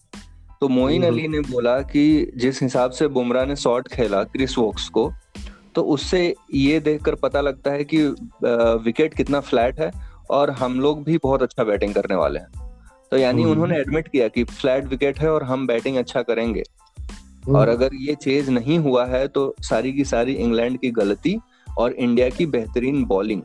तो 0.61 0.67
मोइन 0.67 1.03
अली 1.03 1.27
ने 1.27 1.39
बोला 1.39 1.79
कि 1.81 2.31
जिस 2.37 2.61
हिसाब 2.61 2.91
से 2.91 3.07
बुमराह 3.07 3.45
ने 3.45 3.55
शॉट 3.55 3.87
खेला 3.87 4.23
क्रिस 4.23 4.57
वोक्स 4.57 4.89
को 4.89 5.11
तो 5.75 5.81
उससे 5.89 6.21
ये 6.55 6.79
देखकर 6.79 7.15
पता 7.15 7.41
लगता 7.41 7.71
है 7.71 7.83
कि 7.83 8.05
विकेट 8.83 9.13
कितना 9.13 9.39
फ्लैट 9.41 9.79
है 9.79 9.91
और 10.31 10.51
हम 10.53 10.79
लोग 10.79 11.03
भी 11.03 11.17
बहुत 11.17 11.41
अच्छा 11.41 11.63
बैटिंग 11.63 11.93
करने 11.93 12.15
वाले 12.15 12.39
हैं 12.39 12.63
तो 13.11 13.17
यानी 13.17 13.41
हम्म। 13.41 13.51
उन्होंने 13.51 13.77
एडमिट 13.77 14.07
किया 14.07 14.27
कि 14.27 14.43
फ्लैट 14.43 14.85
विकेट 14.85 15.19
है 15.19 15.31
और 15.31 15.43
हम 15.43 15.67
बैटिंग 15.67 15.97
अच्छा 15.97 16.21
करेंगे 16.21 16.63
हम्म। 16.97 17.55
और 17.55 17.69
अगर 17.69 17.95
ये 18.01 18.15
चेज 18.17 18.49
नहीं 18.49 18.77
हुआ 18.79 19.05
है 19.05 19.27
तो 19.27 19.53
सारी 19.61 19.93
की 19.93 20.05
सारी 20.05 20.33
इंग्लैंड 20.35 20.77
की 20.79 20.91
गलती 20.91 21.37
और 21.77 21.93
इंडिया 21.93 22.29
की 22.29 22.45
बेहतरीन 22.47 23.03
बॉलिंग 23.05 23.41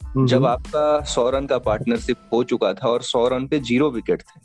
हम्म। 0.00 0.26
जब 0.26 0.46
आपका 0.46 1.00
सौ 1.06 1.28
रन 1.30 1.46
का 1.46 1.58
पार्टनरशिप 1.60 2.28
हो 2.32 2.42
चुका 2.44 2.72
था 2.74 2.88
और 2.88 3.02
सौ 3.04 3.26
रन 3.28 3.46
पे 3.46 3.58
ज़ीरो 3.60 3.90
विकेट 3.90 4.22
थे 4.22 4.40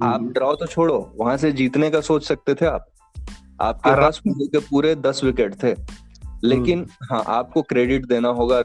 आप 0.00 0.22
ड्रॉ 0.32 0.54
तो 0.54 0.66
छोड़ो 0.66 0.98
वहाँ 1.16 1.36
से 1.36 1.50
जीतने 1.52 1.90
का 1.90 2.00
सोच 2.02 2.24
सकते 2.24 2.54
थे 2.54 2.66
आप 2.66 2.86
आपके 3.60 3.90
पास 3.92 4.18
पूरे 4.18 4.46
के 4.46 4.58
पूरे 4.60 4.94
दस 4.96 5.22
विकेट 5.24 5.54
थे 5.62 5.74
लेकिन 6.44 6.86
हाँ 7.02 7.22
आपको 7.28 7.62
क्रेडिट 7.62 8.06
देना 8.06 8.28
होगा 8.28 8.62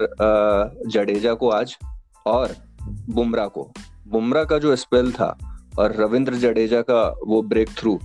जडेजा 0.87 1.33
को 1.33 1.49
आज 1.49 1.75
और 2.25 2.55
बुमराह 3.09 3.47
को। 3.47 3.71
बुमराह 4.07 4.43
का 4.43 4.57
जो 4.57 4.75
स्पेल 4.75 5.11
था 5.11 5.37
और 5.79 5.95
रविंद्र 5.95 6.33
जडेजा 6.33 6.81
का 6.81 7.03
वो 7.27 7.41
ब्रेक 7.41 7.69
थ्रू 7.69 7.99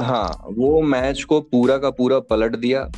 हाँ 0.00 0.44
वो 0.48 0.80
मैच 0.82 1.22
को 1.22 1.40
पूरा 1.40 1.76
का 1.78 1.90
पूरा 1.90 2.18
पलट 2.20 2.56
दिया 2.56 2.88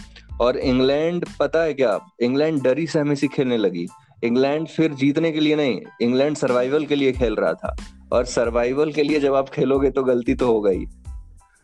और 0.40 0.56
इंग्लैंड 0.56 1.24
पता 1.40 1.62
है 1.62 1.74
क्या 1.74 1.98
इंग्लैंड 2.20 2.62
डरी 2.62 2.86
सहमे 2.86 3.16
सी 3.16 3.28
खेलने 3.28 3.56
लगी। 3.56 3.86
इंग्लैंड 4.24 4.66
फिर 4.68 4.92
जीतने 4.92 5.32
के 5.32 5.40
लिए 5.40 5.56
नहीं 5.56 5.80
इंग्लैंड 6.00 6.36
सर्वाइवल 6.36 6.84
के 6.84 6.94
लिए 6.94 7.12
खेल 7.12 7.34
रहा 7.34 7.52
था 7.54 7.76
और 8.12 8.24
सर्वाइवल 8.24 8.92
के 8.92 9.02
लिए 9.02 9.20
जब 9.20 9.34
आप 9.34 9.48
खेलोगे 9.48 9.90
तो 9.90 10.04
गलती 10.04 10.34
तो 10.34 10.46
हो 10.46 10.60
गई। 10.60 10.84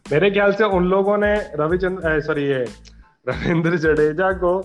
मेरे 0.07 0.31
ख्याल 0.31 0.53
से 0.53 0.65
उन 0.65 0.85
लोगों 0.85 1.17
ने 1.19 1.35
रविचंद्र 1.55 2.21
सॉरी 2.21 2.45
ये 2.45 2.65
रविंद्र 3.29 3.77
जडेजा 3.79 4.33
को 4.35 4.59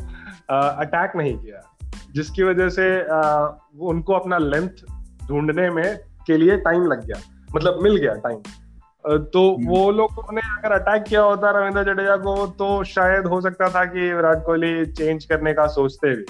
अटैक 0.50 1.15
नहीं 1.15 1.38
किया। 1.38 1.67
जिसकी 2.13 2.43
वजह 2.43 2.69
से 2.69 2.88
आ, 3.04 3.47
उनको 3.82 4.13
अपना 4.13 4.38
लेंथ 4.38 4.84
ढूँढने 5.28 5.69
में 5.69 5.97
के 6.28 6.38
लिए 6.38 6.58
टाइम 6.60 6.86
लग 6.86 7.06
गया। 7.06 7.21
मतलब 7.56 7.80
मिल 7.84 7.95
गया 7.95 8.13
टाइम 8.17 8.41
तो 9.26 9.41
हम्म। 9.56 9.67
वो 9.67 9.91
लोगों 9.91 10.34
ने 10.34 10.41
अगर 10.41 10.71
अटैक 10.71 11.04
किया 11.04 11.21
होता 11.21 11.52
रविंद्र 11.52 11.84
जडेजा 11.84 12.15
को 12.17 12.45
तो 12.47 12.84
शायद 12.84 13.26
हो 13.26 13.39
सकता 13.41 13.69
था 13.69 13.84
कि 13.86 14.12
विराट 14.13 14.43
कोहली 14.45 14.86
चेंज 14.86 15.26
करने 15.26 15.54
का 15.54 15.65
सोचते 15.67 16.15
भी। 16.15 16.26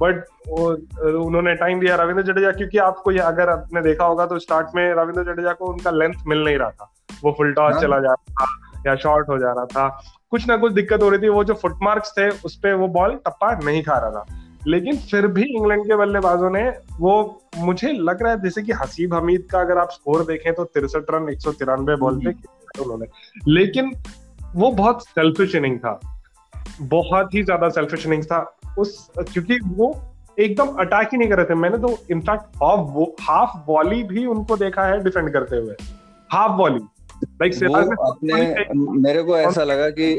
बट 0.00 0.24
उन्होंने 0.48 1.54
टाइम 1.54 1.80
दिया 1.80 1.96
रविंद्र 1.96 2.22
जडेजा 2.22 2.50
क्योंकि 2.50 2.78
आपको 2.78 3.12
ये 3.12 3.18
अगर 3.18 3.48
आपने 3.48 3.82
देखा 3.82 4.04
होगा 4.04 4.26
तो 4.26 4.38
स्टार्ट 4.38 4.66
में 4.74 4.82
रविंद्र 4.94 5.24
जडेजा 5.24 5.52
को 5.52 5.72
उनका 5.72 5.90
लेंथ 5.90 6.14
मिल 6.26 6.44
नहीं 6.44 6.58
रहा 6.58 6.70
था। 6.70 6.90
वो 7.24 7.34
फुल 7.38 7.52
टॉस 7.52 7.72
हाँ। 7.72 7.80
चला 7.82 7.98
जा 7.98 8.12
रहा 8.12 8.44
था। 8.44 8.69
या 8.86 8.94
शॉर्ट 8.96 9.28
हो 9.28 9.38
जा 9.38 9.52
रहा 9.52 9.64
था। 9.66 9.88
कुछ 10.30 10.46
ना 10.48 10.56
कुछ 10.56 10.72
दिक्कत 10.72 11.02
हो 11.02 11.08
रही 11.08 11.22
थी 11.22 11.28
वो 11.28 11.44
जो 11.44 11.54
फुटमार्क्स 11.54 12.12
थे 12.18 12.28
उस 12.28 12.56
पर 12.56 12.74
वो 12.74 12.88
बॉल 12.88 13.14
टप्पा 13.26 13.52
नहीं 13.64 13.82
खा 13.82 13.98
रहा 13.98 14.10
था। 14.10 14.24
लेकिन 14.66 14.96
फिर 15.00 15.26
भी 15.26 15.42
इंग्लैंड 15.42 15.84
के 15.84 15.96
बल्लेबाजों 15.96 16.50
ने 16.50 16.62
वो 16.98 17.12
मुझे 17.58 17.92
लग 17.92 18.22
रहा 18.22 18.32
है 18.32 18.40
जैसे 18.42 18.62
कि 18.62 18.72
हसीब 18.72 19.14
हमीद 19.14 19.46
का 19.50 19.60
अगर 19.60 19.78
आप 19.78 19.90
स्कोर 19.90 20.24
देखें 20.24 20.52
तो 20.54 20.64
तिरसठ 20.64 21.10
रन 21.10 21.28
एक 21.28 21.40
सौ 21.40 21.52
तिरानवे 21.52 21.96
बॉल 21.96 22.20
पे 22.24 22.30
उन्होंने। 22.82 23.06
लेकिन 23.48 23.92
वो 24.54 24.70
बहुत 24.70 25.02
सेल्फिश 25.02 25.54
इनिंग 25.54 25.78
था। 25.78 26.00
बहुत 26.82 27.34
ही 27.34 27.42
ज़्यादा 27.42 27.68
सेल्फिश 27.68 28.06
इनिंग 28.06 28.24
था। 28.24 28.44
उस 28.78 29.10
क्योंकि 29.32 29.58
वो 29.66 29.94
एकदम 30.38 30.68
अटैक 30.74 31.08
ही 31.12 31.18
नहीं 31.18 31.28
कर 31.28 31.36
रहे 31.36 31.44
थे। 31.44 31.54
मैंने 31.54 31.78
तो 31.78 31.96
इनफैक्ट 32.10 32.56
हाफ़ 32.62 33.22
हाफ़ 33.22 33.56
वॉली 33.68 34.02
भी 34.02 34.26
उनको 34.26 34.56
देखा 34.56 34.82
है 34.82 35.02
डिफेंड 35.04 35.32
करते 35.32 35.56
हुए। 35.56 35.74
हाफ़ 36.30 36.52
वॉली 36.52 36.80
लाइक 37.24 37.54
like 37.54 37.92
अपने 38.00 38.34
मेरे 39.00 39.22
को 39.22 39.36
ऐसा 39.36 39.64
लगा 39.64 39.88
कि 39.90 40.12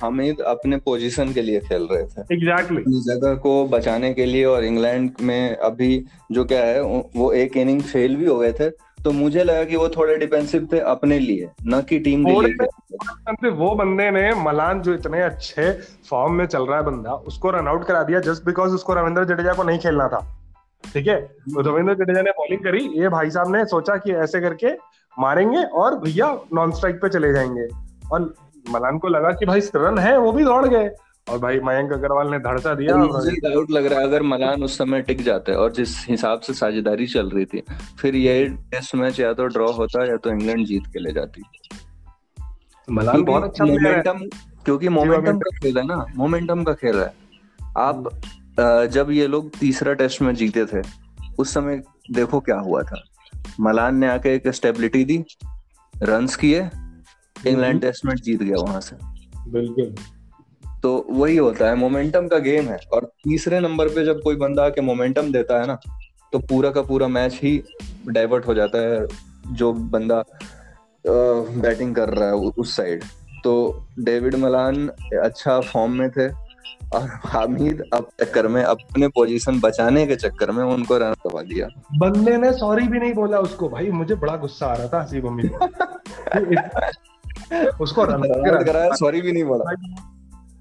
हामिद 0.00 0.40
अपने 0.40 0.76
पोजीशन 0.76 1.32
के 1.32 1.42
लिए 1.42 1.60
खेल 1.60 1.88
रहे 1.92 2.02
थे। 2.02 2.34
Exactly 2.34 2.82
exactly. 2.82 3.02
जगह 3.04 3.34
को 3.34 3.64
बचाने 3.66 4.12
के 4.14 4.24
लिए 4.24 4.44
और 4.44 4.64
इंग्लैंड 4.64 5.10
में 5.22 5.56
अभी 5.56 6.04
जो 6.32 6.44
क्या 6.44 6.64
है 6.64 6.82
वो 7.16 7.32
एक 7.32 7.56
इनिंग 7.56 7.82
फेल 7.82 8.16
भी 8.16 8.26
हो 8.26 8.38
गए 8.38 8.52
थे 8.52 8.70
तो 9.04 9.10
मुझे 9.12 9.44
लगा 9.44 9.64
कि 9.64 9.76
वो 9.76 9.88
थोड़े 9.88 10.16
डिफेंसिव 10.16 10.68
थे 10.72 10.78
अपने 10.78 11.18
लिए 11.18 11.48
न 11.66 11.80
कि 11.88 11.98
टीम 11.98 12.24
के 12.24 12.40
लिए 12.42 13.50
वो 13.50 13.74
बंदे 13.74 14.10
ने 14.10 14.30
मलान 14.34 14.80
जो 14.82 14.94
इतने 14.94 15.22
अच्छे 15.22 15.70
फॉर्म 16.10 16.32
में 16.32 16.46
चल 16.46 16.66
रहा 16.66 16.78
है 16.78 16.84
बंदा 16.84 17.12
उसको 17.26 17.50
रन 17.50 17.68
आउट 17.68 17.84
करा 17.84 18.02
दिया 18.02 18.20
जस्ट 18.20 18.44
बिकॉज़ 18.46 18.72
उसको 18.72 18.94
रविंद्र 18.94 19.24
जडेजा 19.24 19.52
को 19.52 19.62
नहीं 19.62 19.78
खेलना 19.78 20.08
था। 20.08 20.20
ठीक 20.94 21.06
है? 21.06 21.20
तो 21.20 21.60
रविंद्र 21.60 21.94
जडेजा 21.94 22.22
ने 22.22 22.30
बॉलिंग 22.30 22.60
करी 22.60 22.78
ये 23.00 23.08
भाई 23.08 23.30
साहब 23.30 23.54
ने 23.56 23.64
सोचा 23.64 23.96
कि 23.96 24.12
ऐसे 24.12 24.40
करके 24.40 24.72
मारेंगे 25.18 25.62
और 25.62 25.98
भैया 26.00 26.26
नॉन 26.54 26.72
स्ट्राइक 26.72 26.96
पे 26.96 27.08
चले 27.08 27.32
जाएँगे। 27.32 27.66
और 28.12 28.34
मलान 28.66 28.98
को 28.98 29.08
लगा 29.08 29.30
कि 29.30 29.46
भाई 29.46 29.60
रन 29.76 29.98
है 29.98 30.16
वो 30.18 30.32
भी 30.32 30.44
दौड़ 30.44 30.66
गए। 30.66 30.88
और 31.26 31.38
भाई 31.38 31.60
मयंक 31.60 31.92
अग्रवाल 31.92 32.28
ने 32.30 32.38
धड़सा 32.38 32.74
दिया। 32.74 32.96
मुझे 32.96 33.30
डाउट 33.42 33.70
लग 33.70 33.86
रहा 33.86 34.00
है 34.00 34.06
अगर 34.06 34.22
मलान 34.22 34.62
उस 34.62 34.76
समय 34.78 35.00
टिक 35.02 35.22
जाते 35.22 35.52
और 35.54 35.72
जिस 35.72 35.96
हिसाब 36.08 36.40
से 36.40 36.54
साझेदारी 36.54 37.06
चल 37.06 37.30
रही 37.30 37.44
थी 37.44 37.62
फिर 38.00 38.16
ये 38.16 38.44
टेस्ट 38.70 38.94
मैच 38.94 39.20
या 39.20 39.32
तो 39.32 39.46
ड्रॉ 39.46 39.70
होता 39.72 40.04
या 40.04 40.16
तो 40.16 40.30
इंग्लैंड 40.30 40.66
जीत 40.66 40.86
के 40.86 40.98
ले 40.98 41.12
जाती। 41.12 41.42
मलान 42.88 43.24
बहुत 43.24 43.44
अच्छा 43.44 43.64
मोमेंटम 43.64 44.20
क्योंकि 44.64 44.88
मोमेंटम 44.88 45.38
का 45.38 45.58
खेल 45.58 45.78
है 45.78 45.86
ना 45.86 46.04
मोमेंटम 46.16 46.62
का 46.64 46.72
खेल 46.74 46.98
है। 46.98 47.12
आप 47.78 48.08
जब 48.92 49.10
ये 49.10 49.26
लोग 49.26 49.50
तीसरा 49.58 49.92
टेस्ट 49.94 50.22
में 50.22 50.34
जीते 50.34 50.64
थे 50.66 50.82
उस 51.38 51.54
समय 51.54 51.82
देखो 52.10 52.40
क्या 52.40 52.58
हुआ 52.58 52.82
था। 52.82 53.02
मलान 53.60 53.96
ने 53.96 54.08
आके 54.08 54.34
एक 54.34 54.48
स्टेबिलिटी 54.48 55.04
दी 55.04 55.24
रन्स 56.02 56.36
किए 56.36 56.68
इंग्लैंड 57.46 57.80
टेस्ट 57.80 58.06
मैच 58.06 58.20
जीत 58.20 58.42
गया 58.42 58.62
वहाँ 58.62 58.80
से। 58.80 58.96
बिल्कुल। 59.50 59.94
तो 60.82 61.06
वही 61.10 61.36
होता 61.36 61.68
है 61.68 61.76
मोमेंटम 61.76 62.28
का 62.28 62.38
गेम 62.38 62.64
है। 62.64 62.78
और 62.92 63.04
तीसरे 63.24 63.60
नंबर 63.60 63.88
पे 63.88 64.04
जब 64.04 64.22
कोई 64.22 64.36
बंदा 64.36 64.64
आके 64.64 64.80
मोमेंटम 64.80 65.32
देता 65.32 65.60
है 65.60 65.66
ना 65.66 65.78
तो 66.32 66.38
पूरा 66.38 66.70
का 66.70 66.82
पूरा 66.82 67.08
मैच 67.08 67.38
ही 67.42 67.62
डाइवर्ट 68.08 68.46
हो 68.46 68.54
जाता 68.54 68.78
है 68.78 69.06
जो 69.52 69.72
बंदा 69.72 70.22
बैटिंग 71.06 71.94
कर 71.94 72.08
रहा 72.08 72.28
है 72.28 72.34
उस 72.34 72.76
साइड 72.76 73.04
तो 73.44 73.86
डेविड 73.98 74.34
मलान 74.34 74.88
अच्छा 75.22 75.60
फॉर्म 75.60 75.92
में 75.92 76.10
थे। 76.10 76.45
और 76.94 77.08
हामिद 77.24 77.82
अब 77.94 78.08
चक्कर 78.20 78.48
में 78.48 78.62
अपने 78.62 79.08
पोजीशन 79.08 79.60
बचाने 79.60 80.06
के 80.06 80.16
चक्कर 80.16 80.50
में 80.50 80.64
उनको 80.64 80.98
रन 80.98 81.12
करवा 81.12 81.42
दिया। 81.42 81.66
बंदे 81.98 82.36
ने 82.36 82.52
सॉरी 82.52 82.88
भी 82.88 82.98
नहीं 82.98 83.14
बोला 83.14 83.38
उसको। 83.38 83.68
भाई 83.68 83.90
मुझे 83.90 84.14
बड़ा 84.14 84.36
गुस्सा 84.36 84.66
आ 84.66 84.74
रहा 84.74 84.88
था 84.88 85.02
हसीब 85.02 85.26
अमीर 85.26 85.48
उसको 87.80 88.04
रन 88.04 88.22
कराया 88.64 88.94
सॉरी 88.94 89.20
भी 89.20 89.32
नहीं 89.32 89.44
बोला। 89.44 89.70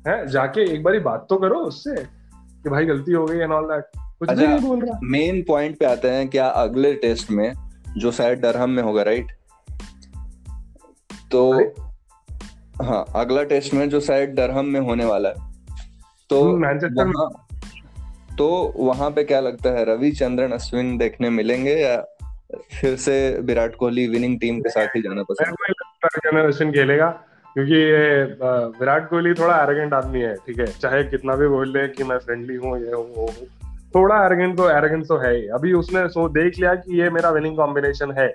है 0.07 0.27
जाके 0.27 0.73
एक 0.73 0.83
बारी 0.83 0.99
बात 0.99 1.25
तो 1.29 1.37
करो 1.37 1.59
उससे 1.59 1.95
कि 1.95 2.69
भाई 2.69 2.85
गलती 2.85 3.11
हो 3.11 3.25
गई 3.25 3.37
एंड 3.37 3.51
ऑल 3.51 3.63
दैट 3.63 3.85
कुछ 4.19 4.29
अच्छा, 4.29 4.45
नहीं 4.47 4.59
बोल 4.59 4.81
रहा। 4.81 4.99
मेन 5.03 5.41
पॉइंट 5.47 5.77
पे 5.79 5.85
आते 5.85 6.09
हैं 6.09 6.27
क्या 6.27 6.47
अगले 6.47 6.93
टेस्ट 6.93 7.31
में 7.31 7.53
जो 7.97 8.11
शायद 8.11 8.39
डरहम 8.39 8.69
में 8.69 8.83
होगा 8.83 9.03
राइट 9.03 9.31
तो 11.31 11.51
हाँ 12.83 13.05
अगला 13.15 13.43
टेस्ट 13.43 13.73
में 13.73 13.89
जो 13.89 13.99
शायद 13.99 14.29
डरहम 14.29 14.65
में 14.65 14.79
होने 14.79 15.05
वाला 15.05 15.29
है। 15.29 15.54
तो 16.29 16.57
मैनचेस्टर 16.57 17.05
में 17.05 17.27
तो 18.37 18.73
वहाँ 18.77 19.09
पे 19.11 19.23
क्या 19.23 19.39
लगता 19.39 19.69
है 19.69 19.85
रविचंद्रन 19.85 20.51
अश्विन 20.51 20.97
देखने 20.97 21.29
मिलेंगे 21.29 21.75
या 21.75 21.95
फिर 22.73 22.95
से 22.95 23.41
विराट 23.41 23.75
कोहली 23.75 24.07
विनिंग 24.07 24.39
टीम 24.39 24.59
के 24.59 24.69
साथ 24.69 24.87
ही 24.87 25.01
जाना 25.01 25.23
पसंद? 25.23 26.45
अश्विन 26.45 26.71
खेलेगा 26.71 27.07
क्योंकि 27.53 27.73
ये 27.73 28.23
विराट 28.79 29.09
कोहली 29.09 29.33
थोड़ा 29.33 29.61
एरोगेंट 29.63 29.93
आदमी 29.93 30.21
है 30.21 30.35
ठीक 30.35 30.59
है? 30.59 30.65
चाहे 30.65 31.03
कितना 31.03 31.35
भी 31.35 31.47
बोल 31.47 31.77
ले 31.77 31.87
कि 31.87 32.03
मैं 32.03 32.17
फ्रेंडली 32.17 32.55
हूँ 32.55 32.79
ये 32.79 32.91
हूँ 32.91 33.13
वो 33.15 33.25
हूँ 33.25 33.47
थोड़ा 33.95 34.25
एरोगेंट 34.25 34.57
तो 34.57 34.69
एरोगेंट 34.69 35.07
तो 35.07 35.17
है 35.17 35.35
ही। 35.35 35.47
अभी 35.47 35.73
उसने 35.73 36.07
सो 36.09 36.27
देख 36.29 36.59
लिया 36.59 36.75
कि 36.75 37.01
ये 37.01 37.09
मेरा 37.09 37.29
विनिंग 37.29 37.57
कॉम्बिनेशन 37.57 38.11
है 38.11 38.27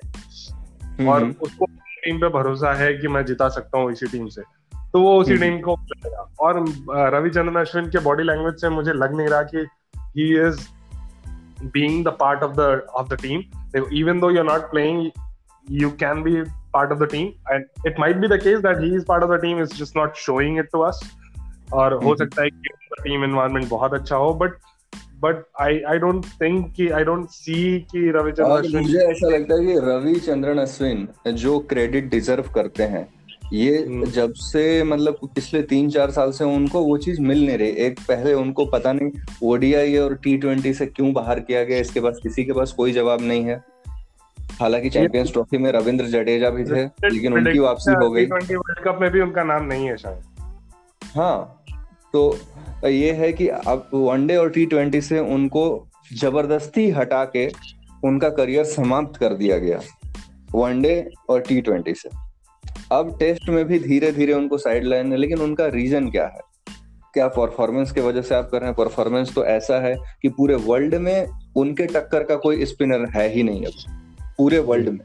और 1.09 1.23
हम्म। 1.23 1.35
उसको 1.43 1.67
टीम 2.05 2.19
पे 2.19 2.29
भरोसा 2.29 2.73
है 2.73 2.95
कि 2.95 3.09
मैं 3.09 3.25
जिता 3.25 3.49
सकता 3.49 3.79
हूँ 3.79 3.93
इसी 3.93 4.07
टीम 4.07 4.27
से। 4.27 4.60
तो 4.95 5.01
वो 5.01 5.17
उसी 5.17 5.33
हम्म। 5.33 5.43
टीम 5.43 5.61
को 5.61 5.77
और 6.41 6.65
रविचंद्रन 7.15 7.57
अश्विन 7.57 7.87
के 7.87 7.99
बॉडी 8.01 8.23
लैंग्वेज 8.23 8.61
से 8.61 8.69
मुझे 8.71 8.93
लग 8.95 9.15
नहीं 9.17 9.29
रहा 9.29 9.43
कि 9.45 9.67
he 10.17 10.29
is 10.41 10.61
being 11.65 12.05
the 12.05 12.17
part 12.21 12.43
of 12.43 12.53
the 12.53 12.83
of 12.93 13.09
the 13.09 13.19
team 13.23 13.87
even 13.95 14.21
though 14.21 14.31
you 14.31 14.39
are 14.39 14.45
not 14.45 14.71
playing 14.71 15.11
you 15.67 15.91
can 16.01 16.23
be 16.23 16.43
part 16.73 16.93
of 16.93 16.99
the 16.99 17.09
team 17.11 17.27
and 17.53 17.67
it 17.87 18.01
might 18.01 18.17
be 18.17 18.29
the 18.29 18.41
case 18.43 18.59
that 18.61 18.81
he 18.81 18.95
is 18.95 19.05
part 19.05 19.25
of 19.25 19.31
the 19.31 19.41
team 19.43 19.63
is 19.63 19.75
just 19.75 19.97
not 19.97 20.17
showing 20.19 20.59
it 20.59 20.69
to 20.73 20.81
us 20.81 21.01
और 21.73 21.93
हो 21.95 21.99
हम्म। 22.01 22.15
सकता 22.17 22.43
है 22.43 22.51
कि 22.51 22.75
team 23.03 23.25
environment 23.25 23.69
बहुत 23.69 23.95
अच्छा 23.95 24.17
हो 24.17 24.33
but 24.35 24.59
but 25.23 25.43
I 25.61 25.81
I 25.89 25.99
don't 25.99 26.27
think 26.41 26.73
कि 26.75 26.89
I 26.91 27.05
don't 27.05 27.29
see 27.31 27.55
कि 27.91 28.11
रविचंद्रन 28.11 28.77
मुझे 28.77 28.99
ऐसा 29.01 29.29
लगता 29.29 29.55
है 29.55 29.67
कि 29.67 29.79
रविचंद्रन 29.83 30.59
अश्विन 30.59 31.09
जो 31.37 31.59
क्रेडिट 31.71 32.09
डिजर्व 32.11 32.49
करते 32.55 32.85
हैं 32.85 33.09
ये 33.53 33.79
हम्म। 33.79 34.07
जब 34.07 34.33
से 34.33 34.83
मतलब 34.85 35.19
पिछले 35.25 35.63
तीन 35.63 35.89
चार 35.91 36.11
साल 36.11 36.33
से 36.33 36.45
उनको 36.47 36.83
वो 36.83 36.97
चीज़ 36.99 37.21
मिल 37.21 37.47
नहीं 37.47 37.57
रही। 37.59 37.71
एक 37.87 38.01
पहले 38.01 38.33
उनको 38.35 38.65
पता 38.67 38.93
नहीं 38.93 39.11
ओडीआई 39.43 39.97
और 39.97 40.15
टी 40.15 40.37
ट्वेंटी 40.37 40.73
से 40.75 40.87
क्यों 40.87 41.13
बाहर 41.13 41.41
किया 41.41 41.65
गया 41.65 41.79
इसके 41.79 42.01
पास 42.01 42.21
किसी 42.23 42.45
के 42.45 42.53
पास 42.53 42.73
कोई 42.73 42.93
जवाब 42.93 43.23
नहीं 43.23 43.45
है। 43.45 43.63
हालाँकि 44.61 44.91
चैंपियंस 44.91 45.33
ट्रॉफी 45.33 45.59
में 45.59 45.71
रविंद्र 45.73 46.07
जडेजा 46.07 46.51
भी 46.51 46.65
थे 46.65 46.85
लेकिन 46.85 47.33
उनकी 47.33 47.59
वापसी 47.59 47.93
हो 47.95 48.11
गई। 48.11 48.27
वर्ल्ड 48.27 48.85
कप 48.85 48.99
में 49.03 49.11
भी 49.11 49.21
उनका 49.21 49.45
नाम 49.45 49.65
नहीं 49.65 49.87
है 49.87 49.97
शायद। 49.97 50.23
हाँ 51.17 51.65
तो 52.13 52.39
ये 52.87 53.13
है 53.13 53.33
कि 53.33 53.49
अब 53.49 53.91
वनडे 53.95 54.37
और 54.37 54.51
टी 54.51 54.67
ट्वेंटी 54.67 55.01
से 55.01 55.19
उनको 55.19 55.63
ज़बरदस्ती 56.13 56.89
हटा 56.91 57.25
के 57.37 57.47
उनका 58.05 58.29
करियर 58.31 58.65
समाप्त 58.67 59.17
कर 59.17 59.35
दिया 59.35 59.59
गया 59.59 59.81
वनडे 60.55 60.95
और 61.31 61.41
टी 61.41 61.61
ट्वेंटी 61.61 61.95
से। 61.95 62.09
अब 62.93 63.19
टेस्ट 63.19 63.49
में 63.49 63.65
भी 63.65 63.79
धीरे 63.79 64.13
धीरे 64.13 64.33
उनको 64.33 64.59
साइड 64.59 64.85
लाइन 64.85 65.13
है, 65.13 65.19
लेकिन 65.19 65.39
उनका 65.39 65.67
रीजन 65.67 66.11
क्या 66.11 66.27
है? 66.27 66.41
क्या 67.15 67.29
परफॉर्मेंस 67.29 67.93
की 67.93 68.01
वजह 68.01 68.23
से 68.23 68.35
आप 68.35 68.49
कर 68.53 68.61
रहे 68.61 68.67
हैं? 68.67 68.77
परफॉर्मेंस 68.77 69.35
तो 69.35 69.45
ऐसा 69.45 69.81
है 69.81 69.97
कि 70.23 70.29
पूरे 70.29 70.55
वर्ल्ड 70.55 70.95
में 70.95 71.29
उनके 71.57 71.87
टक्कर 71.87 72.23
का 72.23 72.37
कोई 72.37 72.65
स्पिनर 72.65 73.09
है 73.09 73.29
ही 73.29 73.43
नहीं 73.43 73.65
अब। 73.67 73.73
पूरे 74.39 74.59
वर्ल्ड 74.59 74.89
में। 74.89 75.01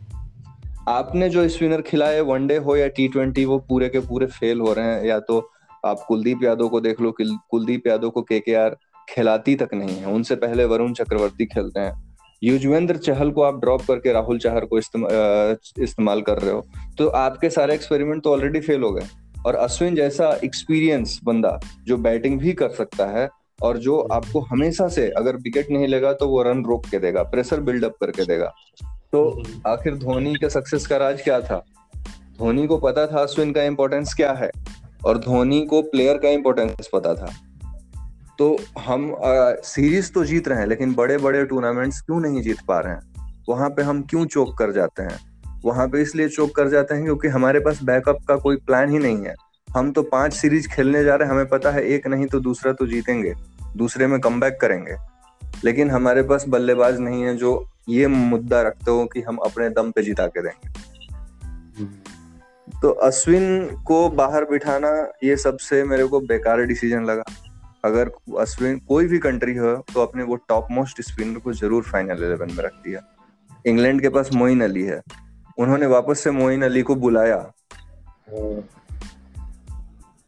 आपने 0.89 1.29
जो 1.29 1.47
स्पिनर 1.47 1.81
खिलाए 1.81 2.19
वनडे 2.21 2.57
हो 2.57 2.75
या 2.75 2.87
टी 2.87 3.07
ट्वेंटी 3.07 3.45
वो 3.45 3.59
पूरे 3.59 3.89
के 3.89 3.99
पूरे 3.99 4.25
फेल 4.25 4.59
हो 4.59 4.73
रहे 4.73 4.85
हैं, 4.85 5.05
या 5.05 5.19
तो 5.19 5.51
आप 5.85 5.99
कुलदीप 6.07 6.43
यादव 6.43 6.69
को 6.69 6.79
देख 6.79 7.01
लो 7.01 7.13
कुलदीप 7.21 7.87
यादव 7.87 8.09
को 8.09 8.25
के 8.31 8.69
खिलाती 9.09 9.55
तक 9.55 9.73
नहीं 9.73 9.95
है। 9.95 10.07
उनसे 10.07 10.35
पहले 10.35 10.65
वरुण 10.65 10.93
चक्रवर्ती 10.93 11.45
खेलते 11.45 11.79
हैं। 11.79 12.04
युजवेंद्र 12.45 12.97
चहल 12.97 13.31
को 13.31 13.41
आप 13.41 13.59
ड्रॉप 13.59 13.81
करके 13.81 14.11
राहुल 14.13 14.39
चाहर 14.39 14.65
को 14.65 14.77
इस्तेमाल 14.77 16.21
कर 16.21 16.39
रहे 16.39 16.51
हो। 16.51 16.65
तो 16.97 17.07
आपके 17.07 17.49
सारे 17.49 17.73
एक्सपेरिमेंट 17.73 18.23
तो 18.23 18.31
ऑलरेडी 18.31 18.59
फेल 18.61 18.83
हो 18.83 18.91
गए। 18.91 19.07
और 19.45 19.55
अश्विन 19.55 19.95
जैसा 19.95 20.29
एक्सपीरियंस 20.43 21.19
बंदा 21.23 21.59
जो 21.85 21.97
बैटिंग 21.99 22.39
भी 22.39 22.53
कर 22.53 22.69
सकता 22.71 23.05
है 23.07 23.27
और 23.59 23.77
जो 23.77 23.99
आपको 24.11 24.39
हमेशा 24.43 24.87
से, 24.87 25.09
अगर 25.09 25.35
विकेट 25.35 25.69
नहीं 25.71 25.87
लेगा 25.87 26.13
तो 26.13 26.27
वो 26.27 26.41
रन 26.43 26.63
रोक 26.65 26.85
के 26.85 26.99
देगा 26.99 27.23
प्रेशर 27.23 27.59
बिल्डअप 27.61 27.95
करके 28.01 28.25
देगा। 28.25 28.53
तो 29.11 29.43
आखिर 29.67 29.95
धोनी 29.95 30.33
का 30.35 30.47
सक्सेस 30.49 30.87
का 30.87 30.97
राज 30.97 31.21
क्या 31.21 31.39
था? 31.41 31.63
धोनी 32.39 32.65
को 32.67 32.77
पता 32.77 33.05
था 33.07 33.21
अश्विन 33.21 33.51
का 33.51 33.63
इम्पोर्टेंस 33.63 34.13
क्या 34.13 34.31
है? 34.33 34.49
और 35.05 35.17
धोनी 35.17 35.61
को 35.65 35.81
प्लेयर 35.83 36.17
का 36.17 36.29
इम्पोर्टेंस 36.29 36.89
पता 36.93 37.13
था। 37.13 37.29
तो 38.39 38.57
हम 38.79 39.15
सीरीज़ 39.63 40.11
तो 40.11 40.25
जीत 40.25 40.47
रहे 40.47 40.59
हैं 40.59 40.67
लेकिन 40.67 40.93
बड़े 40.93 41.17
बड़े 41.17 41.45
टूर्नामेंट्स 41.45 42.01
क्यों 42.01 42.19
नहीं 42.19 42.41
जीत 42.41 42.57
पा 42.67 42.79
रहे 42.79 42.93
हैं? 42.93 43.33
वहाँ 43.49 43.69
पे 43.69 43.81
हम 43.81 44.01
क्यों 44.01 44.25
चोक 44.25 44.57
कर 44.57 44.71
जाते 44.71 45.03
हैं? 45.03 45.19
वहाँ 45.65 45.87
पे 45.87 46.01
इसलिए 46.01 46.27
चोक 46.29 46.55
कर 46.55 46.69
जाते 46.69 46.95
हैं 46.95 47.03
क्योंकि 47.03 47.27
हमारे 47.27 47.59
पास 47.59 47.83
बैकअप 47.83 48.17
का 48.27 48.35
कोई 48.35 48.55
प्लान 48.55 48.89
ही 48.89 48.99
नहीं 48.99 49.25
है। 49.25 49.35
हम 49.69 49.91
तो 49.91 50.03
पाँच 50.03 50.33
सीरीज़ 50.33 50.67
खेलने 50.67 51.03
जा 51.03 51.15
रहे 51.15 51.27
हैं 51.27 51.35
हमें 51.35 51.47
पता 51.47 51.71
है 51.71 51.83
एक 51.83 52.07
नहीं 52.07 52.25
तो 52.25 52.39
दूसरा 52.39 52.73
तो 52.73 52.87
जीतेंगे 52.87 53.33
दूसरे 53.77 54.07
में 54.07 54.19
कम 54.19 54.41
करेंगे। 54.43 54.95
लेकिन 55.63 55.91
हमारे 55.91 56.23
पास 56.23 56.45
बल्लेबाज 56.47 56.99
नहीं 56.99 57.23
है 57.23 57.37
जो 57.37 57.69
ये 57.89 58.07
मुद्दा 58.07 58.61
रखते 58.61 58.91
हो 58.91 59.05
कि 59.05 59.21
हम 59.21 59.37
अपने 59.37 59.69
दम 59.69 59.91
पे 59.91 60.03
जिता 60.03 60.27
के 60.27 60.41
देंगे। 60.41 60.85
तो 62.81 62.89
अश्विन 62.89 63.65
को 63.85 64.09
बाहर 64.09 64.45
बिठाना 64.45 65.11
ये 65.23 65.37
सबसे 65.37 65.83
मेरे 65.83 66.05
को 66.05 66.19
बेकार 66.19 66.61
डिसीज़न 66.61 67.05
लगा। 67.05 67.23
अगर 67.85 68.11
अश्विन 68.39 68.77
कोई 68.87 69.07
भी 69.07 69.17
कंट्री 69.19 69.55
हो 69.55 69.75
तो 69.93 70.01
अपने 70.01 70.23
वो 70.23 70.35
टॉप 70.49 70.67
मोस्ट 70.71 71.01
स्पिनर 71.01 71.39
को 71.39 71.53
ज़रूर 71.53 71.83
फाइनल 71.83 72.23
इलेवन 72.23 72.51
में 72.51 72.63
रख 72.63 72.73
दिया। 72.85 73.01
इंग्लैंड 73.65 74.01
के 74.01 74.09
पास 74.09 74.29
मोइन 74.33 74.61
अली 74.63 74.83
है। 74.83 75.01
उन्होंने 75.57 75.85
वापस 75.87 76.19
से 76.19 76.31
मोइन 76.31 76.63
अली 76.63 76.81
को 76.81 76.95
बुलाया 76.97 77.37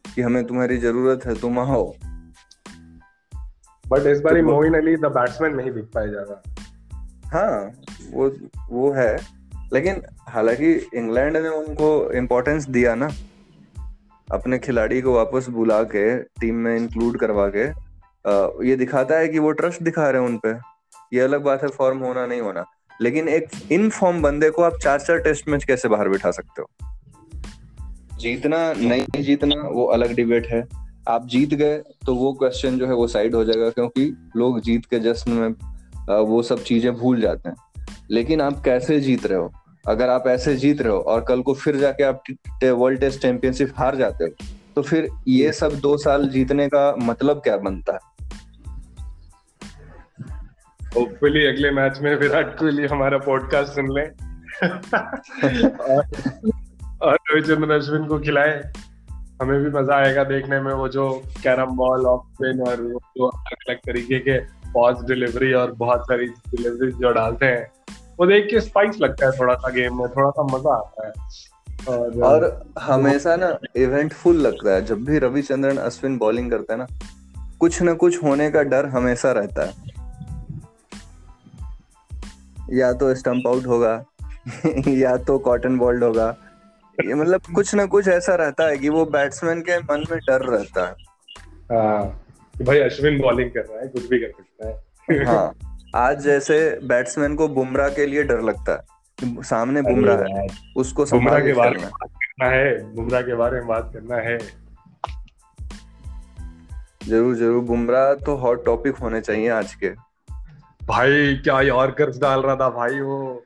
कि 0.04 0.22
हमें 0.22 0.44
तुम्हारी 0.46 0.76
ज़रूरत 0.78 1.26
है 1.26 1.34
तुम 1.40 1.58
आओ। 1.58 1.86
बट 3.84 4.06
इस 4.06 4.20
बार 4.20 4.36
तो 4.36 4.42
मोइन 4.44 4.74
अली 4.74 4.96
द 4.96 5.12
बैट्समैन 5.16 5.54
नहीं 5.56 5.70
दिख 5.70 5.84
पाए 5.94 6.08
ज़्यादा। 6.08 6.42
हाँ 7.28 7.72
वो 8.10 8.28
वो 8.70 8.90
है। 8.92 9.16
लेकिन 9.72 10.02
हालाँकि 10.28 10.72
इंग्लैंड 10.94 11.36
ने 11.36 11.48
उनको 11.48 11.88
इम्पोर्टेंस 12.12 12.68
दिया 12.68 12.94
ना। 12.94 13.08
अपने 14.32 14.58
खिलाड़ी 14.58 15.00
को 15.02 15.14
वापस 15.14 15.46
बुला 15.48 15.82
के, 15.84 16.18
टीम 16.18 16.54
में 16.54 16.76
इंक्लूड 16.76 17.18
करवा 17.18 17.46
के 17.56 17.66
ये 18.68 18.76
दिखाता 18.76 19.18
है 19.18 19.28
कि 19.28 19.38
वो 19.38 19.50
ट्रस्ट 19.52 19.82
दिखा 19.82 20.08
रहे 20.10 20.22
हैं 20.22 20.28
उनपे 20.28 20.50
ये 21.12 21.20
अलग 21.20 21.42
बात 21.42 21.62
है 21.62 21.68
फॉर्म 21.68 21.98
होना 21.98 22.26
नहीं 22.26 22.40
होना। 22.40 22.64
लेकिन 23.02 23.28
एक 23.28 23.48
इन 23.72 23.88
फॉर्म 23.90 24.22
बंदे 24.22 24.50
को 24.50 24.62
आप 24.62 24.76
चार 24.82 25.00
चार 25.00 25.18
टेस्ट 25.18 25.48
मैच 25.48 25.64
कैसे 25.64 25.88
बाहर 25.88 26.08
बिठा 26.08 26.30
सकते 26.30 26.62
हो? 26.62 26.68
जीतना, 28.18 28.72
नहीं 28.72 29.22
जीतना, 29.22 29.56
वो 29.64 29.84
अलग 29.86 30.14
डिबेट 30.14 30.46
है। 30.46 30.66
आप 31.08 31.26
जीत 31.26 31.54
गए 31.54 31.78
तो 32.06 32.14
वो 32.14 32.32
क्वेश्चन 32.32 32.78
जो 32.78 32.86
है, 32.86 32.94
वो 32.94 33.06
साइड 33.06 33.34
हो 33.34 33.44
जाएगा, 33.44 33.70
क्योंकि 33.70 34.32
लोग 34.36 34.60
जीत 34.60 34.86
के 34.86 34.98
जश्न 35.00 35.32
में 35.32 35.48
वो 36.20 36.42
सब 36.42 36.62
चीज़ें 36.62 36.92
भूल 36.94 37.20
जाते 37.20 37.48
हैं। 37.48 37.56
लेकिन 38.10 38.40
आप 38.40 38.62
कैसे 38.64 39.00
जीत 39.00 39.26
रहे 39.26 39.38
हो? 39.38 39.52
अगर 39.84 40.08
आप 40.08 40.24
ऐसे 40.26 40.54
जीत 40.56 40.80
रहे 40.82 40.92
हो 40.92 40.98
और 40.98 41.24
कल 41.24 41.42
को 41.42 41.54
फिर 41.54 41.76
जाके 41.76 42.04
आप 42.04 42.22
वर्ल्ड 42.64 43.00
टेस्ट 43.00 43.20
चैंपियनशिप 43.22 43.72
हार 43.76 43.96
जाते 43.96 44.24
हो 44.24 44.30
तो 44.76 44.82
फिर 44.82 45.08
ये 45.28 45.52
सब 45.52 45.74
दो 45.80 45.96
साल 45.96 46.28
जीतने 46.28 46.66
का 46.68 46.94
मतलब 46.98 47.36
क्या 47.36 47.56
बनता 47.56 47.92
है? 47.92 47.98
होपफुली 50.96 51.46
अगले 51.46 51.70
मैच 51.70 51.98
में 52.00 52.14
विराट 52.16 52.58
कोहली 52.58 52.86
हमारा 52.86 53.18
पॉडकास्ट 53.18 53.72
सुन 53.72 53.88
ले। 53.98 54.02
और 56.98 57.14
रोहित 57.14 57.44
चंद्र 57.44 57.70
अश्विन 57.70 58.04
को 58.04 58.18
खिलाए। 58.18 58.60
हमें 59.42 59.58
भी 59.64 59.70
मज़ा 59.70 59.96
आएगा 59.96 60.24
देखने 60.24 60.60
में 60.60 60.72
वो 60.74 60.88
जो 60.88 61.08
कैरम 61.42 61.76
बॉल 61.76 62.06
ऑफ़ 62.06 62.22
स्पिन 62.26 62.60
और 62.60 62.80
वो 62.82 63.00
जो 63.18 63.26
अलग 63.26 63.68
अलग 63.68 63.76
तरीके 63.76 64.18
के 64.18 64.38
पॉज 64.72 65.04
डिलीवरी 65.04 65.52
और 65.52 65.72
बहुत 65.72 66.02
सारी 66.02 66.26
डिलीवरी 66.26 66.90
जो 66.92 67.12
डालते 67.12 67.46
हैं। 67.46 67.66
वो 68.20 68.26
देख 68.26 68.50
के 68.50 68.60
स्पाइस 68.60 69.00
लगता 69.00 69.26
है 69.26 69.32
थोड़ा 69.32 69.54
सा 69.54 69.68
गेम 69.68 69.98
में 69.98 70.08
थोड़ा 70.08 70.30
सा 70.30 70.42
मज़ा 70.42 70.74
आता 70.74 71.06
है। 71.06 71.12
और, 71.88 72.22
और 72.22 72.66
हमेशा 72.80 73.36
ना 73.36 73.58
इवेंट 73.76 74.12
फुल 74.12 74.36
लगता 74.36 74.74
है। 74.74 74.84
जब 74.84 75.04
भी 75.04 75.18
रविचंद्रन 75.18 75.76
अश्विन 75.76 76.18
बॉलिंग 76.18 76.50
करते 76.50 76.72
हैं 76.72 76.78
ना 76.78 76.86
कुछ 77.60 77.82
ना 77.82 77.92
कुछ 77.92 78.22
होने 78.22 78.50
का 78.50 78.62
डर 78.62 78.86
हमेशा 78.86 79.32
रहता 79.32 79.62
है। 79.62 79.74
या 82.70 82.92
तो 82.92 83.14
स्टंप 83.14 83.46
आउट 83.46 83.66
होगा 83.66 84.04
या 84.88 85.16
तो 85.16 85.38
कॉटन 85.38 85.78
बॉल्ड 85.78 86.04
होगा। 86.04 86.36
ये 87.04 87.14
मतलब 87.14 87.40
कुछ 87.54 87.74
ना 87.74 87.86
कुछ 87.86 88.08
ऐसा 88.08 88.34
रहता 88.34 88.64
है 88.64 88.78
कि 88.78 88.88
वो 88.88 89.04
बैट्समैन 89.04 89.60
के 89.60 89.78
मन 89.78 90.04
में 90.10 90.20
डर 90.28 90.40
रहता 90.40 90.86
है। 90.86 90.92
हाँ 91.72 92.24
भाई 92.62 92.78
अश्विन 92.78 93.20
बॉलिंग 93.20 93.50
कर 93.50 93.60
रहा 93.60 93.80
है 93.80 93.88
कुछ 93.88 94.08
भी 94.08 94.18
कर 94.18 94.30
सकता 94.30 94.68
है। 94.68 95.24
हाँ। 95.26 95.54
आज 95.96 96.20
जैसे 96.20 96.58
बैट्समैन 96.84 97.34
को 97.34 97.46
बुमराह 97.48 97.88
के 97.88 98.06
लिए 98.06 98.22
डर 98.22 98.40
लगता 98.40 98.72
है 98.72 99.42
सामने 99.42 99.82
बुमराह 99.82 100.18
है 100.30 100.46
उसको 100.76 101.04
बुमराह 101.04 101.40
के 101.40 101.52
बारे 101.52 101.76
में 101.76 101.84
बात 101.84 102.10
करना 102.12 102.50
है 102.50 102.94
बुमराह 102.94 103.22
के 103.22 103.34
बारे 103.34 103.58
में 103.58 103.66
बात 103.68 103.90
करना 103.94 104.16
है। 104.16 104.38
ज़रूर 107.08 107.34
ज़रूर 107.36 107.64
बुमराह 107.64 108.12
तो 108.14 108.34
हॉट 108.36 108.64
टॉपिक 108.64 108.96
होने 108.96 109.20
चाहिए 109.20 109.48
आज 109.50 109.74
के। 109.74 109.90
भाई 110.86 111.34
क्या 111.44 111.60
यॉर्कर्स 111.60 112.18
डाल 112.18 112.42
रहा 112.42 112.56
था 112.56 112.68
भाई 112.70 113.00
वो। 113.00 113.44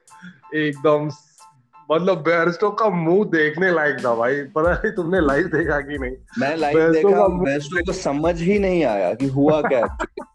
एकदम 0.55 1.11
मतलब 1.91 2.23
बेरस्टो 2.23 2.71
का 2.71 2.89
मुँह 2.89 3.25
देखने 3.31 3.71
लायक 3.73 4.05
था 4.05 4.15
भाई 4.15 4.43
पता 4.57 4.73
नहीं 4.73 4.93
तुमने 4.93 5.21
लाइव 5.21 5.47
देखा 5.55 5.81
कि 5.81 5.99
नहीं। 5.99 6.17
मैं 6.39 6.57
लाइव 6.57 6.93
देखा 6.93 7.27
बेरस्टो 7.39 7.85
को 7.85 7.93
समझ 7.93 8.41
ही 8.41 8.59
नहीं 8.59 8.85
आया 8.85 9.15
कि 9.15 9.29
हुआ 9.29 9.61
क्या 9.63 9.87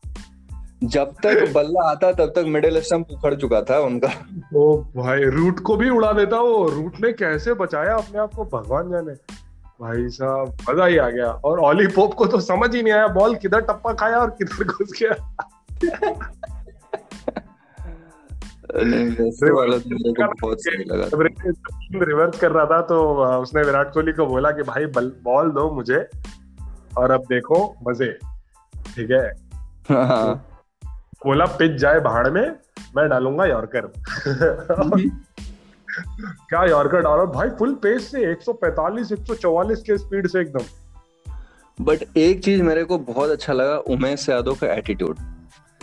जब 0.82 1.12
तक 1.24 1.52
बल्ला 1.54 1.90
आता 1.90 2.12
तब 2.14 2.32
तक 2.36 2.46
मिडिल 2.48 2.80
स्टंप 2.82 3.12
उखड़ 3.12 3.34
चुका 3.36 3.62
था 3.62 3.80
उनका। 3.80 4.08
ओ 4.56 4.78
भाई 4.96 5.24
रूट 5.26 5.60
को 5.60 5.76
भी 5.78 5.90
उड़ा 5.90 6.12
देता 6.14 6.40
वो। 6.40 6.68
रूट 6.70 7.00
ने 7.02 7.12
कैसे 7.14 7.54
बचाया 7.54 7.96
अपने 7.96 8.20
आप 8.20 8.34
को? 8.34 8.44
भगवान 8.54 8.92
जाने। 8.92 9.14
भाई 9.82 10.08
साहब 10.10 10.58
मज़ा 10.70 10.86
ही 10.86 10.98
आ 10.98 11.10
गया। 11.10 11.30
और 11.46 11.60
ऑली 11.60 11.88
पोप 11.88 12.14
को 12.14 12.26
तो 12.26 12.40
समझ 12.40 12.74
ही 12.76 12.82
नहीं 12.82 12.94
आया। 12.94 13.08
बॉल 13.08 13.36
किधर 13.36 13.62
टप्पा 13.62 13.94
खाया 13.94 14.18
और 14.18 14.30
किधर 14.42 14.64
घुस 14.64 14.92
गया। 15.02 15.16
रिवर्स 22.04 22.40
कर 22.40 22.52
रहा 22.52 22.66
था 22.66 22.82
तो 22.82 23.02
उसने 23.42 23.62
विराट 23.62 23.94
कोहली 23.94 24.14
को 24.14 24.26
बोला 24.26 24.52
कि 24.52 24.64
भाई 24.64 24.86
बॉल 24.86 25.52
दो 25.52 25.70
मुझे। 25.72 26.08
और 26.98 27.12
अब 27.12 27.24
देखो 27.30 27.76
मज़े। 27.88 28.12
ठीक 28.96 29.12
है? 29.12 29.28
हाँ। 29.92 30.44
बोला 31.26 31.46
पिच 31.46 31.72
जाए 31.72 32.00
भाड़ 32.00 32.30
में 32.30 32.56
मैं 32.98 33.10
डालूँगा 33.10 33.46
यॉर्कर। 33.46 33.82
क्या 36.50 36.64
यॉर्कर 36.64 37.02
डाला? 37.02 37.26
भाई 37.26 37.50
फुल 37.50 37.74
पेस 37.74 38.12
से 38.12 38.34
145 38.34 39.12
144 39.12 39.80
के 39.80 39.98
स्पीड 39.98 40.28
से 40.28 40.42
एकदम। 40.42 40.60
बट 41.82 42.18
एक 42.18 42.44
चीज़ 42.44 42.64
मेरे 42.64 42.84
को 42.84 42.98
बहुत 42.98 43.30
अच्छा 43.30 43.54
लगा 43.54 43.78
उमेश 43.78 44.30
यादव 44.30 44.54
का 44.54 44.74
एटीट्यूड 44.74 45.18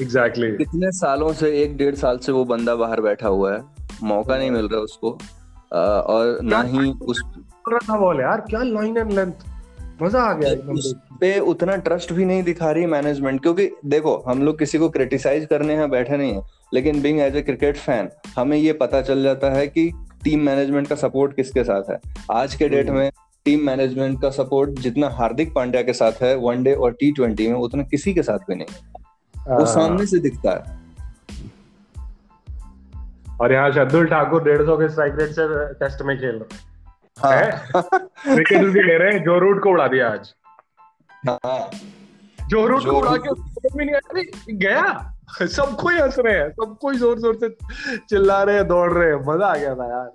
एग्जैक्टली 0.02 0.46
exactly. 0.46 0.70
कितने 0.70 0.92
सालों 0.92 1.32
से 1.32 1.62
एक 1.62 1.76
डेढ़ 1.76 1.94
साल 1.94 2.18
से 2.18 2.32
वो 2.32 2.44
बंदा 2.44 2.74
बाहर 2.74 3.00
बैठा 3.00 3.28
हुआ 3.28 3.54
है। 3.54 3.64
मौका 4.02 4.38
नहीं 4.38 4.50
मिल 4.50 4.68
रहा 4.68 4.80
उसको। 4.80 5.18
और 6.00 6.38
ना 6.42 6.62
ही 6.62 6.92
उस 6.92 7.22
था 7.90 7.98
बॉल 7.98 8.20
यार? 8.20 8.40
क्या 8.40 8.62
लाइन 8.62 8.96
एंड 8.96 9.12
लेंथ 9.12 9.53
मज़ा 10.02 10.20
आ 10.20 10.32
गया 10.32 10.72
उस 10.72 10.94
पे 11.20 11.38
उतना 11.40 11.76
ट्रस्ट 11.86 12.12
भी 12.12 12.24
नहीं 12.24 12.42
दिखा 12.42 12.70
रही 12.70 12.86
मैनेजमेंट 12.86 13.40
क्योंकि 13.42 13.68
देखो 13.86 14.16
हम 14.28 14.42
लोग 14.42 14.58
किसी 14.58 14.78
को 14.78 14.88
क्रिटिसाइज 14.88 15.46
करने 15.46 15.74
हैं 15.76 15.90
बैठे 15.90 16.16
नहीं 16.16 16.32
है 16.34 16.42
लेकिन 16.74 17.00
being 17.02 17.20
as 17.20 17.36
a 17.36 17.42
cricket 17.42 17.76
fan 17.76 18.08
हमें 18.36 18.56
ये 18.56 18.72
पता 18.72 19.02
चल 19.02 19.22
जाता 19.22 19.50
है 19.50 19.66
कि 19.66 19.90
टीम 20.24 20.40
मैनेजमेंट 20.40 20.88
का 20.88 20.94
सपोर्ट 20.94 21.36
किसके 21.36 21.64
साथ 21.64 21.90
है। 21.90 22.00
आज 22.32 22.54
के 22.54 22.68
डेट 22.68 22.90
में 22.90 23.10
टीम 23.46 23.66
मैनेजमेंट 23.66 24.20
का 24.22 24.30
सपोर्ट 24.30 24.78
जितना 24.80 25.08
हार्दिक 25.12 25.52
पांड्या 25.54 25.82
के 25.82 25.92
साथ 25.92 26.22
है 26.22 26.34
वनडे 26.38 26.74
और 26.74 26.92
टी 26.92 27.12
ट्वेंटी 27.12 27.48
में 27.48 27.58
उतना 27.58 27.82
किसी 27.82 28.14
के 28.14 28.22
साथ 28.22 28.38
भी 28.48 28.54
नहीं। 28.54 28.66
वो 29.34 29.64
हाँ। 29.64 29.72
सामने 29.74 30.06
से 30.06 30.18
दिखता 30.18 30.50
है। 30.50 30.82
और 33.40 33.52
यहाँ 33.52 33.70
शब्दुल 33.72 34.06
ठाकुर 34.06 34.44
डेढ़ 34.44 34.62
सौ 34.62 34.76
के 34.76 34.88
स्ट्राइक 34.88 35.14
रेट 35.18 35.30
से 35.30 35.72
टेस्ट 35.74 36.02
में 36.02 36.16
खेल 36.18 36.30
रहे 36.30 36.56
हाँ। 36.56 36.73
क्रिकेट 37.16 38.64
भी 38.64 38.82
ले 38.82 38.96
रहे 38.98 39.12
हैं 39.12 39.22
जो 39.24 39.38
रूट 39.38 39.62
को 39.62 39.70
उड़ा 39.70 39.86
दिया 39.88 40.08
आज। 40.10 40.32
हाँ। 41.28 41.70
जो 42.48 42.66
रूट 42.66 42.84
को 42.84 42.96
उड़ा 42.98 43.16
के 43.16 43.30
नहीं 43.76 43.90
अरे 43.90 44.22
गया? 44.52 45.10
सबको 45.42 45.88
ही 45.88 45.98
हंस 45.98 46.16
रहे 46.18 46.34
हैं 46.34 46.50
सबको 46.50 46.90
ही 46.90 46.98
ज़ोर 46.98 47.18
ज़ोर 47.18 47.36
से 47.36 47.48
चिल्ला 48.00 48.42
रहे 48.42 48.56
हैं 48.56 48.66
दौड़ 48.68 48.92
रहे 48.92 49.08
हैं। 49.08 49.20
मज़ा 49.26 49.46
आ 49.46 49.56
गया 49.56 49.74
था 49.74 49.88
यार। 49.90 50.10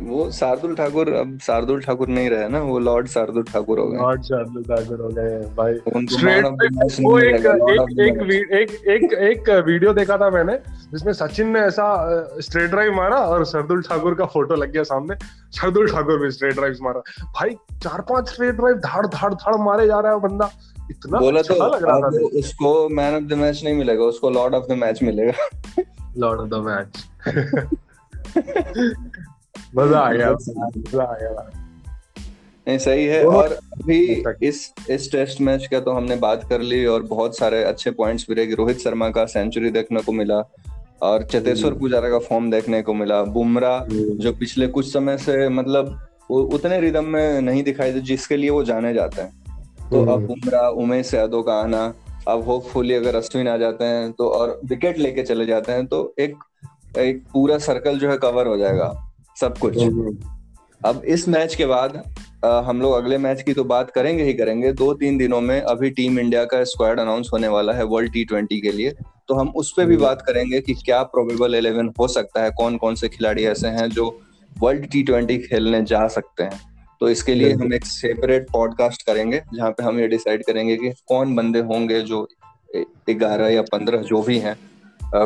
वो 0.00 0.30
शार्दुल 0.30 0.74
ठाकुर 0.76 1.12
अब 1.14 1.38
शार्दुल 1.42 1.80
ठाकुर 1.82 2.08
नहीं 2.08 2.28
रहे 2.30 2.48
ना 2.48 2.60
वो 2.62 2.78
लॉर्ड 2.78 3.06
शार्दुल 3.08 3.42
ठाकुर 3.44 3.78
हो 3.78 3.86
गए। 3.88 3.98
लॉर्ड 3.98 4.22
शार्दुल 4.22 4.62
ठाकुर 4.64 5.00
हो 5.00 5.08
गए 5.08 5.38
भाई। 5.56 5.74
स्ट्रेट 6.08 6.44
वो 7.00 7.18
एक 7.18 7.46
एक 8.00 8.52
एक 8.52 8.72
एक 8.84 9.12
एक 9.12 9.50
वीडियो 9.66 9.92
देखा 9.94 10.16
था 10.18 10.30
मैंने 10.30 10.58
जिसमें 10.94 11.12
सचिन 11.12 11.48
ने 11.48 11.60
ऐसा 11.60 11.86
स्ट्रेट 12.40 12.70
ड्राइव 12.70 12.92
मारा 12.94 13.16
और 13.18 13.44
शार्दुल 13.46 13.82
ठाकुर 13.82 14.14
का 14.14 14.26
फ़ोटो 14.26 14.54
लग 14.54 14.72
गया 14.72 14.82
सामने। 14.82 15.14
शार्दुल 15.56 15.90
ठाकुर 15.90 16.18
भी 16.18 16.30
स्ट्रेट 16.30 16.54
ड्राइव 16.54 16.76
मारा। 16.82 17.00
भाई 17.30 17.54
चार 17.82 18.00
पाँच 18.10 18.28
स्ट्रेट 18.28 18.54
ड्राइव 18.54 18.76
धाड़ 18.76 19.06
धाड़ 19.06 19.32
धाड़ 19.34 19.56
मारे 19.62 19.86
जा 19.86 20.00
रहा 20.00 20.12
है 20.12 20.20
बंदा। 20.20 20.50
इतना 20.90 21.18
बोला 21.18 21.40
अच्छा 21.40 21.54
तो 21.54 21.66
लग 21.74 21.84
रहा 21.84 21.98
था। 22.00 22.38
उसको 22.38 22.88
मैन 22.88 23.14
ऑफ़ 23.14 23.22
द 23.24 23.38
मैच 23.38 23.60
नहीं 23.64 23.74
मिलेगा 23.74 24.04
उसको 24.04 24.30
लॉर्ड 24.30 24.54
ऑफ़ 24.54 24.64
द 24.68 24.78
मैच 24.78 25.02
मिलेगा। 25.02 25.82
लॉर्ड 26.18 26.40
ऑफ़ 26.40 26.48
द 26.48 26.54
मैच 26.66 26.88
मज़ा 29.76 29.98
आ 29.98 30.12
गया। 30.12 30.30
मज़ा 30.30 31.02
आ 31.02 31.14
गया। 31.14 31.50
नहीं 32.66 32.78
सही 32.78 33.04
है। 33.04 33.24
और 33.26 33.52
अभी 33.52 34.24
इस 34.42 34.72
इस 34.90 35.10
टेस्ट 35.12 35.40
मैच 35.40 35.66
का 35.66 35.80
तो 35.80 35.92
हमने 35.92 36.16
बात 36.16 36.46
कर 36.48 36.60
ली 36.60 36.84
और 36.86 37.02
बहुत 37.02 37.36
सारे 37.38 37.62
अच्छे 37.64 37.90
पॉइंट्स 37.90 38.26
भी 38.28 38.34
रहे 38.34 38.54
रोहित 38.54 38.78
शर्मा 38.78 39.08
का 39.10 39.24
सेंचुरी 39.26 39.70
देखने 39.70 40.02
को 40.02 40.12
मिला। 40.12 40.40
और 41.04 41.22
चतेश्वर 41.24 41.70
हम्म। 41.70 41.80
पुजारा 41.80 42.08
का 42.10 42.18
फॉर्म 42.20 42.50
देखने 42.50 42.80
को 42.82 42.94
मिला 42.94 43.22
बुमराह 43.30 43.78
हम्म। 43.80 44.16
जो 44.18 44.32
पिछले 44.34 44.66
कुछ 44.68 44.92
समय 44.92 45.18
से 45.18 45.48
मतलब 45.50 45.98
उतने 46.30 46.80
रिदम 46.80 47.04
में 47.06 47.40
नहीं 47.42 47.62
दिखाई 47.62 47.92
दे 47.92 48.00
जिसके 48.02 48.36
लिए 48.36 48.50
वो 48.50 48.62
जाने 48.64 48.92
जाते 48.94 49.22
हैं 49.22 49.44
तो 49.80 50.00
अब 50.02 50.08
हम्म। 50.08 50.26
बुमराह 50.26 50.68
उमेश 50.78 51.12
यादव 51.14 51.42
का 51.42 51.54
आना 51.54 51.82
अब 52.28 52.44
होपफुली 52.44 52.94
अगर 52.94 53.16
अश्विन 53.16 53.48
आ 53.48 53.56
जाते 53.56 53.84
हैं 53.84 54.12
तो 54.12 54.28
और 54.30 54.60
विकेट 54.64 54.98
लेके 54.98 55.22
चले 55.22 55.46
जाते 55.46 55.72
हैं 55.72 55.86
तो 55.86 56.02
एक 56.18 56.36
एक 56.98 57.22
पूरा 57.32 57.58
सर्कल 57.60 57.98
जो 57.98 58.10
है 58.10 58.16
कवर 58.18 58.46
हो 58.46 58.56
जाएगा 58.56 58.92
सब 59.36 59.58
कुछ 59.58 59.76
अब 60.80 61.02
इस 61.06 61.28
मैच 61.28 61.54
के 61.54 61.66
बाद 61.66 62.02
हम 62.44 62.80
लोग 62.80 62.92
अगले 62.94 63.18
मैच 63.18 63.42
की 63.42 63.52
तो 63.54 63.62
बात 63.64 63.90
करेंगे 63.90 64.24
ही 64.24 64.32
करेंगे। 64.34 64.72
दो 64.72 64.92
तीन 64.94 65.16
दिनों 65.18 65.40
में 65.40 65.60
अभी 65.60 65.90
टीम 65.90 66.18
इंडिया 66.18 66.44
का 66.44 66.62
स्क्वाड 66.64 67.00
अनाउंस 67.00 67.30
होने 67.32 67.48
वाला 67.48 67.72
है 67.72 67.84
वर्ल्ड 67.84 68.12
टी 68.12 68.24
ट्वेंटी 68.24 68.60
के 68.60 68.72
लिए। 68.72 68.90
तो 69.28 69.34
हम 69.34 69.52
उस 69.56 69.72
पर 69.76 69.86
भी 69.86 69.96
बात 69.96 70.22
करेंगे 70.22 70.60
कि 70.60 70.74
क्या 70.74 71.02
प्रोबेबल 71.04 71.54
इलेवन 71.54 71.90
हो 71.98 72.08
सकता 72.08 72.42
है 72.42 72.50
कौन 72.50 72.76
कौन 72.76 72.94
से 72.94 73.08
खिलाड़ी 73.08 73.44
ऐसे 73.44 73.68
हैं 73.68 73.88
जो 73.90 74.08
वर्ल्ड 74.56 74.86
टी 74.86 75.02
ट्वेंटी 75.02 75.36
खेलने 75.38 75.82
जा 75.82 76.06
सकते 76.08 76.42
हैं। 76.42 76.60
तो 77.00 77.08
इसके 77.08 77.34
लिए 77.34 77.52
हम 77.52 77.72
एक 77.74 77.84
सेपरेट 77.84 78.46
पॉडकास्ट 78.52 79.06
करेंगे 79.06 79.40
जहाँ 79.54 79.70
पे 79.70 79.84
हम 79.84 80.00
ये 80.00 80.08
डिसाइड 80.08 80.44
करेंगे 80.44 80.76
कि 80.76 80.90
कौन 81.08 81.34
बंदे 81.34 81.60
होंगे 81.62 82.00
जो 82.02 82.26
ग्यारह 83.10 83.48
या 83.48 83.62
पंद्रह 83.62 84.02
जो 84.02 84.22
भी 84.22 84.38
हैं 84.38 84.56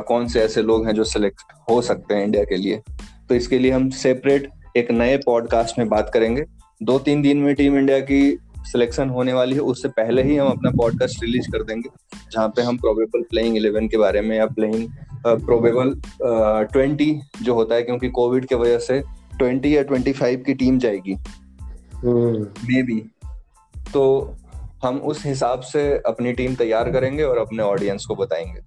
कौन 0.03 0.27
से 0.29 0.41
ऐसे 0.41 0.63
लोग 0.63 0.87
हैं 0.87 0.95
जो 0.95 1.05
सिलेक्ट 1.05 1.53
हो 1.71 1.81
सकते 1.83 2.15
हैं 2.15 2.25
इंडिया 2.25 2.45
के 2.45 2.57
लिए। 2.57 2.81
तो 3.29 3.35
इसके 3.35 3.59
लिए 3.59 3.71
हम 3.71 3.89
सेपरेट 3.97 4.49
एक 4.77 4.91
नए 4.91 5.17
पॉडकास्ट 5.17 5.79
में 5.79 5.89
बात 5.89 6.11
करेंगे। 6.15 6.45
दो 6.83 6.99
तीन 6.99 7.23
दिन 7.23 7.39
में 7.39 7.55
टीम 7.55 7.79
इंडिया 7.79 8.01
की 8.01 8.39
सिलेक्शन 8.61 9.09
होने 9.09 9.33
वाली 9.33 9.55
है। 9.55 9.61
उससे 9.61 9.89
पहले 9.89 10.23
ही 10.23 10.37
हम 10.37 10.49
अपना 10.49 10.71
पॉडकास्ट 10.71 11.23
रिलीज़ 11.23 11.51
कर 11.51 11.63
देंगे 11.63 11.91
जहाँ 12.33 12.49
पे 12.49 12.63
हम 12.63 12.77
प्रोबेबल 12.77 13.23
प्लेइंग 13.23 13.57
इलेवन 13.57 13.89
के 13.89 13.97
बारे 13.97 14.21
में 14.21 14.37
या 14.37 14.47
प्लेइंग 14.47 14.89
प्रोबेबल 15.27 16.01
ट्वेंटी 16.73 17.21
जो 17.43 17.55
होता 17.55 17.75
है 17.75 17.83
क्योंकि 17.83 18.09
कोविड 18.09 18.47
के 18.47 18.55
वजह 18.55 18.79
से 18.79 19.03
ट्वेंटी 19.39 19.77
या 19.77 19.83
ट्वेंटी 19.83 20.13
फाइव 20.13 20.43
की 20.47 20.55
टीम 20.55 20.79
जाएगी। 20.79 21.15
मे 21.15 22.11
हम्म। 22.11 22.45
बी 22.87 23.11
तो 23.95 24.35
हम 24.85 24.97
उस 24.97 25.27
हिसाब 25.27 25.61
से 25.61 25.99
अपनी 26.07 26.33
टीम 26.33 26.55
तैयार 26.55 26.91
करेंगे 26.91 27.23
और 27.23 27.39
अपने 27.39 27.63
ऑडियंस 27.63 28.05
को 28.05 28.15
बताएँगे। 28.15 28.61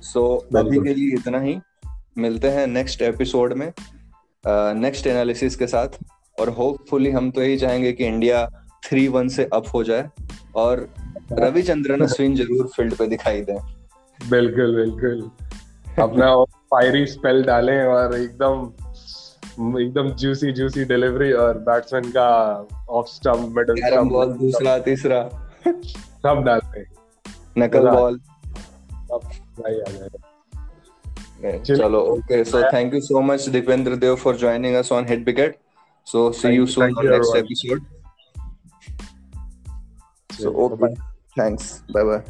सो 0.00 0.46
so, 0.52 0.56
अभी 0.56 0.76
के 0.76 0.94
लिए 0.94 1.14
इतना 1.14 1.40
ही। 1.40 1.58
मिलते 2.18 2.48
हैं 2.48 2.66
नेक्स्ट 2.66 3.02
एपिसोड 3.02 3.52
में 3.52 3.72
नेक्स्ट 4.80 5.04
uh, 5.04 5.10
एनालिसिस 5.10 5.56
के 5.56 5.66
साथ। 5.66 5.88
और 6.40 6.48
होपफुली 6.48 7.10
हम 7.10 7.30
तो 7.30 7.42
यही 7.42 7.56
चाहेंगे 7.56 7.92
कि 7.92 8.04
इंडिया 8.04 8.46
थ्री 8.84 9.06
वन 9.08 9.28
से 9.28 9.48
अप 9.52 9.66
हो 9.74 9.82
जाए 9.84 10.08
और 10.56 10.88
रविचंद्रन 11.32 12.00
अश्विन 12.04 12.34
ज़रूर 12.36 12.66
फ़ील्ड 12.66 12.94
पे 12.94 13.06
दिखाई 13.06 13.40
दे। 13.40 13.58
बिल्कुल 14.18 14.74
बिल्कुल। 14.76 15.30
अपना 15.98 16.34
फायरी 16.44 17.06
स्पेल 17.06 17.42
डालें 17.42 17.82
और 17.82 18.14
एकदम 18.16 18.72
एकदम 19.80 20.08
जूसी 20.10 20.52
जूसी 20.52 20.84
डिलीवरी 20.84 21.32
और 21.32 21.58
बैट्समैन 21.58 22.10
का 22.10 22.28
off 22.90 23.06
stump 23.06 23.56
middle 23.56 23.76
stump 23.76 24.12
ball 24.12 24.32
दूसरा 24.32 24.78
तीसरा। 24.78 25.22
सब 25.66 26.42
डालते 26.46 26.84
नकल 27.58 27.88
बॉल 27.88 28.20
भाई 29.10 29.80
आ 29.80 29.90
जाएगा 29.90 31.54
चलो 31.64 32.00
okay 32.00 32.44
so 32.44 32.62
thank 32.72 32.94
you 32.94 33.00
so 33.00 33.20
much 33.20 33.48
Dipendra 33.48 33.96
Dev 33.96 34.14
for 34.16 34.36
joining 34.36 34.74
us 34.76 34.92
on 34.92 35.06
hit 35.08 35.24
wicket 35.26 35.56
So 36.06 36.30
see 36.30 36.54
you 36.54 36.68
soon 36.68 36.96
on 36.96 37.04
next 37.04 37.34
episode. 37.34 37.84
So 40.30 40.54
okay. 40.54 40.94
Thanks. 41.36 41.82
Bye 41.92 42.04
bye. 42.04 42.22